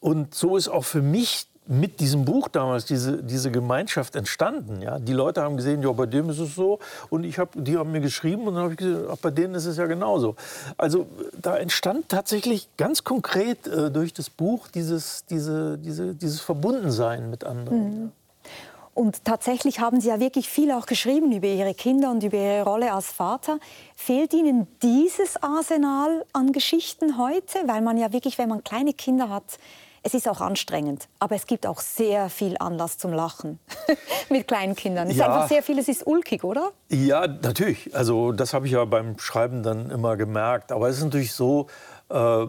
Und 0.00 0.34
so 0.34 0.56
ist 0.56 0.68
auch 0.68 0.84
für 0.84 1.02
mich 1.02 1.48
mit 1.68 1.98
diesem 1.98 2.24
Buch 2.24 2.48
damals 2.48 2.84
diese, 2.84 3.22
diese 3.22 3.50
Gemeinschaft 3.50 4.14
entstanden. 4.14 4.82
Ja? 4.82 5.00
Die 5.00 5.12
Leute 5.12 5.42
haben 5.42 5.56
gesehen, 5.56 5.82
ja, 5.82 5.90
bei 5.90 6.06
dem 6.06 6.30
ist 6.30 6.38
es 6.38 6.54
so. 6.54 6.78
Und 7.10 7.24
ich 7.24 7.38
hab, 7.38 7.50
die 7.54 7.76
haben 7.76 7.90
mir 7.90 8.00
geschrieben 8.00 8.46
und 8.46 8.54
dann 8.54 8.62
habe 8.62 8.72
ich 8.74 8.78
gesehen, 8.78 9.04
ach, 9.10 9.16
bei 9.16 9.30
denen 9.30 9.54
ist 9.54 9.66
es 9.66 9.76
ja 9.76 9.86
genauso. 9.86 10.36
Also 10.76 11.06
da 11.40 11.56
entstand 11.56 12.08
tatsächlich 12.08 12.68
ganz 12.76 13.02
konkret 13.02 13.66
äh, 13.66 13.90
durch 13.90 14.12
das 14.12 14.30
Buch 14.30 14.68
dieses, 14.68 15.24
diese, 15.26 15.76
diese, 15.78 16.14
dieses 16.14 16.40
Verbundensein 16.40 17.30
mit 17.30 17.42
anderen. 17.42 17.78
Mhm. 17.78 18.12
Und 18.96 19.26
tatsächlich 19.26 19.78
haben 19.78 20.00
Sie 20.00 20.08
ja 20.08 20.20
wirklich 20.20 20.48
viel 20.48 20.72
auch 20.72 20.86
geschrieben 20.86 21.30
über 21.30 21.46
Ihre 21.46 21.74
Kinder 21.74 22.10
und 22.10 22.22
über 22.22 22.38
Ihre 22.38 22.62
Rolle 22.62 22.94
als 22.94 23.12
Vater. 23.12 23.58
Fehlt 23.94 24.32
Ihnen 24.32 24.66
dieses 24.82 25.36
Arsenal 25.42 26.24
an 26.32 26.50
Geschichten 26.52 27.18
heute? 27.18 27.58
Weil 27.66 27.82
man 27.82 27.98
ja 27.98 28.14
wirklich, 28.14 28.38
wenn 28.38 28.48
man 28.48 28.64
kleine 28.64 28.94
Kinder 28.94 29.28
hat, 29.28 29.58
es 30.02 30.14
ist 30.14 30.26
auch 30.26 30.40
anstrengend, 30.40 31.08
aber 31.18 31.34
es 31.34 31.46
gibt 31.46 31.66
auch 31.66 31.80
sehr 31.80 32.30
viel 32.30 32.56
Anlass 32.58 32.96
zum 32.96 33.12
Lachen 33.12 33.58
mit 34.30 34.48
kleinen 34.48 34.74
Kindern. 34.74 35.10
Es 35.10 35.16
ja. 35.18 35.26
ist 35.26 35.30
einfach 35.30 35.48
sehr 35.48 35.62
viel, 35.62 35.78
es 35.78 35.88
ist 35.88 36.06
ulkig, 36.06 36.42
oder? 36.42 36.70
Ja, 36.88 37.26
natürlich. 37.26 37.94
Also 37.94 38.32
das 38.32 38.54
habe 38.54 38.64
ich 38.64 38.72
ja 38.72 38.84
beim 38.86 39.18
Schreiben 39.18 39.62
dann 39.62 39.90
immer 39.90 40.16
gemerkt. 40.16 40.72
Aber 40.72 40.88
es 40.88 40.96
ist 40.96 41.04
natürlich 41.04 41.34
so, 41.34 41.66
äh, 42.08 42.46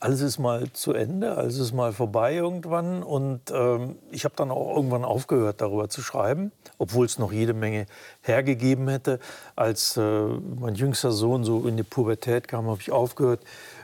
alles 0.00 0.22
ist 0.22 0.38
mal 0.38 0.72
zu 0.72 0.94
Ende, 0.94 1.36
alles 1.36 1.58
ist 1.58 1.72
mal 1.72 1.92
vorbei 1.92 2.34
irgendwann. 2.34 3.02
Und 3.02 3.42
ähm, 3.52 3.96
ich 4.10 4.24
habe 4.24 4.34
dann 4.34 4.50
auch 4.50 4.74
irgendwann 4.74 5.04
aufgehört, 5.04 5.60
darüber 5.60 5.90
zu 5.90 6.00
schreiben, 6.00 6.52
obwohl 6.78 7.04
es 7.04 7.18
noch 7.18 7.32
jede 7.32 7.52
Menge 7.52 7.86
hergegeben 8.22 8.88
hätte. 8.88 9.20
Als 9.56 9.98
äh, 9.98 10.24
mein 10.58 10.74
jüngster 10.74 11.12
Sohn 11.12 11.44
so 11.44 11.68
in 11.68 11.76
die 11.76 11.82
Pubertät 11.82 12.48
kam, 12.48 12.66
habe 12.66 12.80
ich 12.80 12.90
aufgehört 12.90 13.40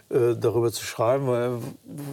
äh, 0.09 0.37
darüber 0.37 0.71
zu 0.71 0.85
schreiben, 0.85 1.27
weil, 1.27 1.59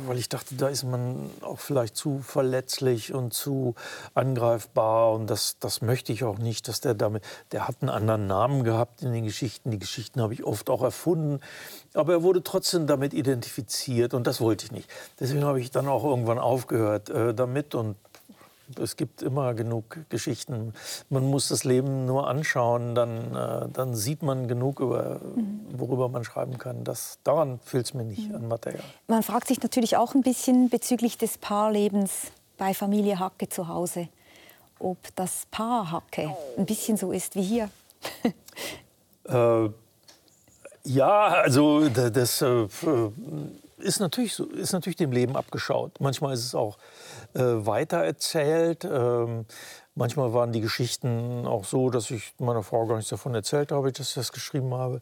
weil 0.07 0.17
ich 0.17 0.27
dachte, 0.27 0.55
da 0.55 0.67
ist 0.67 0.83
man 0.83 1.29
auch 1.41 1.59
vielleicht 1.59 1.95
zu 1.95 2.19
verletzlich 2.19 3.13
und 3.13 3.33
zu 3.33 3.75
angreifbar 4.15 5.11
und 5.11 5.29
das, 5.29 5.57
das 5.59 5.81
möchte 5.81 6.11
ich 6.11 6.23
auch 6.23 6.39
nicht, 6.39 6.67
dass 6.67 6.81
der 6.81 6.95
damit, 6.95 7.23
der 7.51 7.67
hat 7.67 7.77
einen 7.81 7.89
anderen 7.89 8.25
Namen 8.25 8.63
gehabt 8.63 9.03
in 9.03 9.13
den 9.13 9.25
Geschichten, 9.25 9.69
die 9.69 9.79
Geschichten 9.79 10.21
habe 10.21 10.33
ich 10.33 10.43
oft 10.43 10.69
auch 10.69 10.81
erfunden, 10.81 11.39
aber 11.93 12.13
er 12.13 12.23
wurde 12.23 12.43
trotzdem 12.43 12.87
damit 12.87 13.13
identifiziert 13.13 14.13
und 14.13 14.25
das 14.25 14.41
wollte 14.41 14.65
ich 14.65 14.71
nicht. 14.71 14.89
Deswegen 15.19 15.43
habe 15.43 15.59
ich 15.59 15.69
dann 15.69 15.87
auch 15.87 16.03
irgendwann 16.03 16.39
aufgehört 16.39 17.09
äh, 17.09 17.33
damit 17.33 17.75
und 17.75 17.95
es 18.81 18.95
gibt 18.95 19.21
immer 19.21 19.53
genug 19.53 19.99
Geschichten. 20.09 20.73
Man 21.09 21.29
muss 21.29 21.49
das 21.49 21.63
Leben 21.63 22.05
nur 22.05 22.27
anschauen, 22.27 22.95
dann, 22.95 23.35
äh, 23.35 23.69
dann 23.71 23.95
sieht 23.95 24.23
man 24.23 24.47
genug, 24.47 24.79
über, 24.79 25.19
worüber 25.71 26.09
man 26.09 26.23
schreiben 26.23 26.57
kann. 26.57 26.83
Das, 26.83 27.19
daran 27.23 27.59
fehlt 27.63 27.85
es 27.87 27.93
mir 27.93 28.03
nicht 28.03 28.29
mhm. 28.29 28.35
an 28.35 28.47
Material. 28.47 28.83
Man 29.07 29.23
fragt 29.23 29.47
sich 29.47 29.61
natürlich 29.61 29.97
auch 29.97 30.15
ein 30.15 30.21
bisschen 30.21 30.69
bezüglich 30.69 31.17
des 31.17 31.37
Paarlebens 31.37 32.31
bei 32.57 32.73
Familie 32.73 33.19
Hacke 33.19 33.49
zu 33.49 33.67
Hause, 33.67 34.07
ob 34.79 34.97
das 35.15 35.45
Paar 35.51 35.91
Hacke 35.91 36.35
ein 36.57 36.65
bisschen 36.65 36.97
so 36.97 37.11
ist 37.11 37.35
wie 37.35 37.43
hier. 37.43 37.69
äh, 39.25 39.69
ja, 40.85 41.27
also 41.27 41.87
das 41.87 42.41
äh, 42.41 42.67
ist, 43.77 43.99
natürlich 43.99 44.33
so, 44.33 44.45
ist 44.45 44.73
natürlich 44.73 44.97
dem 44.97 45.11
Leben 45.11 45.35
abgeschaut. 45.35 45.93
Manchmal 45.99 46.33
ist 46.33 46.45
es 46.45 46.55
auch 46.55 46.77
äh, 47.33 47.65
weitererzählt. 47.65 48.85
Ähm, 48.85 49.45
manchmal 49.95 50.33
waren 50.33 50.51
die 50.51 50.61
Geschichten 50.61 51.45
auch 51.45 51.65
so, 51.65 51.89
dass 51.89 52.11
ich 52.11 52.33
meiner 52.39 52.63
Frau 52.63 52.85
gar 52.85 52.95
nichts 52.95 53.09
davon 53.09 53.35
erzählt 53.35 53.71
habe, 53.71 53.91
dass 53.91 54.09
ich 54.09 54.15
das 54.15 54.31
geschrieben 54.31 54.73
habe. 54.73 55.01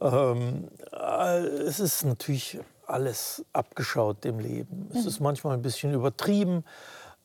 Ähm, 0.00 0.68
äh, 0.92 1.38
es 1.38 1.80
ist 1.80 2.04
natürlich 2.04 2.58
alles 2.86 3.44
abgeschaut 3.52 4.24
dem 4.24 4.38
Leben. 4.38 4.88
Es 4.92 5.02
mhm. 5.02 5.08
ist 5.08 5.20
manchmal 5.20 5.54
ein 5.54 5.62
bisschen 5.62 5.92
übertrieben. 5.92 6.64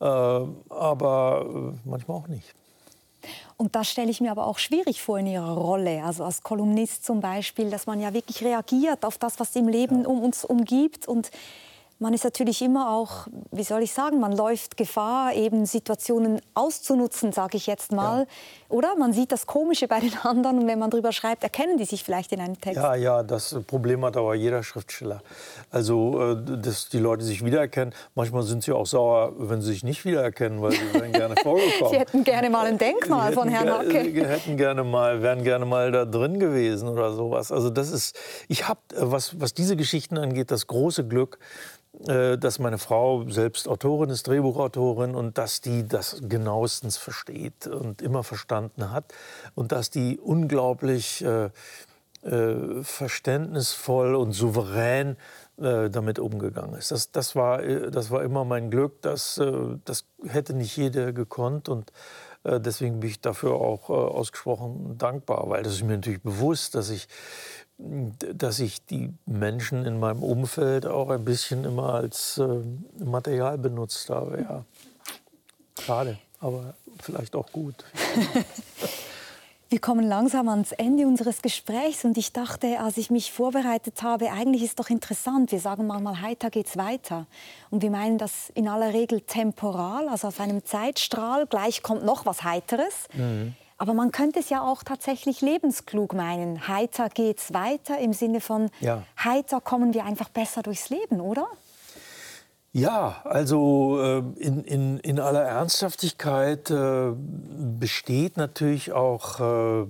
Äh, 0.00 0.04
aber 0.04 1.74
manchmal 1.84 2.16
auch 2.16 2.28
nicht. 2.28 2.54
Und 3.56 3.76
das 3.76 3.88
stelle 3.88 4.10
ich 4.10 4.20
mir 4.20 4.32
aber 4.32 4.46
auch 4.46 4.58
schwierig 4.58 5.00
vor 5.00 5.18
in 5.18 5.26
Ihrer 5.26 5.52
Rolle, 5.52 6.02
also 6.02 6.24
als 6.24 6.42
Kolumnist 6.42 7.04
zum 7.04 7.20
Beispiel, 7.20 7.70
dass 7.70 7.86
man 7.86 8.00
ja 8.00 8.12
wirklich 8.12 8.42
reagiert 8.42 9.04
auf 9.04 9.18
das, 9.18 9.38
was 9.38 9.54
im 9.54 9.68
Leben 9.68 10.04
um 10.06 10.22
uns 10.22 10.44
umgibt 10.44 11.06
und 11.06 11.30
man 12.02 12.14
ist 12.14 12.24
natürlich 12.24 12.60
immer 12.62 12.90
auch, 12.90 13.28
wie 13.52 13.62
soll 13.62 13.82
ich 13.82 13.92
sagen, 13.92 14.18
man 14.18 14.32
läuft 14.32 14.76
Gefahr, 14.76 15.34
eben 15.34 15.64
Situationen 15.66 16.40
auszunutzen, 16.52 17.30
sage 17.32 17.56
ich 17.56 17.68
jetzt 17.68 17.92
mal. 17.92 18.22
Ja. 18.22 18.26
Oder? 18.72 18.96
Man 18.96 19.12
sieht 19.12 19.32
das 19.32 19.46
Komische 19.46 19.86
bei 19.86 20.00
den 20.00 20.16
anderen 20.22 20.60
und 20.60 20.66
wenn 20.66 20.78
man 20.78 20.90
darüber 20.90 21.12
schreibt, 21.12 21.42
erkennen 21.42 21.76
die 21.76 21.84
sich 21.84 22.02
vielleicht 22.02 22.32
in 22.32 22.40
einem 22.40 22.60
Text. 22.60 22.76
Ja, 22.76 22.94
ja, 22.94 23.22
das 23.22 23.54
Problem 23.66 24.04
hat 24.04 24.16
aber 24.16 24.34
jeder 24.34 24.62
Schriftsteller. 24.62 25.22
Also, 25.70 26.32
äh, 26.32 26.36
dass 26.58 26.88
die 26.88 26.98
Leute 26.98 27.24
sich 27.24 27.44
wiedererkennen. 27.44 27.94
Manchmal 28.14 28.42
sind 28.42 28.62
sie 28.62 28.72
auch 28.72 28.86
sauer, 28.86 29.32
wenn 29.36 29.60
sie 29.60 29.72
sich 29.72 29.84
nicht 29.84 30.04
wiedererkennen, 30.04 30.62
weil 30.62 30.72
sie 30.72 30.94
wären 30.94 31.12
gerne 31.12 31.34
vorgekommen. 31.42 31.90
sie 31.90 31.98
hätten 31.98 32.24
gerne 32.24 32.48
mal 32.50 32.66
ein 32.66 32.78
Denkmal 32.78 33.32
von 33.32 33.48
Herrn 33.48 33.70
Hacke. 33.70 34.04
Sie 34.04 34.24
hätten 34.24 34.56
gerne 34.56 34.84
mal, 34.84 35.22
wären 35.22 35.44
gerne 35.44 35.66
mal 35.66 35.92
da 35.92 36.04
drin 36.04 36.38
gewesen 36.38 36.88
oder 36.88 37.12
sowas. 37.12 37.52
Also 37.52 37.68
das 37.68 37.90
ist, 37.90 38.18
ich 38.48 38.68
habe, 38.68 38.80
äh, 38.92 39.00
was, 39.00 39.38
was 39.38 39.52
diese 39.52 39.76
Geschichten 39.76 40.16
angeht, 40.16 40.50
das 40.50 40.66
große 40.66 41.06
Glück, 41.06 41.38
äh, 42.06 42.38
dass 42.38 42.58
meine 42.58 42.78
Frau 42.78 43.28
selbst 43.28 43.68
Autorin 43.68 44.08
ist, 44.08 44.26
Drehbuchautorin 44.26 45.14
und 45.14 45.36
dass 45.36 45.60
die 45.60 45.86
das 45.86 46.22
genauestens 46.22 46.96
versteht 46.96 47.66
und 47.66 48.00
immer 48.00 48.24
verstanden 48.24 48.61
hat 48.78 49.12
und 49.54 49.72
dass 49.72 49.90
die 49.90 50.18
unglaublich 50.18 51.24
äh, 51.24 51.50
äh, 52.22 52.84
verständnisvoll 52.84 54.14
und 54.14 54.32
souverän 54.32 55.16
äh, 55.56 55.90
damit 55.90 56.18
umgegangen 56.18 56.74
ist. 56.74 56.90
Das, 56.92 57.10
das, 57.10 57.34
war, 57.34 57.62
äh, 57.62 57.90
das 57.90 58.10
war 58.10 58.22
immer 58.22 58.44
mein 58.44 58.70
Glück. 58.70 59.02
Das, 59.02 59.38
äh, 59.38 59.52
das 59.84 60.06
hätte 60.26 60.54
nicht 60.54 60.76
jeder 60.76 61.12
gekonnt 61.12 61.68
und 61.68 61.92
deswegen 62.44 62.98
bin 62.98 63.10
ich 63.10 63.20
dafür 63.20 63.54
auch 63.54 63.88
ausgesprochen 63.88 64.98
dankbar, 64.98 65.48
weil 65.48 65.62
das 65.62 65.74
ist 65.74 65.84
mir 65.84 65.94
natürlich 65.94 66.22
bewusst, 66.22 66.74
dass 66.74 66.90
ich 66.90 67.06
dass 67.78 68.58
ich 68.58 68.84
die 68.84 69.14
Menschen 69.26 69.86
in 69.86 70.00
meinem 70.00 70.24
Umfeld 70.24 70.84
auch 70.84 71.10
ein 71.10 71.24
bisschen 71.24 71.64
immer 71.64 71.94
als 71.94 72.40
Material 72.98 73.58
benutzt 73.58 74.10
habe. 74.10 74.40
Ja. 74.40 74.64
Schade, 75.80 76.18
aber 76.42 76.74
vielleicht 77.00 77.34
auch 77.34 77.50
gut. 77.52 77.74
Wir 79.72 79.80
kommen 79.80 80.06
langsam 80.06 80.50
ans 80.50 80.72
Ende 80.72 81.06
unseres 81.06 81.40
Gesprächs 81.40 82.04
und 82.04 82.18
ich 82.18 82.34
dachte, 82.34 82.78
als 82.80 82.98
ich 82.98 83.10
mich 83.10 83.32
vorbereitet 83.32 84.02
habe, 84.02 84.30
eigentlich 84.30 84.62
ist 84.62 84.78
doch 84.78 84.90
interessant. 84.90 85.50
Wir 85.50 85.60
sagen 85.60 85.86
manchmal, 85.86 86.20
heiter 86.20 86.50
geht's 86.50 86.76
weiter. 86.76 87.26
Und 87.70 87.80
wir 87.80 87.90
meinen 87.90 88.18
das 88.18 88.50
in 88.54 88.68
aller 88.68 88.92
Regel 88.92 89.22
temporal, 89.22 90.10
also 90.10 90.28
auf 90.28 90.40
einem 90.40 90.62
Zeitstrahl. 90.62 91.46
Gleich 91.46 91.82
kommt 91.82 92.04
noch 92.04 92.26
was 92.26 92.44
Heiteres. 92.44 93.08
Mhm. 93.14 93.54
Aber 93.78 93.94
man 93.94 94.12
könnte 94.12 94.40
es 94.40 94.50
ja 94.50 94.60
auch 94.62 94.82
tatsächlich 94.82 95.40
lebensklug 95.40 96.12
meinen. 96.12 96.68
Heiter 96.68 97.08
geht's 97.08 97.54
weiter 97.54 97.96
im 97.98 98.12
Sinne 98.12 98.42
von 98.42 98.68
ja. 98.80 99.04
heiter 99.24 99.62
kommen 99.62 99.94
wir 99.94 100.04
einfach 100.04 100.28
besser 100.28 100.62
durchs 100.62 100.90
Leben, 100.90 101.22
oder? 101.22 101.46
Ja, 102.74 103.20
also 103.24 104.00
äh, 104.00 104.18
in, 104.42 104.64
in, 104.64 104.98
in 104.98 105.20
aller 105.20 105.42
Ernsthaftigkeit 105.42 106.70
äh, 106.70 107.12
besteht 107.14 108.38
natürlich 108.38 108.92
auch 108.92 109.40
äh, 109.40 109.86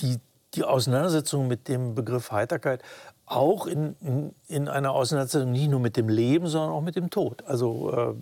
die, 0.00 0.18
die 0.54 0.64
Auseinandersetzung 0.64 1.48
mit 1.48 1.68
dem 1.68 1.94
Begriff 1.94 2.32
Heiterkeit 2.32 2.82
auch 3.24 3.66
in, 3.66 3.96
in, 4.02 4.34
in, 4.46 4.68
einer 4.68 4.92
Auseinandersetzung 4.92 5.50
nicht 5.50 5.70
nur 5.70 5.80
mit 5.80 5.96
dem 5.96 6.10
Leben, 6.10 6.46
sondern 6.48 6.70
auch 6.70 6.82
mit 6.82 6.96
dem 6.96 7.08
Tod. 7.08 7.42
Also 7.46 7.90
äh, 7.92 8.14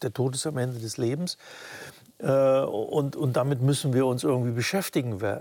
der 0.00 0.12
Tod 0.12 0.36
ist 0.36 0.46
am 0.46 0.56
Ende 0.56 0.78
des 0.78 0.96
Lebens. 0.96 1.36
Äh, 2.18 2.60
und, 2.60 3.16
und 3.16 3.36
damit 3.36 3.60
müssen 3.60 3.92
wir 3.92 4.06
uns 4.06 4.22
irgendwie 4.22 4.52
beschäftigen. 4.52 5.20
Äh, 5.20 5.40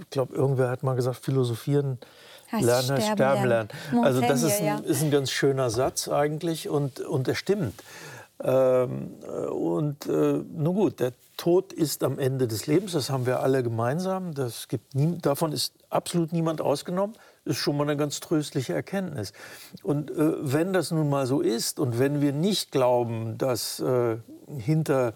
ich 0.00 0.10
glaube, 0.10 0.34
irgendwer 0.34 0.68
hat 0.68 0.82
mal 0.82 0.96
gesagt, 0.96 1.18
philosophieren 1.18 1.92
heißt 1.92 2.06
lernen, 2.52 2.66
heißt 2.68 2.84
sterben, 2.84 3.16
sterben 3.16 3.48
lernen. 3.48 3.68
lernen. 3.90 4.04
Also 4.04 4.20
das 4.20 4.42
ist 4.42 4.60
ein, 4.60 4.84
ist 4.84 5.02
ein, 5.02 5.10
ganz 5.10 5.30
schöner 5.30 5.70
Satz 5.70 6.08
eigentlich 6.08 6.68
und, 6.68 7.00
und 7.00 7.28
er 7.28 7.34
stimmt. 7.34 7.82
Ähm, 8.42 9.14
und 9.50 10.06
äh, 10.06 10.10
nun 10.10 10.74
gut, 10.74 11.00
der 11.00 11.12
Tod 11.36 11.72
ist 11.72 12.02
am 12.02 12.18
Ende 12.18 12.48
des 12.48 12.66
Lebens, 12.66 12.92
das 12.92 13.10
haben 13.10 13.26
wir 13.26 13.40
alle 13.40 13.62
gemeinsam. 13.62 14.34
Das 14.34 14.68
gibt 14.68 14.94
nie, 14.94 15.18
davon 15.18 15.52
ist 15.52 15.74
absolut 15.90 16.32
niemand 16.32 16.60
ausgenommen. 16.60 17.14
Ist 17.44 17.58
schon 17.58 17.76
mal 17.76 17.84
eine 17.84 17.96
ganz 17.96 18.20
tröstliche 18.20 18.72
Erkenntnis. 18.72 19.32
Und 19.82 20.10
äh, 20.10 20.32
wenn 20.40 20.72
das 20.72 20.90
nun 20.90 21.08
mal 21.08 21.26
so 21.26 21.40
ist 21.40 21.78
und 21.78 21.98
wenn 21.98 22.20
wir 22.20 22.32
nicht 22.32 22.72
glauben, 22.72 23.38
dass 23.38 23.80
äh, 23.80 24.16
hinter 24.58 25.12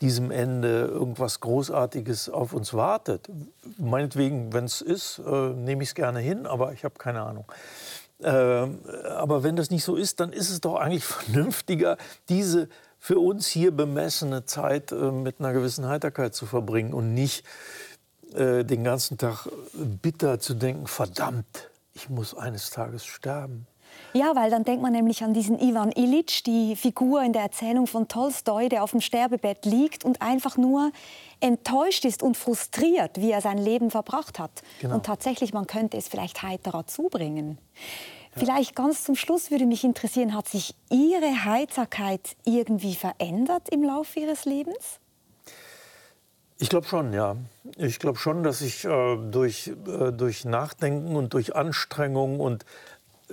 diesem 0.00 0.30
Ende 0.30 0.86
irgendwas 0.86 1.40
Großartiges 1.40 2.30
auf 2.30 2.52
uns 2.52 2.72
wartet. 2.72 3.28
Meinetwegen, 3.76 4.52
wenn 4.52 4.64
es 4.64 4.80
ist, 4.80 5.18
äh, 5.18 5.50
nehme 5.50 5.82
ich 5.82 5.90
es 5.90 5.94
gerne 5.94 6.20
hin, 6.20 6.46
aber 6.46 6.72
ich 6.72 6.84
habe 6.84 6.94
keine 6.98 7.22
Ahnung. 7.22 7.44
Äh, 8.22 8.28
aber 8.28 9.42
wenn 9.42 9.56
das 9.56 9.70
nicht 9.70 9.84
so 9.84 9.96
ist, 9.96 10.20
dann 10.20 10.32
ist 10.32 10.50
es 10.50 10.60
doch 10.60 10.76
eigentlich 10.76 11.04
vernünftiger, 11.04 11.96
diese 12.28 12.68
für 12.98 13.18
uns 13.18 13.46
hier 13.46 13.70
bemessene 13.72 14.44
Zeit 14.44 14.92
äh, 14.92 15.10
mit 15.10 15.40
einer 15.40 15.52
gewissen 15.52 15.86
Heiterkeit 15.86 16.34
zu 16.34 16.46
verbringen 16.46 16.92
und 16.92 17.14
nicht 17.14 17.44
äh, 18.34 18.64
den 18.64 18.84
ganzen 18.84 19.18
Tag 19.18 19.48
bitter 19.72 20.38
zu 20.38 20.54
denken, 20.54 20.86
verdammt, 20.86 21.70
ich 21.94 22.08
muss 22.08 22.34
eines 22.34 22.70
Tages 22.70 23.04
sterben. 23.04 23.66
Ja, 24.12 24.34
weil 24.34 24.50
dann 24.50 24.64
denkt 24.64 24.82
man 24.82 24.92
nämlich 24.92 25.22
an 25.22 25.34
diesen 25.34 25.58
Ivan 25.58 25.92
Illich, 25.92 26.42
die 26.42 26.76
Figur 26.76 27.22
in 27.22 27.32
der 27.32 27.42
Erzählung 27.42 27.86
von 27.86 28.08
Tolstoi, 28.08 28.68
der 28.68 28.82
auf 28.82 28.90
dem 28.90 29.00
Sterbebett 29.00 29.64
liegt 29.64 30.04
und 30.04 30.20
einfach 30.20 30.56
nur 30.56 30.90
enttäuscht 31.40 32.04
ist 32.04 32.22
und 32.22 32.36
frustriert, 32.36 33.20
wie 33.20 33.30
er 33.30 33.40
sein 33.40 33.58
Leben 33.58 33.90
verbracht 33.90 34.38
hat. 34.38 34.50
Genau. 34.80 34.96
Und 34.96 35.06
tatsächlich, 35.06 35.52
man 35.52 35.66
könnte 35.66 35.96
es 35.96 36.08
vielleicht 36.08 36.42
heiterer 36.42 36.86
zubringen. 36.86 37.58
Ja. 38.34 38.40
Vielleicht 38.40 38.76
ganz 38.76 39.04
zum 39.04 39.16
Schluss 39.16 39.50
würde 39.50 39.66
mich 39.66 39.84
interessieren, 39.84 40.34
hat 40.34 40.48
sich 40.48 40.74
Ihre 40.90 41.44
Heiterkeit 41.44 42.36
irgendwie 42.44 42.94
verändert 42.94 43.68
im 43.70 43.82
Laufe 43.82 44.20
Ihres 44.20 44.44
Lebens? 44.44 45.00
Ich 46.62 46.68
glaube 46.68 46.86
schon, 46.86 47.14
ja. 47.14 47.36
Ich 47.78 47.98
glaube 47.98 48.18
schon, 48.18 48.42
dass 48.42 48.60
ich 48.60 48.84
äh, 48.84 49.16
durch, 49.30 49.72
äh, 49.86 50.12
durch 50.12 50.44
Nachdenken 50.44 51.16
und 51.16 51.32
durch 51.32 51.56
Anstrengung 51.56 52.38
und 52.38 52.66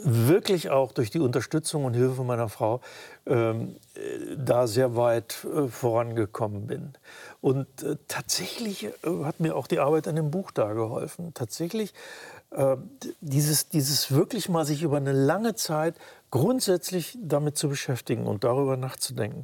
wirklich 0.04 0.70
auch 0.70 0.91
durch 0.91 1.10
die 1.10 1.20
Unterstützung 1.20 1.86
und 1.86 1.93
Hilfe 1.93 2.24
meiner 2.24 2.50
Frau 2.50 2.82
ähm, 3.26 3.76
da 4.38 4.68
sehr 4.68 4.95
weit 4.95 5.45
äh, 5.45 5.68
vorangekommen 5.68 6.68
bin. 6.68 6.93
Und 7.41 7.68
äh, 7.84 7.98
tatsächlich 8.08 8.86
äh, 8.86 8.91
hat 9.24 9.39
mir 9.39 9.56
auch 9.56 9.68
die 9.68 9.80
Arbeit 9.80 10.08
an 10.08 10.16
dem 10.16 10.32
Buch 10.32 10.52
da 10.52 10.74
geholfen. 10.74 11.34
Tatsächlich 11.34 11.93
äh, 12.52 12.78
dieses, 13.22 13.70
dieses 13.70 14.12
wirklich 14.12 14.50
mal 14.50 14.66
sich 14.66 14.84
über 14.84 14.98
eine 14.98 15.14
lange 15.14 15.56
Zeit 15.56 15.95
grundsätzlich 16.32 17.18
damit 17.22 17.58
zu 17.58 17.70
beschäftigen 17.70 18.28
und 18.28 18.43
darüber 18.43 18.78
nachzudenken. 18.78 19.43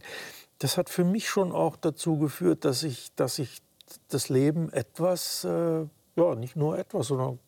Das 0.60 0.78
hat 0.78 0.90
für 0.90 1.04
mich 1.04 1.28
schon 1.28 1.52
auch 1.52 1.76
dazu 1.76 2.18
geführt, 2.18 2.64
dass 2.64 2.84
ich, 2.84 3.12
dass 3.16 3.40
ich 3.40 3.62
das 4.10 4.30
Leben 4.30 4.72
etwas, 4.72 5.44
äh, 5.44 5.86
ja, 6.16 6.36
nicht 6.36 6.56
nur 6.56 6.78
etwas, 6.78 7.08
sondern 7.08 7.40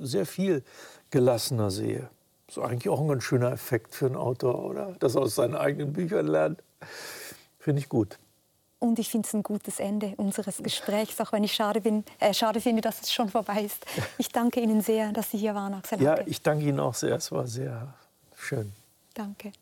sehr 0.00 0.26
viel 0.26 0.62
gelassener 1.10 1.70
sehe. 1.70 2.10
Das 2.50 2.56
ist 2.56 2.64
eigentlich 2.64 2.88
auch 2.88 3.00
ein 3.00 3.06
ganz 3.06 3.22
schöner 3.22 3.52
Effekt 3.52 3.94
für 3.94 4.06
einen 4.06 4.16
Autor, 4.16 4.64
oder? 4.64 4.96
Dass 4.98 5.14
er 5.14 5.22
aus 5.22 5.36
seinen 5.36 5.54
eigenen 5.54 5.92
Büchern 5.92 6.26
lernt. 6.26 6.60
Finde 7.60 7.80
ich 7.80 7.88
gut. 7.88 8.18
Und 8.80 8.98
ich 8.98 9.08
finde 9.08 9.28
es 9.28 9.34
ein 9.34 9.44
gutes 9.44 9.78
Ende 9.78 10.14
unseres 10.16 10.60
Gesprächs, 10.60 11.20
auch 11.20 11.30
wenn 11.32 11.44
ich 11.44 11.52
schade, 11.52 11.80
bin, 11.80 12.02
äh, 12.18 12.34
schade 12.34 12.60
finde, 12.60 12.80
dass 12.82 13.02
es 13.02 13.12
schon 13.12 13.28
vorbei 13.28 13.62
ist. 13.62 13.86
Ich 14.18 14.30
danke 14.30 14.58
Ihnen 14.58 14.80
sehr, 14.80 15.12
dass 15.12 15.30
Sie 15.30 15.38
hier 15.38 15.54
waren, 15.54 15.74
Axel 15.74 16.02
Ja, 16.02 16.18
ich 16.26 16.42
danke 16.42 16.64
Ihnen 16.64 16.80
auch 16.80 16.94
sehr. 16.94 17.14
Es 17.14 17.30
war 17.30 17.46
sehr 17.46 17.94
schön. 18.34 18.72
Danke. 19.14 19.52